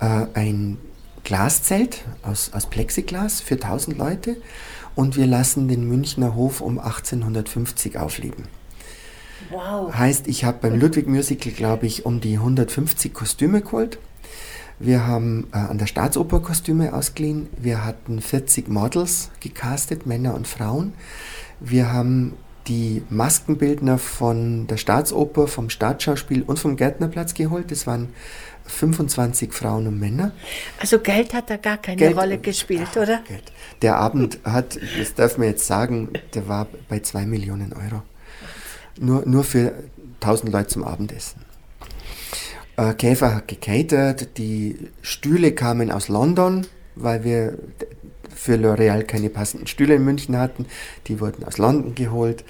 äh, 0.00 0.26
ein 0.34 0.76
Glaszelt 1.24 2.02
aus, 2.22 2.50
aus 2.52 2.66
Plexiglas 2.66 3.40
für 3.40 3.54
1000 3.54 3.96
Leute 3.96 4.36
und 4.94 5.16
wir 5.16 5.26
lassen 5.26 5.68
den 5.68 5.88
Münchner 5.88 6.34
Hof 6.34 6.60
um 6.60 6.78
1850 6.78 7.98
aufleben. 7.98 8.44
Wow. 9.50 9.94
Heißt, 9.94 10.28
ich 10.28 10.44
habe 10.44 10.58
beim 10.60 10.78
Ludwig 10.78 11.06
Musical, 11.06 11.52
glaube 11.52 11.86
ich, 11.86 12.04
um 12.04 12.20
die 12.20 12.34
150 12.34 13.14
Kostüme 13.14 13.62
geholt. 13.62 13.98
Wir 14.78 15.06
haben 15.06 15.48
äh, 15.52 15.58
an 15.58 15.78
der 15.78 15.86
Staatsoper 15.86 16.40
Kostüme 16.40 16.94
ausgeliehen. 16.94 17.48
Wir 17.56 17.84
hatten 17.84 18.20
40 18.20 18.68
Models 18.68 19.30
gecastet, 19.40 20.06
Männer 20.06 20.34
und 20.34 20.48
Frauen. 20.48 20.94
Wir 21.60 21.92
haben 21.92 22.34
die 22.66 23.02
Maskenbildner 23.10 23.98
von 23.98 24.66
der 24.66 24.76
Staatsoper, 24.76 25.46
vom 25.46 25.70
Staatsschauspiel 25.70 26.42
und 26.42 26.58
vom 26.58 26.76
Gärtnerplatz 26.76 27.34
geholt. 27.34 27.70
Das 27.70 27.86
waren 27.86 28.08
25 28.66 29.52
Frauen 29.52 29.86
und 29.86 30.00
Männer. 30.00 30.32
Also 30.80 30.98
Geld 30.98 31.34
hat 31.34 31.50
da 31.50 31.56
gar 31.56 31.76
keine 31.76 31.98
Geld, 31.98 32.16
Rolle 32.16 32.38
gespielt, 32.38 32.88
ach, 32.92 32.96
oder? 32.96 33.22
Geld. 33.28 33.52
Der 33.82 33.96
Abend 33.96 34.38
hat, 34.44 34.78
das 34.98 35.14
darf 35.14 35.36
man 35.36 35.48
jetzt 35.48 35.66
sagen, 35.66 36.08
der 36.32 36.48
war 36.48 36.66
bei 36.88 37.00
2 37.00 37.26
Millionen 37.26 37.74
Euro. 37.74 38.02
Nur, 38.98 39.24
nur 39.26 39.44
für 39.44 39.74
1000 40.20 40.52
Leute 40.52 40.68
zum 40.68 40.84
Abendessen. 40.84 41.43
Äh, 42.76 42.94
Käfer 42.94 43.34
hat 43.34 43.48
gecatert, 43.48 44.36
die 44.38 44.76
Stühle 45.02 45.52
kamen 45.52 45.90
aus 45.90 46.08
London, 46.08 46.66
weil 46.96 47.24
wir 47.24 47.58
für 48.34 48.56
L'Oreal 48.56 49.04
keine 49.04 49.30
passenden 49.30 49.66
Stühle 49.66 49.94
in 49.94 50.04
München 50.04 50.36
hatten. 50.36 50.66
Die 51.06 51.20
wurden 51.20 51.44
aus 51.44 51.58
London 51.58 51.94
geholt. 51.94 52.44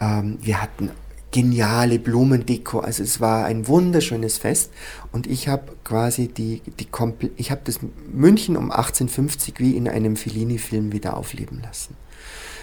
Ähm, 0.00 0.38
wir 0.40 0.62
hatten 0.62 0.90
geniale 1.30 1.98
Blumendeko. 1.98 2.78
Also 2.80 3.02
es 3.02 3.20
war 3.20 3.44
ein 3.44 3.68
wunderschönes 3.68 4.38
Fest 4.38 4.72
und 5.12 5.26
ich 5.26 5.48
habe 5.48 5.72
quasi 5.84 6.28
die, 6.28 6.62
die 6.80 6.88
ich 7.36 7.50
habe 7.50 7.60
das 7.64 7.80
München 8.10 8.56
um 8.56 8.70
1850 8.70 9.60
wie 9.60 9.76
in 9.76 9.88
einem 9.88 10.16
Fellini-Film 10.16 10.92
wieder 10.92 11.16
aufleben 11.16 11.60
lassen. 11.62 11.96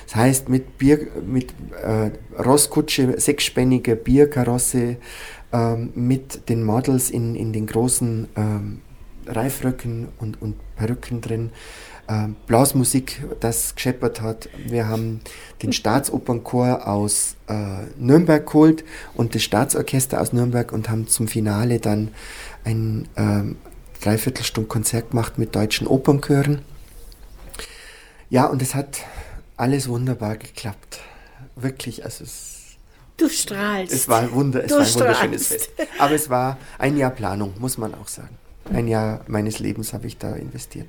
Das 0.05 0.15
heißt 0.15 0.49
mit 0.49 0.77
Bier, 0.77 1.07
mit 1.25 1.53
äh, 1.83 2.11
Rosskutsche, 2.41 3.19
sechsspänniger 3.19 3.95
Bierkarosse, 3.95 4.97
ähm, 5.53 5.91
mit 5.95 6.49
den 6.49 6.63
Models 6.63 7.09
in, 7.09 7.35
in 7.35 7.53
den 7.53 7.67
großen 7.67 8.27
ähm, 8.35 8.81
Reifröcken 9.25 10.09
und, 10.19 10.41
und 10.41 10.55
Perücken 10.75 11.21
drin 11.21 11.51
äh, 12.07 12.27
Blasmusik, 12.47 13.23
das 13.39 13.75
gescheppert 13.75 14.21
hat. 14.21 14.49
Wir 14.65 14.87
haben 14.87 15.21
den 15.61 15.73
Staatsopernchor 15.73 16.87
aus 16.87 17.35
äh, 17.47 17.85
Nürnberg 17.97 18.45
geholt 18.45 18.83
und 19.13 19.35
das 19.35 19.43
Staatsorchester 19.43 20.19
aus 20.19 20.33
Nürnberg 20.33 20.71
und 20.71 20.89
haben 20.89 21.07
zum 21.07 21.27
Finale 21.27 21.79
dann 21.79 22.09
ein 22.63 23.07
äh, 23.15 23.43
Dreiviertelstunde 24.03 24.67
Konzert 24.67 25.11
gemacht 25.11 25.37
mit 25.37 25.55
deutschen 25.55 25.87
Opernchören. 25.87 26.61
Ja, 28.29 28.47
und 28.47 28.61
es 28.61 28.75
hat 28.75 29.01
alles 29.55 29.87
wunderbar 29.87 30.35
geklappt. 30.37 30.99
Wirklich, 31.55 32.03
also 32.03 32.23
es 32.23 32.52
Du 33.17 33.29
strahlst. 33.29 33.93
Es 33.93 34.07
war 34.09 34.21
ein, 34.21 34.31
Wunder, 34.31 34.63
es 34.63 34.71
war 34.71 34.79
ein 34.79 34.93
wunderschönes 34.93 35.47
Fest. 35.47 35.69
Aber 35.99 36.13
es 36.15 36.29
war 36.29 36.57
ein 36.79 36.97
Jahr 36.97 37.11
Planung, 37.11 37.53
muss 37.59 37.77
man 37.77 37.93
auch 37.93 38.07
sagen. 38.07 38.37
Ein 38.73 38.87
Jahr 38.87 39.21
meines 39.27 39.59
Lebens 39.59 39.93
habe 39.93 40.07
ich 40.07 40.17
da 40.17 40.35
investiert. 40.35 40.87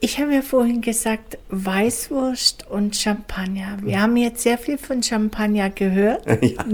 Ich 0.00 0.20
habe 0.20 0.32
ja 0.32 0.42
vorhin 0.42 0.80
gesagt, 0.80 1.38
Weißwurst 1.48 2.68
und 2.68 2.94
Champagner. 2.96 3.78
Wir 3.82 4.00
haben 4.00 4.16
jetzt 4.16 4.42
sehr 4.42 4.56
viel 4.56 4.78
von 4.78 5.02
Champagner 5.02 5.70
gehört. 5.70 6.24
Ja. 6.42 6.64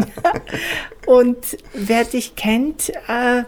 und 1.07 1.57
wer 1.73 2.05
dich 2.05 2.37
kennt, 2.37 2.91
äh, 3.09 3.45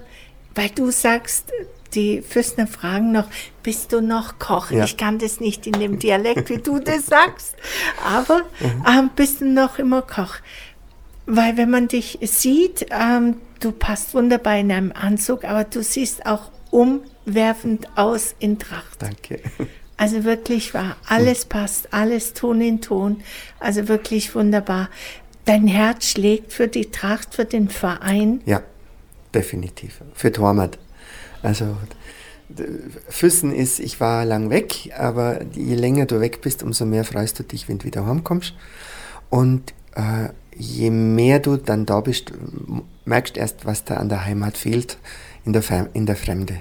weil 0.55 0.71
du 0.75 0.91
sagst, 0.91 1.53
die 1.97 2.23
Füßner 2.23 2.67
fragen 2.67 3.11
noch, 3.11 3.29
bist 3.63 3.93
du 3.93 4.01
noch 4.01 4.39
Koch? 4.39 4.71
Ja. 4.71 4.85
Ich 4.85 4.97
kann 4.97 5.19
das 5.19 5.41
nicht 5.41 5.67
in 5.67 5.73
dem 5.73 5.99
Dialekt, 5.99 6.51
wie 6.51 6.59
du 6.59 6.79
das 6.79 7.07
sagst, 7.07 7.57
aber 8.05 8.43
ähm, 8.87 9.11
bist 9.17 9.41
du 9.41 9.47
noch 9.47 9.79
immer 9.79 10.03
Koch? 10.03 10.37
Weil 11.27 11.57
wenn 11.57 11.71
man 11.71 11.89
dich 11.89 12.19
sieht, 12.23 12.87
ähm, 12.91 13.39
du 13.61 13.73
passt 13.73 14.15
wunderbar 14.15 14.59
in 14.59 14.71
einem 14.71 14.93
Anzug, 14.93 15.45
aber 15.45 15.65
du 15.65 15.83
siehst 15.83 16.25
auch 16.25 16.51
um 16.71 17.01
werfend 17.25 17.89
aus 17.97 18.35
in 18.39 18.59
Tracht. 18.59 19.01
Danke. 19.03 19.41
Also 19.97 20.25
wirklich 20.25 20.75
wahr. 20.75 20.97
Alles 21.09 21.47
passt, 21.47 21.93
alles 21.93 22.35
Ton 22.35 22.61
in 22.61 22.81
Ton. 22.81 23.23
Also 23.59 23.89
wirklich 23.89 24.35
wunderbar. 24.35 24.91
Dein 25.47 25.67
Herz 25.67 26.11
schlägt 26.11 26.53
für 26.53 26.69
die 26.69 26.91
Tracht, 26.91 27.35
für 27.35 27.45
den 27.45 27.69
Verein. 27.69 28.41
Ja, 28.45 28.63
definitiv. 29.35 30.01
Für 30.13 30.31
Tormat. 30.31 30.79
Also 31.47 31.77
Füssen 33.09 33.55
ist, 33.55 33.79
ich 33.79 34.01
war 34.01 34.25
lang 34.25 34.51
weg, 34.51 34.93
aber 34.99 35.43
je 35.55 35.77
länger 35.77 36.07
du 36.07 36.21
weg 36.21 36.41
bist, 36.41 36.65
umso 36.65 36.85
mehr 36.85 37.05
freust 37.05 37.39
du 37.39 37.45
dich, 37.45 37.69
wenn 37.69 37.79
du 37.79 37.85
wieder 37.85 38.05
heimkommst. 38.05 38.55
Und 39.31 39.73
äh, 39.95 40.31
je 40.57 40.91
mehr 40.91 41.39
du 41.39 41.57
dann 41.57 41.87
da 41.87 42.01
bist, 42.01 42.33
merkst 43.05 43.37
erst, 43.37 43.65
was 43.65 43.85
da 43.85 43.95
an 43.95 44.09
der 44.09 44.25
Heimat 44.25 44.57
fehlt, 44.57 44.99
in 45.45 45.53
der, 45.53 45.63
in 45.93 46.07
der 46.07 46.17
Fremde. 46.17 46.57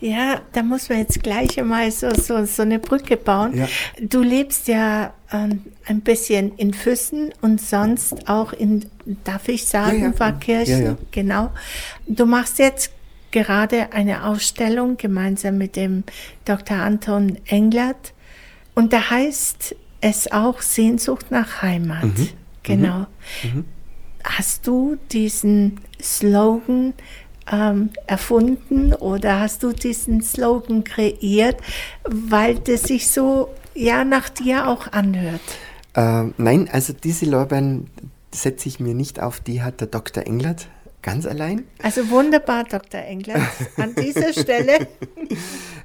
Ja, 0.00 0.40
da 0.52 0.62
muss 0.62 0.88
man 0.88 0.98
jetzt 0.98 1.22
gleich 1.22 1.58
einmal 1.58 1.90
so, 1.90 2.08
so, 2.14 2.46
so 2.46 2.62
eine 2.62 2.78
Brücke 2.78 3.18
bauen. 3.18 3.56
Ja. 3.56 3.68
Du 4.00 4.22
lebst 4.22 4.68
ja 4.68 5.12
ähm, 5.32 5.64
ein 5.86 6.00
bisschen 6.00 6.54
in 6.56 6.72
Füssen 6.72 7.32
und 7.42 7.60
sonst 7.60 8.28
auch 8.28 8.52
in, 8.54 8.86
darf 9.24 9.48
ich 9.48 9.66
sagen, 9.66 9.98
Ja, 9.98 10.04
ja. 10.06 10.12
Pfarrkirchen. 10.12 10.98
Genau. 11.10 11.50
Du 12.06 12.26
machst 12.26 12.58
jetzt 12.58 12.92
gerade 13.30 13.92
eine 13.92 14.24
Ausstellung 14.24 14.96
gemeinsam 14.96 15.58
mit 15.58 15.76
dem 15.76 16.04
Dr. 16.44 16.78
Anton 16.78 17.38
Englert. 17.46 18.14
Und 18.74 18.92
da 18.92 19.10
heißt 19.10 19.74
es 20.00 20.30
auch 20.30 20.60
Sehnsucht 20.60 21.30
nach 21.30 21.62
Heimat. 21.62 22.04
Mhm. 22.04 22.28
Genau. 22.62 23.06
Hast 24.24 24.66
du 24.66 24.96
diesen 25.10 25.80
Slogan 26.00 26.94
ähm, 27.50 27.90
erfunden 28.06 28.92
oder 28.94 29.40
hast 29.40 29.62
du 29.62 29.72
diesen 29.72 30.22
Slogan 30.22 30.84
kreiert, 30.84 31.56
weil 32.04 32.56
das 32.56 32.82
sich 32.84 33.10
so 33.10 33.48
ja 33.74 34.04
nach 34.04 34.28
dir 34.28 34.68
auch 34.68 34.92
anhört? 34.92 35.40
Ähm, 35.94 36.34
nein, 36.36 36.68
also 36.70 36.92
diese 36.92 37.26
Lorbeeren 37.26 37.88
setze 38.32 38.68
ich 38.68 38.80
mir 38.80 38.94
nicht 38.94 39.20
auf, 39.20 39.40
die 39.40 39.62
hat 39.62 39.80
der 39.80 39.88
Dr. 39.88 40.26
Englert 40.26 40.68
ganz 41.08 41.26
allein. 41.26 41.64
Also 41.82 42.10
wunderbar, 42.10 42.64
Dr. 42.64 43.00
Englert, 43.00 43.42
an 43.76 43.94
dieser 43.94 44.32
Stelle. 44.32 44.88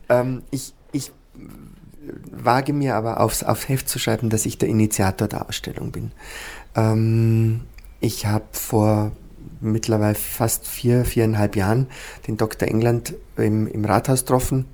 Ähm, 0.09 0.43
ich, 0.51 0.73
ich 0.91 1.13
wage 2.29 2.73
mir 2.73 2.95
aber 2.95 3.21
aufs, 3.21 3.41
aufs 3.41 3.69
Heft 3.69 3.87
zu 3.87 3.99
schreiben, 3.99 4.29
dass 4.29 4.45
ich 4.45 4.57
der 4.57 4.67
Initiator 4.67 5.29
der 5.29 5.47
Ausstellung 5.47 5.93
bin. 5.93 6.11
Ähm, 6.75 7.61
ich 8.01 8.25
habe 8.25 8.43
vor 8.51 9.13
mittlerweile 9.61 10.15
fast 10.15 10.67
vier, 10.67 11.05
viereinhalb 11.05 11.55
Jahren 11.55 11.87
den 12.27 12.37
Dr. 12.37 12.67
England 12.67 13.15
im, 13.37 13.67
im 13.67 13.85
Rathaus 13.85 14.21
getroffen. 14.21 14.65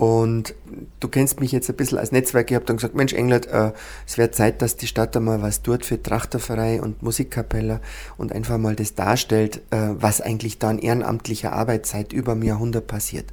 Und 0.00 0.54
du 0.98 1.08
kennst 1.08 1.40
mich 1.40 1.52
jetzt 1.52 1.68
ein 1.68 1.76
bisschen 1.76 1.98
als 1.98 2.10
Netzwerk. 2.10 2.50
Ich 2.50 2.54
habe 2.54 2.64
dann 2.64 2.78
gesagt, 2.78 2.94
Mensch, 2.94 3.12
England, 3.12 3.46
äh, 3.48 3.72
es 4.06 4.16
wäre 4.16 4.30
Zeit, 4.30 4.62
dass 4.62 4.76
die 4.76 4.86
Stadt 4.86 5.14
einmal 5.14 5.42
was 5.42 5.60
tut 5.60 5.84
für 5.84 6.02
Trachterverein 6.02 6.80
und 6.80 7.02
Musikkapelle 7.02 7.82
und 8.16 8.32
einfach 8.32 8.56
mal 8.56 8.74
das 8.74 8.94
darstellt, 8.94 9.60
äh, 9.70 9.90
was 9.92 10.22
eigentlich 10.22 10.58
da 10.58 10.70
an 10.70 10.78
ehrenamtlicher 10.78 11.52
Arbeit 11.52 11.84
seit 11.84 12.14
über 12.14 12.32
einem 12.32 12.44
Jahrhundert 12.44 12.86
passiert. 12.86 13.26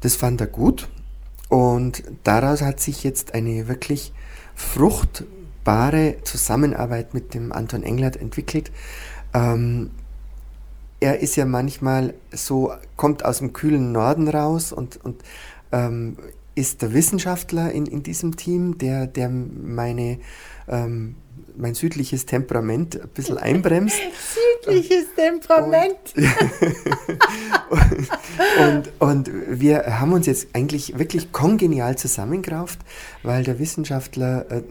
Das 0.00 0.16
fand 0.16 0.40
er 0.40 0.48
gut. 0.48 0.88
Und 1.48 2.02
daraus 2.24 2.62
hat 2.62 2.80
sich 2.80 3.04
jetzt 3.04 3.34
eine 3.34 3.68
wirklich 3.68 4.12
fruchtbare 4.56 6.16
Zusammenarbeit 6.24 7.14
mit 7.14 7.32
dem 7.32 7.52
Anton 7.52 7.84
Englert 7.84 8.16
entwickelt. 8.16 8.72
Ähm, 9.34 9.92
er 10.98 11.20
ist 11.20 11.36
ja 11.36 11.44
manchmal 11.44 12.14
so, 12.32 12.72
kommt 12.96 13.24
aus 13.24 13.38
dem 13.38 13.52
kühlen 13.52 13.92
Norden 13.92 14.28
raus 14.28 14.72
und, 14.72 15.04
und 15.04 15.22
ähm, 15.72 16.16
ist 16.54 16.82
der 16.82 16.92
Wissenschaftler 16.92 17.72
in, 17.72 17.86
in 17.86 18.02
diesem 18.02 18.36
Team, 18.36 18.76
der, 18.78 19.06
der 19.06 19.28
meine, 19.30 20.18
ähm, 20.68 21.16
mein 21.56 21.74
südliches 21.74 22.26
Temperament 22.26 23.00
ein 23.00 23.08
bisschen 23.08 23.38
einbremst. 23.38 23.96
Südliches 24.64 25.06
Temperament. 25.16 25.96
Und, 28.58 28.92
und 28.98 29.30
wir 29.48 30.00
haben 30.00 30.12
uns 30.12 30.26
jetzt 30.26 30.48
eigentlich 30.52 30.98
wirklich 30.98 31.32
kongenial 31.32 31.96
zusammengerauft, 31.96 32.80
weil 33.22 33.44
der 33.44 33.58
Wissenschaftler 33.58 34.50
äh, 34.50 34.62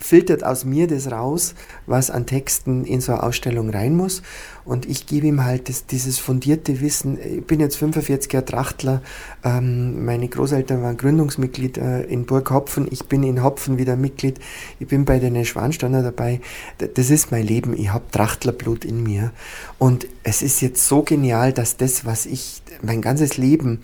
filtert 0.00 0.42
aus 0.44 0.64
mir 0.64 0.86
das 0.86 1.10
raus, 1.12 1.54
was 1.86 2.10
an 2.10 2.26
Texten 2.26 2.84
in 2.84 3.00
so 3.00 3.12
eine 3.12 3.22
Ausstellung 3.22 3.70
rein 3.70 3.94
muss. 3.94 4.22
Und 4.64 4.86
ich 4.88 5.06
gebe 5.06 5.26
ihm 5.26 5.44
halt 5.44 5.68
das, 5.68 5.86
dieses 5.86 6.18
fundierte 6.18 6.80
Wissen. 6.80 7.18
Ich 7.20 7.44
bin 7.44 7.60
jetzt 7.60 7.76
45 7.76 8.32
Jahre 8.32 8.44
Trachtler. 8.44 9.02
Ähm, 9.44 10.04
meine 10.04 10.28
Großeltern 10.28 10.82
waren 10.82 10.96
Gründungsmitglied 10.96 11.78
äh, 11.78 12.02
in 12.02 12.24
Burg 12.24 12.50
Hopfen. 12.50 12.88
Ich 12.90 13.06
bin 13.06 13.22
in 13.22 13.42
Hopfen 13.42 13.78
wieder 13.78 13.96
Mitglied. 13.96 14.38
Ich 14.78 14.86
bin 14.86 15.04
bei 15.04 15.18
den 15.18 15.44
Schwansteiner 15.44 16.02
dabei. 16.02 16.40
Das 16.78 17.10
ist 17.10 17.30
mein 17.30 17.46
Leben. 17.46 17.76
Ich 17.76 17.92
habe 17.92 18.04
Trachtlerblut 18.10 18.84
in 18.84 19.02
mir. 19.02 19.32
Und 19.78 20.06
es 20.22 20.42
ist 20.42 20.60
jetzt 20.60 20.86
so 20.86 21.02
genial, 21.02 21.52
dass 21.52 21.76
das, 21.76 22.04
was 22.04 22.26
ich 22.26 22.62
mein 22.82 23.02
ganzes 23.02 23.36
Leben 23.36 23.80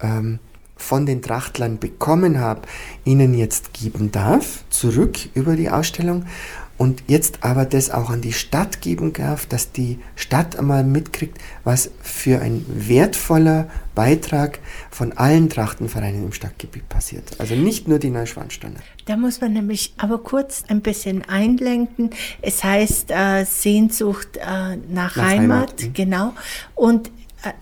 ähm, 0.00 0.38
von 0.76 1.06
den 1.06 1.22
Trachtlern 1.22 1.78
bekommen 1.78 2.38
habe, 2.38 2.62
ihnen 3.04 3.34
jetzt 3.34 3.72
geben 3.72 4.12
darf, 4.12 4.64
zurück 4.70 5.18
über 5.34 5.56
die 5.56 5.70
Ausstellung 5.70 6.26
und 6.78 7.04
jetzt 7.06 7.38
aber 7.40 7.64
das 7.64 7.90
auch 7.90 8.10
an 8.10 8.20
die 8.20 8.34
Stadt 8.34 8.82
geben 8.82 9.14
darf, 9.14 9.46
dass 9.46 9.72
die 9.72 9.98
Stadt 10.14 10.56
einmal 10.56 10.84
mitkriegt, 10.84 11.38
was 11.64 11.90
für 12.02 12.40
ein 12.42 12.66
wertvoller 12.68 13.68
Beitrag 13.94 14.58
von 14.90 15.12
allen 15.12 15.48
Trachtenvereinen 15.48 16.24
im 16.24 16.32
Stadtgebiet 16.32 16.86
passiert. 16.90 17.40
Also 17.40 17.54
nicht 17.54 17.88
nur 17.88 17.98
die 17.98 18.10
Neuschwansteiner. 18.10 18.76
Da 19.06 19.16
muss 19.16 19.40
man 19.40 19.54
nämlich 19.54 19.94
aber 19.96 20.18
kurz 20.18 20.64
ein 20.68 20.82
bisschen 20.82 21.26
einlenken. 21.26 22.10
Es 22.42 22.62
heißt 22.62 23.10
äh, 23.10 23.44
Sehnsucht 23.46 24.36
äh, 24.36 24.76
nach, 24.76 24.76
Nach 24.90 25.16
Heimat, 25.16 25.30
Heimat, 25.30 25.82
mhm. 25.82 25.92
genau. 25.94 26.34
Und 26.74 27.10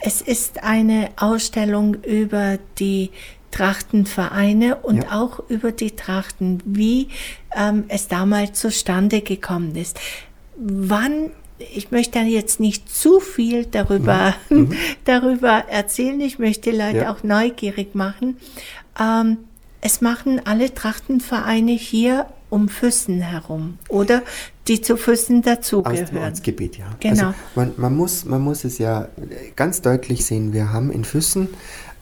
es 0.00 0.20
ist 0.20 0.62
eine 0.62 1.08
Ausstellung 1.16 1.94
über 2.04 2.58
die 2.78 3.10
Trachtenvereine 3.50 4.76
und 4.76 5.04
Ja. 5.04 5.20
auch 5.22 5.40
über 5.48 5.72
die 5.72 5.92
Trachten, 5.92 6.60
wie 6.64 7.08
ähm, 7.56 7.84
es 7.88 8.08
damals 8.08 8.58
zustande 8.60 9.20
gekommen 9.20 9.74
ist. 9.76 9.98
Wann 10.56 11.30
ich 11.72 11.92
möchte 11.92 12.18
jetzt 12.18 12.58
nicht 12.58 12.88
zu 12.92 13.20
viel 13.20 13.64
darüber, 13.64 14.34
darüber 15.04 15.64
erzählen. 15.68 16.20
Ich 16.20 16.38
möchte 16.40 16.70
die 16.72 16.76
Leute 16.76 16.94
Mhm. 16.96 17.02
Ja. 17.02 17.12
auch 17.12 17.22
neugierig 17.22 17.94
machen. 17.94 18.36
Ähm, 19.00 19.38
es 19.80 20.00
machen 20.00 20.40
alle 20.44 20.74
Trachtenvereine 20.74 21.72
hier 21.72 22.26
um 22.54 22.68
Füssen 22.68 23.20
herum, 23.20 23.78
oder? 23.88 24.22
Die 24.68 24.80
zu 24.80 24.96
Füssen 24.96 25.38
Aus 25.38 25.44
dazugehören. 25.44 26.18
Ortsgebiet, 26.18 26.78
ja. 26.78 26.86
Genau. 27.00 27.26
Also 27.26 27.34
man, 27.56 27.72
man, 27.76 27.96
muss, 27.96 28.24
man 28.24 28.40
muss 28.40 28.64
es 28.64 28.78
ja 28.78 29.08
ganz 29.56 29.82
deutlich 29.82 30.24
sehen. 30.24 30.52
Wir 30.52 30.72
haben 30.72 30.92
in 30.92 31.04
Füssen 31.04 31.48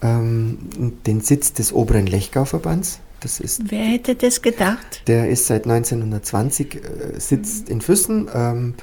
ähm, 0.03 0.59
den 1.07 1.21
Sitz 1.21 1.53
des 1.53 1.73
oberen 1.73 2.05
Lechgau-Verbands. 2.05 2.99
Das 3.19 3.39
ist 3.39 3.71
Wer 3.71 3.85
hätte 3.85 4.15
das 4.15 4.43
gedacht? 4.43 5.01
Der 5.07 5.27
ist 5.27 5.47
seit 5.47 5.63
1920, 5.63 6.75
äh, 6.75 6.79
sitzt 7.19 7.69
in 7.69 7.81
Füssen, 7.81 8.29
ähm, 8.31 8.75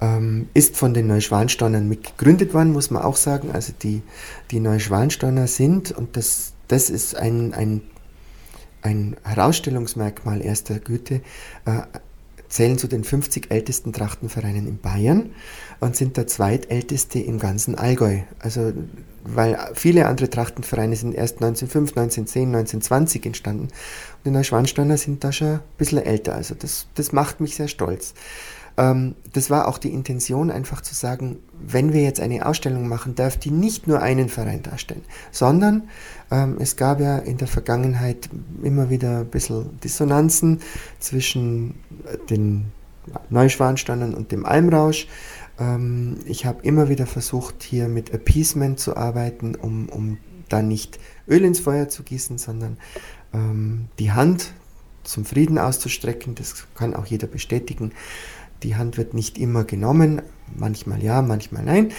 ähm, 0.00 0.48
ist 0.54 0.76
von 0.76 0.92
den 0.92 1.06
Neuschwansteunern 1.06 1.88
mitgegründet 1.88 2.52
worden, 2.52 2.72
muss 2.72 2.90
man 2.90 3.02
auch 3.02 3.16
sagen. 3.16 3.50
Also 3.52 3.72
die, 3.80 4.02
die 4.50 4.58
Neuschwansteuner 4.58 5.46
sind, 5.46 5.92
und 5.92 6.16
das, 6.16 6.54
das 6.66 6.90
ist 6.90 7.14
ein, 7.16 7.54
ein, 7.54 7.82
ein 8.82 9.16
Herausstellungsmerkmal 9.24 10.42
erster 10.42 10.78
Güte, 10.78 11.22
äh, 11.64 11.82
zählen 12.52 12.76
zu 12.76 12.86
den 12.86 13.02
50 13.02 13.50
ältesten 13.50 13.92
Trachtenvereinen 13.92 14.68
in 14.68 14.78
Bayern 14.78 15.30
und 15.80 15.96
sind 15.96 16.18
der 16.18 16.26
zweitälteste 16.26 17.18
im 17.18 17.38
ganzen 17.38 17.76
Allgäu. 17.76 18.20
Also, 18.40 18.74
weil 19.24 19.58
viele 19.74 20.06
andere 20.06 20.28
Trachtenvereine 20.28 20.94
sind 20.94 21.14
erst 21.14 21.36
1905, 21.36 21.90
1910, 21.96 22.48
1920 22.48 23.26
entstanden. 23.26 23.62
Und 23.62 23.72
die 24.26 24.30
Neuschwansteiner 24.30 24.98
sind 24.98 25.24
da 25.24 25.32
schon 25.32 25.48
ein 25.48 25.60
bisschen 25.78 25.98
älter. 25.98 26.34
Also, 26.34 26.54
das, 26.54 26.86
das 26.94 27.12
macht 27.12 27.40
mich 27.40 27.56
sehr 27.56 27.68
stolz. 27.68 28.12
Ähm, 28.76 29.14
das 29.32 29.50
war 29.50 29.68
auch 29.68 29.78
die 29.78 29.92
Intention, 29.92 30.50
einfach 30.50 30.80
zu 30.80 30.94
sagen, 30.94 31.38
wenn 31.60 31.92
wir 31.92 32.02
jetzt 32.02 32.20
eine 32.20 32.46
Ausstellung 32.46 32.88
machen, 32.88 33.14
darf 33.14 33.36
die 33.36 33.50
nicht 33.50 33.86
nur 33.86 34.02
einen 34.02 34.28
Verein 34.28 34.62
darstellen, 34.62 35.02
sondern 35.30 35.84
ähm, 36.30 36.56
es 36.58 36.76
gab 36.76 37.00
ja 37.00 37.18
in 37.18 37.36
der 37.36 37.48
Vergangenheit 37.48 38.28
immer 38.62 38.90
wieder 38.90 39.20
ein 39.20 39.26
bisschen 39.28 39.78
Dissonanzen 39.80 40.60
zwischen 40.98 41.74
äh, 42.06 42.18
den 42.30 42.66
Neuschwansteinern 43.30 44.14
und 44.14 44.32
dem 44.32 44.46
Almrausch. 44.46 45.06
Ähm, 45.58 46.18
ich 46.26 46.46
habe 46.46 46.62
immer 46.62 46.88
wieder 46.88 47.06
versucht, 47.06 47.62
hier 47.62 47.88
mit 47.88 48.10
Appeasement 48.10 48.78
zu 48.78 48.96
arbeiten, 48.96 49.54
um, 49.54 49.88
um 49.88 50.18
da 50.48 50.62
nicht 50.62 50.98
Öl 51.28 51.44
ins 51.44 51.60
Feuer 51.60 51.88
zu 51.88 52.02
gießen, 52.02 52.38
sondern 52.38 52.76
ähm, 53.32 53.88
die 53.98 54.12
Hand 54.12 54.52
zum 55.04 55.24
Frieden 55.24 55.58
auszustrecken. 55.58 56.34
Das 56.34 56.66
kann 56.74 56.94
auch 56.94 57.06
jeder 57.06 57.26
bestätigen. 57.26 57.92
Die 58.62 58.76
Hand 58.76 58.96
wird 58.96 59.14
nicht 59.14 59.38
immer 59.38 59.64
genommen, 59.64 60.22
manchmal 60.56 61.02
ja, 61.02 61.22
manchmal 61.22 61.64
nein. 61.64 61.92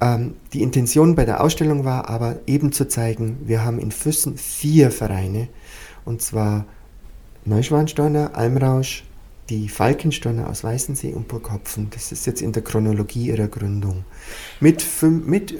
Ähm, 0.00 0.34
die 0.52 0.62
Intention 0.62 1.14
bei 1.14 1.24
der 1.24 1.42
Ausstellung 1.42 1.84
war 1.84 2.08
aber 2.08 2.40
eben 2.46 2.72
zu 2.72 2.88
zeigen, 2.88 3.38
wir 3.44 3.64
haben 3.64 3.78
in 3.78 3.90
Füssen 3.90 4.36
vier 4.36 4.90
Vereine, 4.90 5.48
und 6.04 6.22
zwar 6.22 6.66
Neuschwansteiner, 7.44 8.34
Almrausch, 8.34 9.04
die 9.48 9.68
Falkensteiner 9.68 10.48
aus 10.48 10.62
Weißensee 10.62 11.12
und 11.12 11.26
Burghopfen. 11.26 11.88
Das 11.90 12.12
ist 12.12 12.26
jetzt 12.26 12.40
in 12.40 12.52
der 12.52 12.62
Chronologie 12.62 13.26
ihrer 13.26 13.48
Gründung. 13.48 14.04
Mit, 14.60 14.80
fünf, 14.80 15.26
mit 15.26 15.54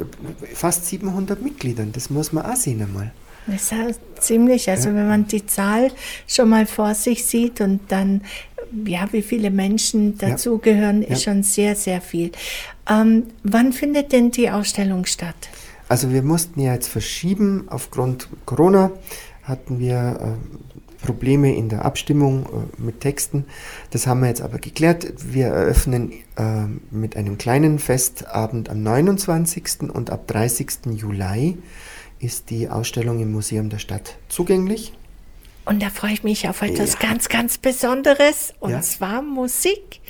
fast 0.54 0.86
700 0.86 1.42
Mitgliedern, 1.42 1.90
das 1.92 2.08
muss 2.08 2.32
man 2.32 2.46
auch 2.46 2.56
sehen 2.56 2.82
einmal. 2.82 3.12
Das 3.46 3.62
ist 3.62 3.72
ja 3.72 3.88
ziemlich, 4.20 4.68
also 4.70 4.94
wenn 4.94 5.08
man 5.08 5.26
die 5.26 5.44
Zahl 5.46 5.90
schon 6.26 6.48
mal 6.48 6.66
vor 6.66 6.94
sich 6.94 7.24
sieht 7.24 7.60
und 7.60 7.80
dann, 7.88 8.22
ja, 8.86 9.08
wie 9.12 9.22
viele 9.22 9.50
Menschen 9.50 10.18
dazugehören, 10.18 11.02
ist 11.02 11.24
schon 11.24 11.42
sehr, 11.42 11.74
sehr 11.74 12.00
viel. 12.00 12.30
Ähm, 12.88 13.24
wann 13.42 13.72
findet 13.72 14.12
denn 14.12 14.30
die 14.30 14.50
Ausstellung 14.50 15.06
statt? 15.06 15.48
Also 15.88 16.12
wir 16.12 16.22
mussten 16.22 16.60
ja 16.60 16.74
jetzt 16.74 16.88
verschieben. 16.88 17.66
Aufgrund 17.68 18.28
Corona 18.46 18.92
hatten 19.42 19.80
wir 19.80 20.36
äh, 20.38 21.04
Probleme 21.04 21.54
in 21.54 21.68
der 21.68 21.84
Abstimmung 21.84 22.44
äh, 22.44 22.82
mit 22.82 23.00
Texten. 23.00 23.46
Das 23.90 24.06
haben 24.06 24.20
wir 24.20 24.28
jetzt 24.28 24.42
aber 24.42 24.58
geklärt. 24.58 25.12
Wir 25.18 25.46
eröffnen 25.46 26.12
äh, 26.36 26.66
mit 26.90 27.16
einem 27.16 27.38
kleinen 27.38 27.78
Festabend 27.78 28.68
am 28.68 28.82
29. 28.82 29.90
und 29.92 30.10
ab 30.10 30.26
30. 30.28 30.94
Juli 30.94 31.58
ist 32.20 32.50
die 32.50 32.68
Ausstellung 32.68 33.20
im 33.20 33.32
Museum 33.32 33.68
der 33.70 33.78
Stadt 33.78 34.16
zugänglich. 34.28 34.92
Und 35.70 35.80
da 35.80 35.88
freue 35.88 36.14
ich 36.14 36.24
mich 36.24 36.48
auf 36.48 36.62
etwas 36.62 36.94
ja. 36.94 37.08
ganz, 37.08 37.28
ganz 37.28 37.56
Besonderes, 37.56 38.52
und 38.58 38.72
Ja. 38.72 38.80
zwar 38.80 39.22
Musik. 39.22 40.00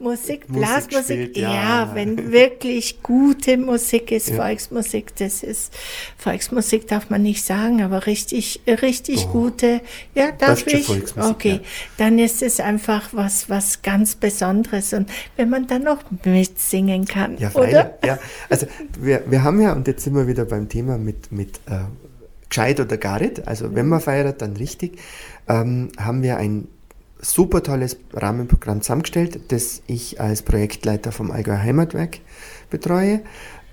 Musik, 0.00 0.48
Musik 0.50 0.58
Blasmusik, 0.58 1.02
spielt, 1.04 1.36
ja. 1.36 1.52
ja. 1.52 1.94
wenn 1.94 2.32
wirklich 2.32 3.02
gute 3.04 3.56
Musik 3.56 4.10
ist. 4.10 4.30
Volksmusik, 4.30 5.14
das 5.16 5.44
ist, 5.44 5.72
Volksmusik 6.18 6.88
darf 6.88 7.08
man 7.08 7.22
nicht 7.22 7.44
sagen, 7.44 7.82
aber 7.82 8.06
richtig, 8.06 8.60
richtig 8.66 9.22
Doch. 9.22 9.32
gute, 9.32 9.80
ja, 10.14 10.32
darf 10.32 10.66
ich? 10.66 10.90
Okay, 11.16 11.60
dann 11.98 12.18
ist 12.18 12.42
es 12.42 12.58
einfach 12.58 13.10
was, 13.12 13.48
was 13.48 13.82
ganz 13.82 14.16
Besonderes 14.16 14.92
und 14.92 15.08
wenn 15.36 15.48
man 15.48 15.68
dann 15.68 15.84
noch 15.84 16.02
mitsingen 16.24 17.04
kann, 17.04 17.38
Ja, 17.38 17.52
oder? 17.54 17.96
Ja, 18.04 18.18
also 18.50 18.66
wir, 18.98 19.22
wir 19.28 19.44
haben 19.44 19.60
ja, 19.62 19.72
und 19.72 19.86
jetzt 19.86 20.02
sind 20.02 20.14
wir 20.14 20.26
wieder 20.26 20.44
beim 20.46 20.68
Thema 20.68 20.98
mit, 20.98 21.30
mit 21.30 21.60
äh, 21.70 21.84
gescheit 22.48 22.80
oder 22.80 22.96
gar 22.96 23.20
nicht, 23.20 23.46
also 23.46 23.74
wenn 23.74 23.88
man 23.88 24.00
feiert, 24.00 24.42
dann 24.42 24.56
richtig, 24.56 24.98
ähm, 25.48 25.88
haben 25.98 26.22
wir 26.22 26.36
ein 26.36 26.68
super 27.20 27.62
tolles 27.62 27.96
Rahmenprogramm 28.12 28.82
zusammengestellt, 28.82 29.52
das 29.52 29.82
ich 29.86 30.20
als 30.20 30.42
Projektleiter 30.42 31.12
vom 31.12 31.30
Allgäu 31.30 31.56
Heimatwerk 31.56 32.18
betreue. 32.70 33.20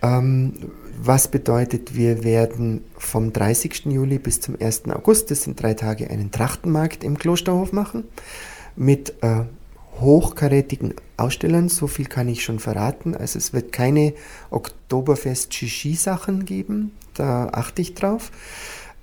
Ähm, 0.01 0.53
was 1.01 1.27
bedeutet, 1.27 1.95
wir 1.95 2.23
werden 2.23 2.83
vom 2.97 3.33
30. 3.33 3.85
Juli 3.85 4.19
bis 4.19 4.41
zum 4.41 4.55
1. 4.59 4.89
August, 4.89 5.31
das 5.31 5.43
sind 5.43 5.61
drei 5.61 5.73
Tage, 5.73 6.09
einen 6.09 6.31
Trachtenmarkt 6.31 7.03
im 7.03 7.17
Klosterhof 7.17 7.71
machen 7.71 8.05
mit 8.75 9.13
äh, 9.21 9.43
hochkarätigen 9.99 10.95
Ausstellern, 11.17 11.69
so 11.69 11.87
viel 11.87 12.05
kann 12.05 12.27
ich 12.27 12.43
schon 12.43 12.59
verraten. 12.59 13.15
Also 13.15 13.37
es 13.37 13.53
wird 13.53 13.71
keine 13.71 14.13
Oktoberfest-Shishi-Sachen 14.49 16.45
geben, 16.45 16.91
da 17.13 17.49
achte 17.51 17.81
ich 17.81 17.93
drauf. 17.93 18.31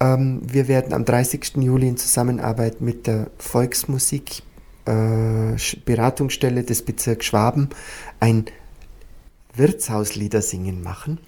Ähm, 0.00 0.40
wir 0.44 0.68
werden 0.68 0.92
am 0.92 1.04
30. 1.04 1.56
Juli 1.56 1.88
in 1.88 1.96
Zusammenarbeit 1.96 2.80
mit 2.80 3.06
der 3.06 3.30
Volksmusik 3.38 4.42
äh, 4.86 5.56
Beratungsstelle 5.84 6.64
des 6.64 6.82
Bezirks 6.82 7.26
Schwaben 7.26 7.68
ein 8.18 8.46
Wirtshauslieder 9.54 10.42
singen 10.42 10.82
machen. 10.82 11.18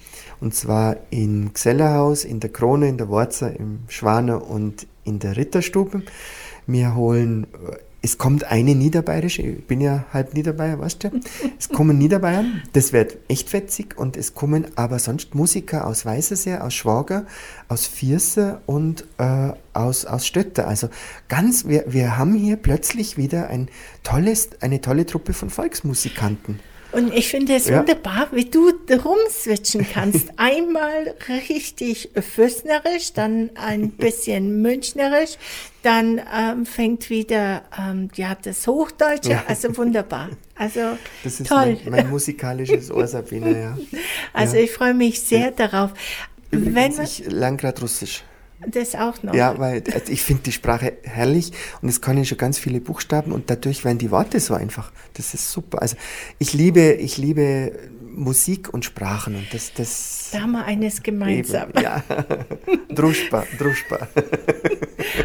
Und 0.41 0.55
zwar 0.55 0.97
im 1.11 1.53
Gsellerhaus, 1.53 2.24
in 2.24 2.41
der 2.41 2.51
Krone, 2.51 2.89
in 2.89 2.99
der 2.99 3.09
Worzer, 3.09 3.55
im 3.55 3.80
Schwaner 3.89 4.49
und 4.49 4.87
in 5.05 5.18
der 5.18 5.37
Ritterstube. 5.37 6.03
Wir 6.66 6.95
holen, 6.95 7.45
äh, 7.45 7.76
es 8.05 8.18
kommt 8.18 8.44
eine 8.44 8.74
Niederbayerische, 8.74 9.42
ich 9.42 9.66
bin 9.66 9.80
ja 9.80 10.05
halb 10.12 10.34
Niederbayer, 10.34 10.80
weißt 10.80 11.05
du? 11.05 11.20
Es 11.57 11.68
kommen 11.68 11.98
Niederbayern, 11.98 12.62
das 12.72 12.92
wird 12.92 13.16
echt 13.28 13.48
fetzig 13.48 13.96
und 13.96 14.16
es 14.16 14.34
kommen 14.34 14.66
aber 14.74 14.98
sonst 14.98 15.36
Musiker 15.36 15.86
aus 15.86 16.05
Weißersee, 16.05 16.57
aus 16.57 16.74
Schwager, 16.74 17.26
aus 17.68 17.86
Vierse 17.86 18.61
und 18.66 19.05
äh, 19.18 19.53
aus, 19.72 20.05
aus 20.05 20.26
Stötter. 20.26 20.66
Also 20.66 20.88
ganz, 21.28 21.66
wir, 21.68 21.84
wir 21.86 22.18
haben 22.18 22.34
hier 22.34 22.57
plötzlich 22.57 23.16
wieder 23.16 23.46
ein 23.48 23.68
tolles, 24.03 24.50
eine 24.61 24.80
tolle 24.80 25.07
Truppe 25.07 25.32
von 25.32 25.48
Volksmusikanten. 25.48 26.59
Und 26.93 27.12
ich 27.14 27.28
finde 27.28 27.55
es 27.55 27.68
Ja. 27.68 27.78
wunderbar, 27.78 28.28
wie 28.32 28.45
du 28.45 28.70
rumswitchen 28.90 29.86
kannst. 29.93 30.28
Einmal 30.36 31.14
richtig 31.49 32.11
füssnerisch, 32.20 33.12
dann 33.14 33.51
ein 33.55 33.90
bisschen 33.93 34.61
münchnerisch, 34.61 35.36
dann 35.82 36.20
ähm, 36.38 36.66
fängt 36.66 37.09
wieder 37.11 37.62
ähm, 37.78 38.09
ja, 38.14 38.36
das 38.40 38.66
Hochdeutsche. 38.66 39.30
Ja. 39.30 39.45
Also 39.49 39.76
wunderbar. 39.76 40.28
Also 40.55 40.80
Das 41.24 41.40
ist 41.40 41.49
toll. 41.49 41.78
mein, 41.84 41.90
mein 41.90 42.11
musikalisches 42.11 42.90
Ohr, 42.90 43.07
Sabine, 43.07 43.59
ja. 43.59 43.78
also 44.32 44.57
ja. 44.57 44.62
ich 44.62 44.70
freue 44.72 44.95
mich 44.95 45.20
sehr 45.20 45.51
darauf. 45.51 45.93
Wenn 46.51 46.66
Übrigens, 46.66 46.97
man 46.99 47.07
ich 47.07 47.24
lerne 47.26 47.57
gerade 47.57 47.80
Russisch. 47.80 48.22
Das 48.69 48.95
auch 48.95 49.23
noch. 49.23 49.35
Ja, 49.35 49.59
weil 49.59 49.83
also 49.93 50.13
ich 50.13 50.23
finde 50.23 50.43
die 50.45 50.53
Sprache 50.53 50.95
herrlich 51.03 51.53
und 51.81 51.89
es 51.89 52.01
kann 52.01 52.17
ja 52.19 52.25
schon 52.25 52.39
ganz 52.39 52.59
viele 52.59 52.81
Buchstaben 52.81 53.33
und 53.33 53.51
dadurch 53.51 53.85
werden 53.85 53.99
die 53.99 54.11
Worte 54.11 54.41
so 54.41 54.55
einfach. 54.55 54.93
Das 55.15 55.35
ist 55.35 55.51
super. 55.51 55.83
Also 55.83 55.97
ich 56.39 56.53
liebe, 56.53 56.93
ich 56.93 57.19
liebe 57.19 57.73
Musik 58.15 58.73
und 58.75 58.85
Sprachen 58.85 59.35
und 59.37 59.47
das, 59.53 59.73
das 59.75 60.29
Da 60.33 60.43
haben 60.43 60.53
wir 60.53 60.65
eines 60.67 61.03
gemeinsam. 61.03 61.71
eben, 61.71 61.81
ja. 61.83 62.03
Druschba, 62.91 63.47
Druschba. 63.59 64.09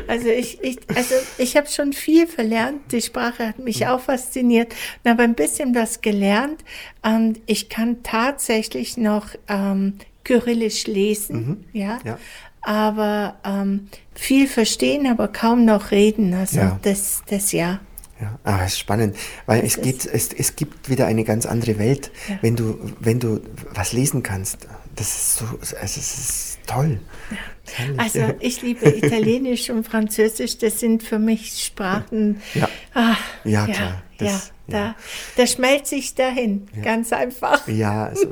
Also 0.08 0.28
ich, 0.30 0.62
ich, 0.64 0.80
also 0.96 1.14
ich 1.38 1.56
habe 1.56 1.68
schon 1.68 1.94
viel 1.94 2.28
verlernt. 2.28 2.92
Die 2.92 3.02
Sprache 3.02 3.48
hat 3.50 3.60
mich 3.60 3.82
Mhm. 3.82 3.88
auch 3.88 4.00
fasziniert 4.02 4.74
und 5.04 5.12
habe 5.12 5.24
ein 5.24 5.36
bisschen 5.36 5.76
was 5.76 6.02
gelernt. 6.02 6.64
Und 7.04 7.40
ich 7.46 7.70
kann 7.70 8.02
tatsächlich 8.04 8.98
noch 8.98 9.28
ähm, 9.48 9.94
Kyrillisch 10.24 10.88
lesen, 10.88 11.66
ja. 11.74 11.96
Mhm. 11.96 12.08
ja. 12.08 12.20
Aber 12.62 13.36
ähm, 13.46 13.88
viel 14.14 14.48
verstehen, 14.48 15.08
aber 15.08 15.28
kaum 15.30 15.66
noch 15.66 15.92
reden. 15.92 16.34
Also 16.34 16.60
Ja. 16.60 16.80
das, 16.82 17.24
das 17.30 17.52
ja. 17.52 17.80
Ja, 18.20 18.66
es 18.66 18.74
ist 18.74 18.80
spannend, 18.80 19.16
weil 19.46 19.64
es 19.64 19.80
geht, 19.80 20.04
es, 20.08 20.34
es 20.34 20.56
gibt 20.56 20.90
wieder 20.90 21.06
eine 21.06 21.24
ganz 21.24 21.46
andere 21.46 21.78
Welt, 21.78 22.12
Ja. 22.28 22.40
wenn 22.42 22.56
du, 22.56 22.80
wenn 23.00 23.20
du 23.20 23.42
was 23.76 23.94
lesen 23.94 24.24
kannst. 24.24 24.68
Das 24.96 25.08
ist 25.08 25.36
so, 25.38 25.46
also 25.46 25.76
es 25.82 25.98
ist 25.98 26.58
toll. 26.66 27.00
Herrlich. 27.76 28.00
Also 28.00 28.34
ich 28.40 28.64
liebe 28.64 28.90
Italienisch 28.90 29.70
und 29.70 29.88
Französisch. 29.88 30.58
Das 30.58 30.80
sind 30.80 31.04
für 31.04 31.20
mich 31.20 31.64
Sprachen. 31.64 32.42
Ja. 32.56 32.68
Ah, 32.96 33.16
Ja, 33.44 33.68
ja, 33.68 33.74
klar, 33.74 34.02
ja, 34.20 34.26
das- 34.32 34.52
da, 34.68 34.78
ja. 34.78 34.96
da 35.36 35.48
schmelzt 35.48 35.90
sich 35.90 36.16
dahin, 36.16 36.68
ganz 36.84 37.14
einfach. 37.14 37.68
Ja, 37.68 38.06
also 38.06 38.28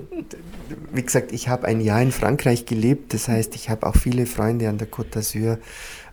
wie 0.93 1.03
gesagt, 1.03 1.31
ich 1.31 1.47
habe 1.47 1.67
ein 1.67 1.81
Jahr 1.81 2.01
in 2.01 2.11
Frankreich 2.11 2.65
gelebt. 2.65 3.13
Das 3.13 3.27
heißt, 3.27 3.55
ich 3.55 3.69
habe 3.69 3.85
auch 3.85 3.95
viele 3.95 4.25
Freunde 4.25 4.69
an 4.69 4.77
der 4.77 4.89
Côte 4.89 5.11
d'Azur, 5.17 5.57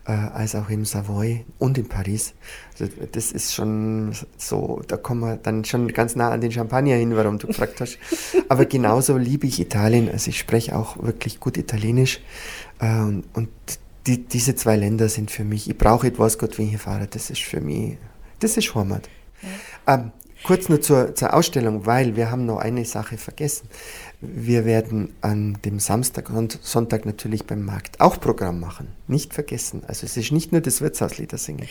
äh, 0.04 0.12
als 0.12 0.54
auch 0.54 0.68
im 0.68 0.84
Savoy 0.84 1.44
und 1.58 1.78
in 1.78 1.88
Paris. 1.88 2.34
Also 2.72 2.92
das 3.12 3.32
ist 3.32 3.54
schon 3.54 4.12
so, 4.36 4.82
da 4.86 4.96
kommen 4.96 5.20
wir 5.20 5.36
dann 5.36 5.64
schon 5.64 5.88
ganz 5.88 6.16
nah 6.16 6.30
an 6.30 6.40
den 6.40 6.52
Champagner 6.52 6.96
hin, 6.96 7.14
warum 7.16 7.38
du 7.38 7.46
gefragt 7.46 7.80
hast. 7.80 7.98
Aber 8.48 8.66
genauso 8.66 9.16
liebe 9.16 9.46
ich 9.46 9.60
Italien. 9.60 10.08
Also 10.10 10.30
ich 10.30 10.38
spreche 10.38 10.76
auch 10.76 11.02
wirklich 11.02 11.40
gut 11.40 11.56
Italienisch. 11.56 12.20
Äh, 12.80 13.02
und 13.02 13.24
und 13.34 13.48
die, 14.06 14.24
diese 14.24 14.54
zwei 14.54 14.76
Länder 14.76 15.08
sind 15.08 15.30
für 15.30 15.44
mich, 15.44 15.68
ich 15.70 15.78
brauche 15.78 16.08
etwas, 16.08 16.38
Gott, 16.38 16.58
wenn 16.58 16.64
ich 16.64 16.70
hier 16.72 16.80
fahre. 16.80 17.06
Das 17.06 17.30
ist 17.30 17.42
für 17.42 17.60
mich, 17.60 17.98
das 18.40 18.56
ist 18.56 18.74
Heimat. 18.74 19.08
Ähm, 19.86 20.12
kurz 20.44 20.68
nur 20.68 20.80
zur, 20.80 21.14
zur 21.14 21.34
Ausstellung, 21.34 21.86
weil 21.86 22.16
wir 22.16 22.30
haben 22.30 22.46
noch 22.46 22.58
eine 22.58 22.84
Sache 22.84 23.16
vergessen. 23.16 23.68
Wir 24.20 24.64
werden 24.64 25.14
an 25.20 25.58
dem 25.64 25.80
Samstag 25.80 26.30
und 26.30 26.58
Sonntag 26.62 27.06
natürlich 27.06 27.44
beim 27.44 27.64
Markt 27.64 28.00
auch 28.00 28.20
Programm 28.20 28.60
machen. 28.60 28.88
Nicht 29.08 29.34
vergessen. 29.34 29.82
Also 29.86 30.06
es 30.06 30.16
ist 30.16 30.32
nicht 30.32 30.52
nur 30.52 30.60
das 30.60 30.80
Wirtshauslieder 30.80 31.38
singen. 31.38 31.68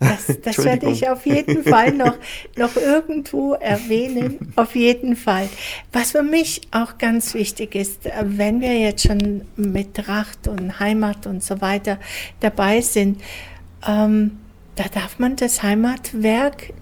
Das, 0.00 0.26
das 0.42 0.64
werde 0.64 0.90
ich 0.90 1.08
auf 1.08 1.24
jeden 1.24 1.62
Fall 1.62 1.92
noch, 1.92 2.16
noch 2.56 2.76
irgendwo 2.76 3.54
erwähnen. 3.54 4.52
Auf 4.56 4.74
jeden 4.74 5.16
Fall. 5.16 5.48
Was 5.92 6.12
für 6.12 6.22
mich 6.22 6.62
auch 6.72 6.98
ganz 6.98 7.34
wichtig 7.34 7.74
ist, 7.74 8.00
wenn 8.22 8.60
wir 8.60 8.78
jetzt 8.78 9.06
schon 9.06 9.42
mit 9.56 9.94
Tracht 9.94 10.48
und 10.48 10.80
Heimat 10.80 11.26
und 11.26 11.42
so 11.42 11.60
weiter 11.60 11.98
dabei 12.40 12.80
sind, 12.80 13.20
ähm, 13.86 14.38
da 14.74 14.84
darf 14.92 15.18
man 15.18 15.36
das 15.36 15.62
Heimatwerk 15.62 16.72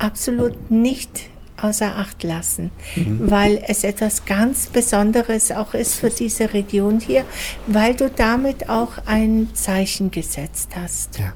absolut 0.00 0.70
nicht 0.70 1.28
außer 1.62 1.96
Acht 1.96 2.22
lassen, 2.22 2.70
weil 2.96 3.62
es 3.66 3.84
etwas 3.84 4.24
ganz 4.24 4.68
Besonderes 4.68 5.52
auch 5.52 5.74
ist 5.74 5.94
für 5.94 6.10
diese 6.10 6.54
Region 6.54 7.00
hier, 7.00 7.24
weil 7.66 7.94
du 7.94 8.10
damit 8.10 8.68
auch 8.68 8.92
ein 9.06 9.48
Zeichen 9.54 10.10
gesetzt 10.10 10.70
hast. 10.74 11.18
Ja. 11.18 11.34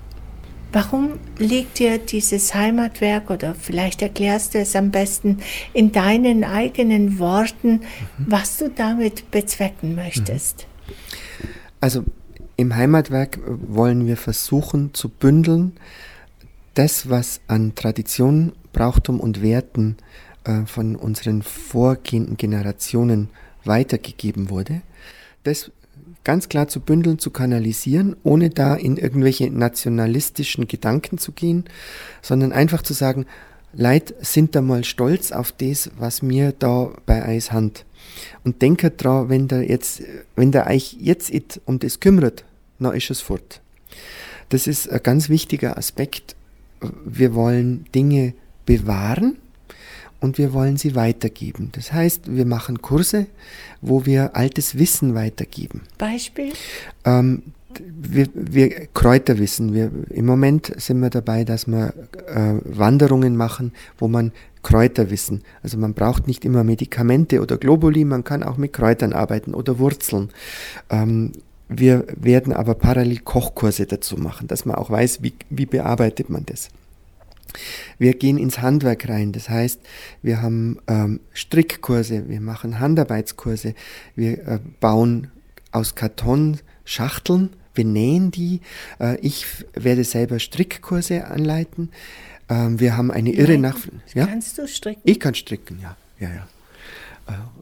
Warum 0.73 1.21
liegt 1.39 1.79
dir 1.79 1.99
dieses 1.99 2.53
Heimatwerk 2.53 3.31
oder 3.31 3.55
vielleicht 3.55 4.03
erklärst 4.03 4.55
du 4.55 4.59
es 4.59 4.75
am 4.75 4.91
besten 4.91 5.39
in 5.73 5.93
deinen 5.93 6.43
eigenen 6.43 7.21
Worten, 7.21 7.83
was 8.19 8.57
du 8.57 8.71
damit 8.71 9.31
bezwecken 9.31 9.95
möchtest? 9.95 10.67
Also 11.81 12.03
im 12.57 12.75
Heimatwerk 12.75 13.39
wollen 13.47 14.09
wir 14.09 14.17
versuchen 14.17 14.95
zu 14.95 15.09
bündeln, 15.09 15.73
das, 16.75 17.09
was 17.09 17.41
an 17.47 17.75
Tradition, 17.75 18.53
Brauchtum 18.73 19.21
und 19.21 19.43
Werten 19.43 19.97
äh, 20.45 20.67
von 20.67 20.97
unseren 20.97 21.43
vorgehenden 21.43 22.37
Generationen 22.37 23.31
weitergegeben 23.65 24.51
wurde, 24.51 24.83
das 25.45 25.71
ganz 26.25 26.49
klar 26.49 26.69
zu 26.69 26.81
bündeln, 26.81 27.19
zu 27.19 27.31
kanalisieren, 27.31 28.17
ohne 28.25 28.51
da 28.51 28.75
in 28.75 28.97
irgendwelche 28.97 29.51
nationalistischen 29.51 30.67
Gedanken 30.67 31.19
zu 31.19 31.33
gehen, 31.33 31.65
sondern 32.23 32.53
einfach 32.53 32.83
zu 32.83 32.95
sagen, 32.95 33.27
Leute 33.77 34.15
sind 34.21 34.55
da 34.55 34.63
mal 34.63 34.85
stolz 34.85 35.33
auf 35.33 35.53
das, 35.53 35.91
was 35.99 36.23
mir 36.23 36.53
da 36.53 36.91
bei 37.07 37.25
Eis 37.25 37.53
hand. 37.53 37.85
Und 38.45 38.63
denke 38.63 38.91
dran, 38.91 39.29
wenn 39.29 39.49
der 39.49 39.69
jetzt, 39.69 40.03
wenn 40.37 40.53
der 40.53 40.67
euch 40.69 40.97
jetzt 41.01 41.31
it 41.31 41.61
um 41.65 41.79
das 41.79 42.01
kümmert, 42.01 42.45
dann 42.79 42.95
ist 42.95 43.11
es 43.11 43.21
fort. 43.21 43.61
Das 44.51 44.67
ist 44.67 44.91
ein 44.91 45.03
ganz 45.03 45.29
wichtiger 45.29 45.77
Aspekt. 45.77 46.37
Wir 47.05 47.35
wollen 47.35 47.87
Dinge 47.95 48.35
bewahren 48.67 49.37
und 50.21 50.39
wir 50.39 50.53
wollen 50.53 50.77
sie 50.77 50.95
weitergeben. 50.95 51.71
Das 51.73 51.93
heißt, 51.93 52.35
wir 52.35 52.47
machen 52.47 52.81
Kurse, 52.81 53.27
wo 53.81 54.07
wir 54.07 54.37
altes 54.37 54.79
Wissen 54.79 55.15
weitergeben. 55.15 55.83
Beispiel? 55.99 56.53
Ähm, 57.05 57.43
wir, 57.79 58.29
wir 58.35 58.87
Kräuterwissen. 58.95 59.75
Wir, 59.75 59.91
Im 60.11 60.27
Moment 60.27 60.73
sind 60.81 61.01
wir 61.01 61.11
dabei, 61.11 61.45
dass 61.45 61.67
wir 61.67 61.93
äh, 62.27 62.55
Wanderungen 62.65 63.37
machen, 63.37 63.73
wo 63.99 64.09
man 64.09 64.33
Kräuterwissen. 64.63 65.43
Also 65.63 65.77
man 65.79 65.95
braucht 65.95 66.27
nicht 66.27 66.45
immer 66.45 66.65
Medikamente 66.65 67.41
oder 67.41 67.59
Globuli, 67.59 68.05
man 68.05 68.25
kann 68.25 68.43
auch 68.43 68.57
mit 68.57 68.73
Kräutern 68.73 69.13
arbeiten 69.13 69.55
oder 69.55 69.79
Wurzeln. 69.79 70.31
Ähm, 70.91 71.33
wir 71.79 72.07
werden 72.17 72.53
aber 72.53 72.75
parallel 72.75 73.19
Kochkurse 73.21 73.87
dazu 73.87 74.17
machen, 74.17 74.49
dass 74.49 74.65
man 74.65 74.77
auch 74.77 74.91
weiß, 74.91 75.23
wie, 75.23 75.35
wie 75.51 75.67
bearbeitet 75.67 76.31
man 76.31 76.45
das. 76.47 76.71
Wir 77.99 78.15
gehen 78.15 78.37
ins 78.37 78.61
Handwerk 78.61 79.09
rein, 79.09 79.33
das 79.33 79.49
heißt, 79.49 79.81
wir 80.23 80.43
haben 80.43 80.79
ähm, 80.89 81.21
Strickkurse, 81.33 82.29
wir 82.29 82.41
machen 82.41 82.81
Handarbeitskurse, 82.81 83.75
wir 84.17 84.47
äh, 84.47 84.59
bauen 84.81 85.31
aus 85.71 85.95
Karton 85.95 86.59
Schachteln, 86.85 87.51
wir 87.75 87.85
nähen 87.85 88.31
die. 88.31 88.61
Äh, 89.01 89.19
ich 89.21 89.47
werde 89.75 90.05
selber 90.05 90.39
Strickkurse 90.39 91.27
anleiten. 91.27 91.91
Ähm, 92.49 92.81
wir 92.81 92.97
haben 92.97 93.11
eine 93.11 93.33
irre 93.33 93.59
Nach... 93.59 93.77
Ja? 94.15 94.27
Kannst 94.27 94.59
du 94.59 94.69
stricken? 94.69 95.03
Ich 95.05 95.19
kann 95.19 95.35
stricken, 95.35 95.79
ja. 95.81 95.97
ja, 96.21 96.29
ja. 96.29 96.49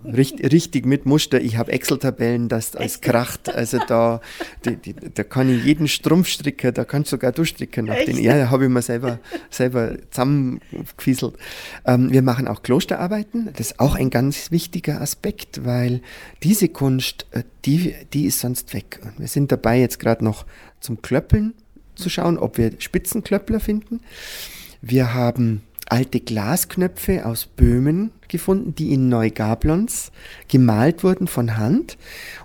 Richtig, 0.04 0.52
richtig 0.52 0.84
mit 0.84 1.06
Muster. 1.06 1.40
Ich 1.40 1.56
habe 1.56 1.70
Excel-Tabellen, 1.70 2.48
das 2.48 2.74
als 2.74 3.00
kracht. 3.00 3.48
Also 3.48 3.78
da, 3.86 4.20
die, 4.64 4.76
die, 4.76 4.94
da 4.94 5.22
kann 5.22 5.48
ich 5.48 5.64
jeden 5.64 5.86
Strumpf 5.86 6.26
stricken, 6.26 6.74
da 6.74 6.84
kannst 6.84 7.10
sogar 7.10 7.30
du 7.30 7.44
stricken. 7.44 7.86
Nach 7.86 8.04
den, 8.04 8.18
ja, 8.18 8.50
habe 8.50 8.64
ich 8.64 8.70
mir 8.70 8.82
selber, 8.82 9.20
selber 9.48 9.96
zusammengefieselt. 10.10 11.36
Ähm, 11.86 12.10
wir 12.10 12.22
machen 12.22 12.48
auch 12.48 12.62
Klosterarbeiten. 12.62 13.50
Das 13.52 13.70
ist 13.70 13.80
auch 13.80 13.94
ein 13.94 14.10
ganz 14.10 14.50
wichtiger 14.50 15.00
Aspekt, 15.00 15.64
weil 15.64 16.02
diese 16.42 16.68
Kunst, 16.68 17.26
äh, 17.30 17.44
die, 17.64 17.94
die 18.12 18.24
ist 18.24 18.40
sonst 18.40 18.74
weg. 18.74 19.00
Wir 19.18 19.28
sind 19.28 19.52
dabei, 19.52 19.78
jetzt 19.78 20.00
gerade 20.00 20.24
noch 20.24 20.46
zum 20.80 21.00
Klöppeln 21.00 21.54
zu 21.94 22.10
schauen, 22.10 22.38
ob 22.38 22.58
wir 22.58 22.72
Spitzenklöppler 22.78 23.60
finden. 23.60 24.00
Wir 24.80 25.14
haben 25.14 25.62
alte 25.92 26.20
Glasknöpfe 26.20 27.26
aus 27.26 27.44
Böhmen 27.44 28.12
gefunden, 28.28 28.74
die 28.74 28.94
in 28.94 29.10
Neugablons 29.10 30.10
gemalt 30.48 31.04
wurden 31.04 31.26
von 31.26 31.58
Hand. 31.58 31.98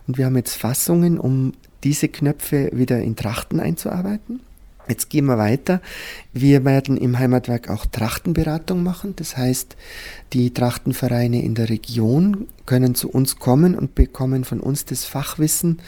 Und 0.06 0.18
wir 0.18 0.26
haben 0.26 0.36
jetzt 0.36 0.58
Fassungen, 0.58 1.18
um 1.18 1.54
diese 1.86 2.10
Knöpfe 2.10 2.70
wieder 2.74 3.00
in 3.00 3.16
Trachten 3.16 3.62
einzuarbeiten. 3.62 4.42
Jetzt 4.88 5.10
gehen 5.10 5.26
wir 5.26 5.38
weiter. 5.38 5.82
Wir 6.34 6.64
werden 6.64 6.98
im 6.98 7.20
Heimatwerk 7.20 7.70
auch 7.70 7.86
Trachtenberatung 7.86 8.84
machen. 8.84 9.16
Das 9.16 9.36
heißt, 9.36 9.76
die 10.34 10.54
Trachtenvereine 10.54 11.44
in 11.44 11.56
der 11.56 11.70
Region 11.70 12.48
können 12.66 12.96
zu 12.96 13.10
uns 13.10 13.38
kommen 13.38 13.76
und 13.76 13.96
bekommen 13.96 14.44
von 14.44 14.60
uns 14.60 14.86
das 14.86 15.06
Fachwissen. 15.06 15.80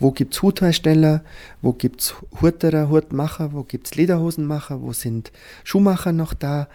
Wo 0.00 0.10
gibt's 0.10 0.42
Huthersteller? 0.42 1.22
Wo 1.60 1.72
gibt's 1.72 2.14
Hurterer, 2.40 2.88
Hurtmacher? 2.88 3.52
Wo 3.52 3.62
gibt's 3.62 3.94
Lederhosenmacher? 3.94 4.80
Wo 4.80 4.92
sind 4.92 5.32
Schuhmacher 5.64 6.12
noch 6.12 6.34
da? 6.34 6.68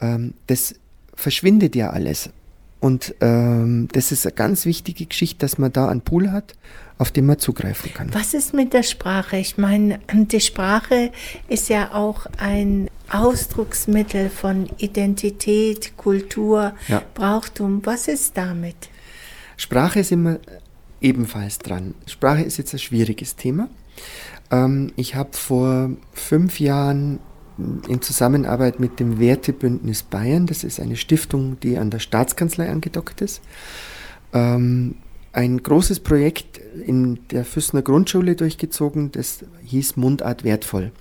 Ähm, 0.00 0.34
das 0.46 0.74
verschwindet 1.14 1.76
ja 1.76 1.90
alles. 1.90 2.30
Und 2.80 3.14
ähm, 3.20 3.88
das 3.92 4.12
ist 4.12 4.26
eine 4.26 4.34
ganz 4.34 4.64
wichtige 4.64 5.06
Geschichte, 5.06 5.38
dass 5.40 5.58
man 5.58 5.72
da 5.72 5.88
einen 5.88 6.00
Pool 6.00 6.30
hat, 6.30 6.54
auf 6.98 7.12
den 7.12 7.26
man 7.26 7.38
zugreifen 7.38 7.94
kann. 7.94 8.12
Was 8.12 8.34
ist 8.34 8.52
mit 8.52 8.72
der 8.72 8.82
Sprache? 8.82 9.36
Ich 9.36 9.56
meine, 9.56 10.00
die 10.12 10.40
Sprache 10.40 11.12
ist 11.48 11.68
ja 11.68 11.94
auch 11.94 12.26
ein 12.38 12.88
Ausdrucksmittel 13.10 14.28
von 14.30 14.68
Identität, 14.78 15.96
Kultur, 15.96 16.74
ja. 16.88 17.02
Brauchtum. 17.14 17.80
Was 17.84 18.08
ist 18.08 18.36
damit? 18.36 18.76
Sprache 19.56 20.00
ist 20.00 20.12
immer 20.12 20.38
ebenfalls 21.00 21.58
dran. 21.58 21.94
Sprache 22.06 22.42
ist 22.42 22.58
jetzt 22.58 22.74
ein 22.74 22.80
schwieriges 22.80 23.36
Thema. 23.36 23.68
Ähm, 24.50 24.92
ich 24.96 25.14
habe 25.14 25.30
vor 25.32 25.90
fünf 26.12 26.60
Jahren 26.60 27.20
in 27.88 28.02
Zusammenarbeit 28.02 28.78
mit 28.78 29.00
dem 29.00 29.18
Wertebündnis 29.18 30.02
Bayern, 30.04 30.46
das 30.46 30.62
ist 30.62 30.78
eine 30.78 30.96
Stiftung, 30.96 31.58
die 31.60 31.76
an 31.76 31.90
der 31.90 31.98
Staatskanzlei 31.98 32.68
angedockt 32.70 33.20
ist, 33.20 33.40
ähm, 34.32 34.94
ein 35.32 35.62
großes 35.62 36.00
Projekt 36.00 36.58
in 36.86 37.20
der 37.30 37.44
Füssner 37.44 37.82
Grundschule 37.82 38.36
durchgezogen, 38.36 39.12
das 39.12 39.44
hieß 39.64 39.96
Mundart 39.96 40.44
wertvoll. 40.44 40.92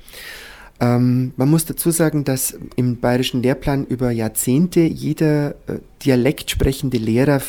Ähm, 0.79 1.33
man 1.37 1.49
muss 1.49 1.65
dazu 1.65 1.89
sagen, 1.91 2.23
dass 2.23 2.57
im 2.75 2.97
bayerischen 2.97 3.41
Lehrplan 3.41 3.85
über 3.85 4.11
Jahrzehnte 4.11 4.81
jeder 4.81 5.51
äh, 5.67 5.79
dialekt 6.03 6.51
sprechende 6.51 6.97
Lehrer 6.97 7.41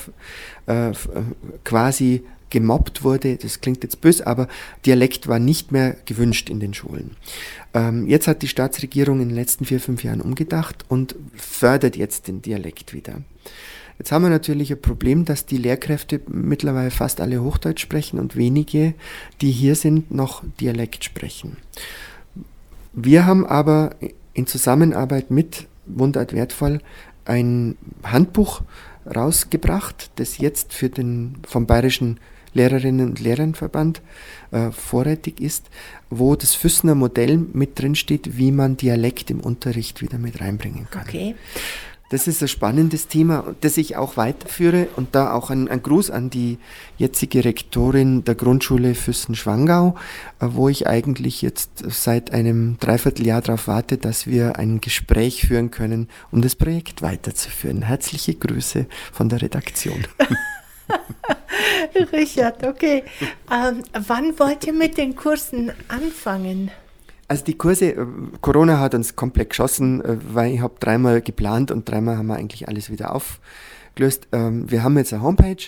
äh, 0.66 0.92
quasi 1.64 2.22
gemobbt 2.50 3.04
wurde. 3.04 3.36
Das 3.36 3.60
klingt 3.60 3.82
jetzt 3.82 4.00
böse, 4.00 4.26
aber 4.26 4.48
Dialekt 4.86 5.28
war 5.28 5.38
nicht 5.38 5.72
mehr 5.72 5.96
gewünscht 6.06 6.48
in 6.48 6.60
den 6.60 6.74
Schulen. 6.74 7.16
Ähm, 7.74 8.06
jetzt 8.06 8.26
hat 8.26 8.42
die 8.42 8.48
Staatsregierung 8.48 9.20
in 9.20 9.28
den 9.28 9.36
letzten 9.36 9.64
vier, 9.64 9.80
fünf 9.80 10.04
Jahren 10.04 10.20
umgedacht 10.20 10.84
und 10.88 11.14
fördert 11.34 11.96
jetzt 11.96 12.28
den 12.28 12.42
Dialekt 12.42 12.94
wieder. 12.94 13.22
Jetzt 13.98 14.12
haben 14.12 14.22
wir 14.22 14.30
natürlich 14.30 14.70
ein 14.70 14.80
Problem, 14.80 15.24
dass 15.24 15.44
die 15.44 15.56
Lehrkräfte 15.56 16.20
mittlerweile 16.28 16.90
fast 16.90 17.20
alle 17.20 17.42
Hochdeutsch 17.42 17.82
sprechen 17.82 18.20
und 18.20 18.36
wenige, 18.36 18.94
die 19.40 19.50
hier 19.50 19.74
sind, 19.74 20.10
noch 20.12 20.42
Dialekt 20.60 21.04
sprechen. 21.04 21.56
Wir 22.92 23.26
haben 23.26 23.44
aber 23.44 23.96
in 24.34 24.46
Zusammenarbeit 24.46 25.30
mit 25.30 25.66
Mundart 25.86 26.32
wertvoll 26.32 26.80
ein 27.24 27.76
Handbuch 28.04 28.62
rausgebracht, 29.04 30.10
das 30.16 30.38
jetzt 30.38 30.72
für 30.72 30.88
den 30.88 31.36
vom 31.46 31.66
Bayerischen 31.66 32.20
Lehrerinnen 32.54 33.10
und 33.10 33.20
Lehrernverband 33.20 34.00
äh, 34.50 34.70
vorrätig 34.70 35.40
ist, 35.40 35.68
wo 36.10 36.34
das 36.34 36.54
Füssner 36.54 36.94
Modell 36.94 37.36
mit 37.36 37.78
drin 37.78 37.94
steht, 37.94 38.36
wie 38.38 38.52
man 38.52 38.76
Dialekt 38.76 39.30
im 39.30 39.40
Unterricht 39.40 40.00
wieder 40.02 40.18
mit 40.18 40.40
reinbringen 40.40 40.88
kann. 40.90 41.04
Okay. 41.06 41.34
Das 42.10 42.26
ist 42.26 42.40
ein 42.42 42.48
spannendes 42.48 43.06
Thema, 43.08 43.54
das 43.60 43.76
ich 43.76 43.96
auch 43.96 44.16
weiterführe 44.16 44.88
und 44.96 45.14
da 45.14 45.34
auch 45.34 45.50
ein, 45.50 45.68
ein 45.68 45.82
Gruß 45.82 46.10
an 46.10 46.30
die 46.30 46.58
jetzige 46.96 47.44
Rektorin 47.44 48.24
der 48.24 48.34
Grundschule 48.34 48.94
Füssen-Schwangau, 48.94 49.94
äh, 50.40 50.46
wo 50.50 50.68
ich 50.70 50.86
eigentlich 50.86 51.42
jetzt 51.42 51.84
seit 51.88 52.32
einem 52.32 52.78
Dreivierteljahr 52.80 53.42
darauf 53.42 53.68
warte, 53.68 53.98
dass 53.98 54.26
wir 54.26 54.58
ein 54.58 54.80
Gespräch 54.80 55.46
führen 55.46 55.70
können, 55.70 56.08
um 56.30 56.40
das 56.40 56.56
Projekt 56.56 57.02
weiterzuführen. 57.02 57.82
Herzliche 57.82 58.34
Grüße 58.34 58.86
von 59.12 59.28
der 59.28 59.42
Redaktion. 59.42 60.06
Richard, 62.12 62.64
okay. 62.64 63.04
Ähm, 63.52 63.82
wann 63.92 64.38
wollt 64.38 64.66
ihr 64.66 64.72
mit 64.72 64.96
den 64.96 65.14
Kursen 65.14 65.72
anfangen? 65.88 66.70
Also 67.28 67.44
die 67.44 67.58
Kurse, 67.58 67.92
äh, 67.92 68.06
Corona 68.40 68.80
hat 68.80 68.94
uns 68.94 69.14
komplett 69.14 69.50
geschossen, 69.50 70.02
äh, 70.02 70.16
weil 70.32 70.54
ich 70.54 70.60
habe 70.60 70.74
dreimal 70.80 71.20
geplant 71.20 71.70
und 71.70 71.88
dreimal 71.88 72.16
haben 72.16 72.26
wir 72.26 72.36
eigentlich 72.36 72.66
alles 72.68 72.90
wieder 72.90 73.14
aufgelöst. 73.14 74.28
Ähm, 74.32 74.70
wir 74.70 74.82
haben 74.82 74.96
jetzt 74.96 75.12
eine 75.12 75.22
Homepage 75.22 75.62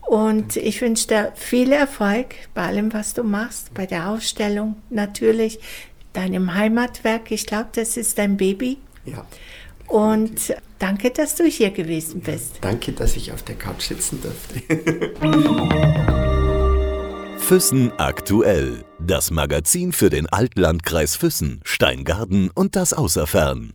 Und 0.00 0.56
ich 0.56 0.80
wünsche 0.80 1.06
dir 1.08 1.32
viel 1.34 1.70
Erfolg 1.70 2.34
bei 2.54 2.62
allem, 2.62 2.94
was 2.94 3.12
du 3.12 3.24
machst, 3.24 3.74
bei 3.74 3.84
der 3.84 4.08
Ausstellung 4.08 4.76
natürlich, 4.88 5.60
deinem 6.14 6.54
Heimatwerk. 6.54 7.30
Ich 7.30 7.46
glaube, 7.46 7.68
das 7.74 7.98
ist 7.98 8.16
dein 8.16 8.38
Baby. 8.38 8.78
Ja. 9.10 9.26
Und 9.88 10.54
danke, 10.78 11.10
dass 11.10 11.34
du 11.34 11.44
hier 11.44 11.70
gewesen 11.70 12.20
bist. 12.20 12.58
Danke, 12.60 12.92
dass 12.92 13.16
ich 13.16 13.32
auf 13.32 13.42
der 13.42 13.56
Couch 13.56 13.82
sitzen 13.88 14.20
durfte. 14.20 14.60
Füssen 17.38 17.92
aktuell. 17.96 18.84
Das 19.00 19.30
Magazin 19.30 19.92
für 19.92 20.10
den 20.10 20.26
Altlandkreis 20.26 21.16
Füssen, 21.16 21.62
Steingarten 21.64 22.50
und 22.54 22.76
das 22.76 22.92
Außerfern. 22.92 23.72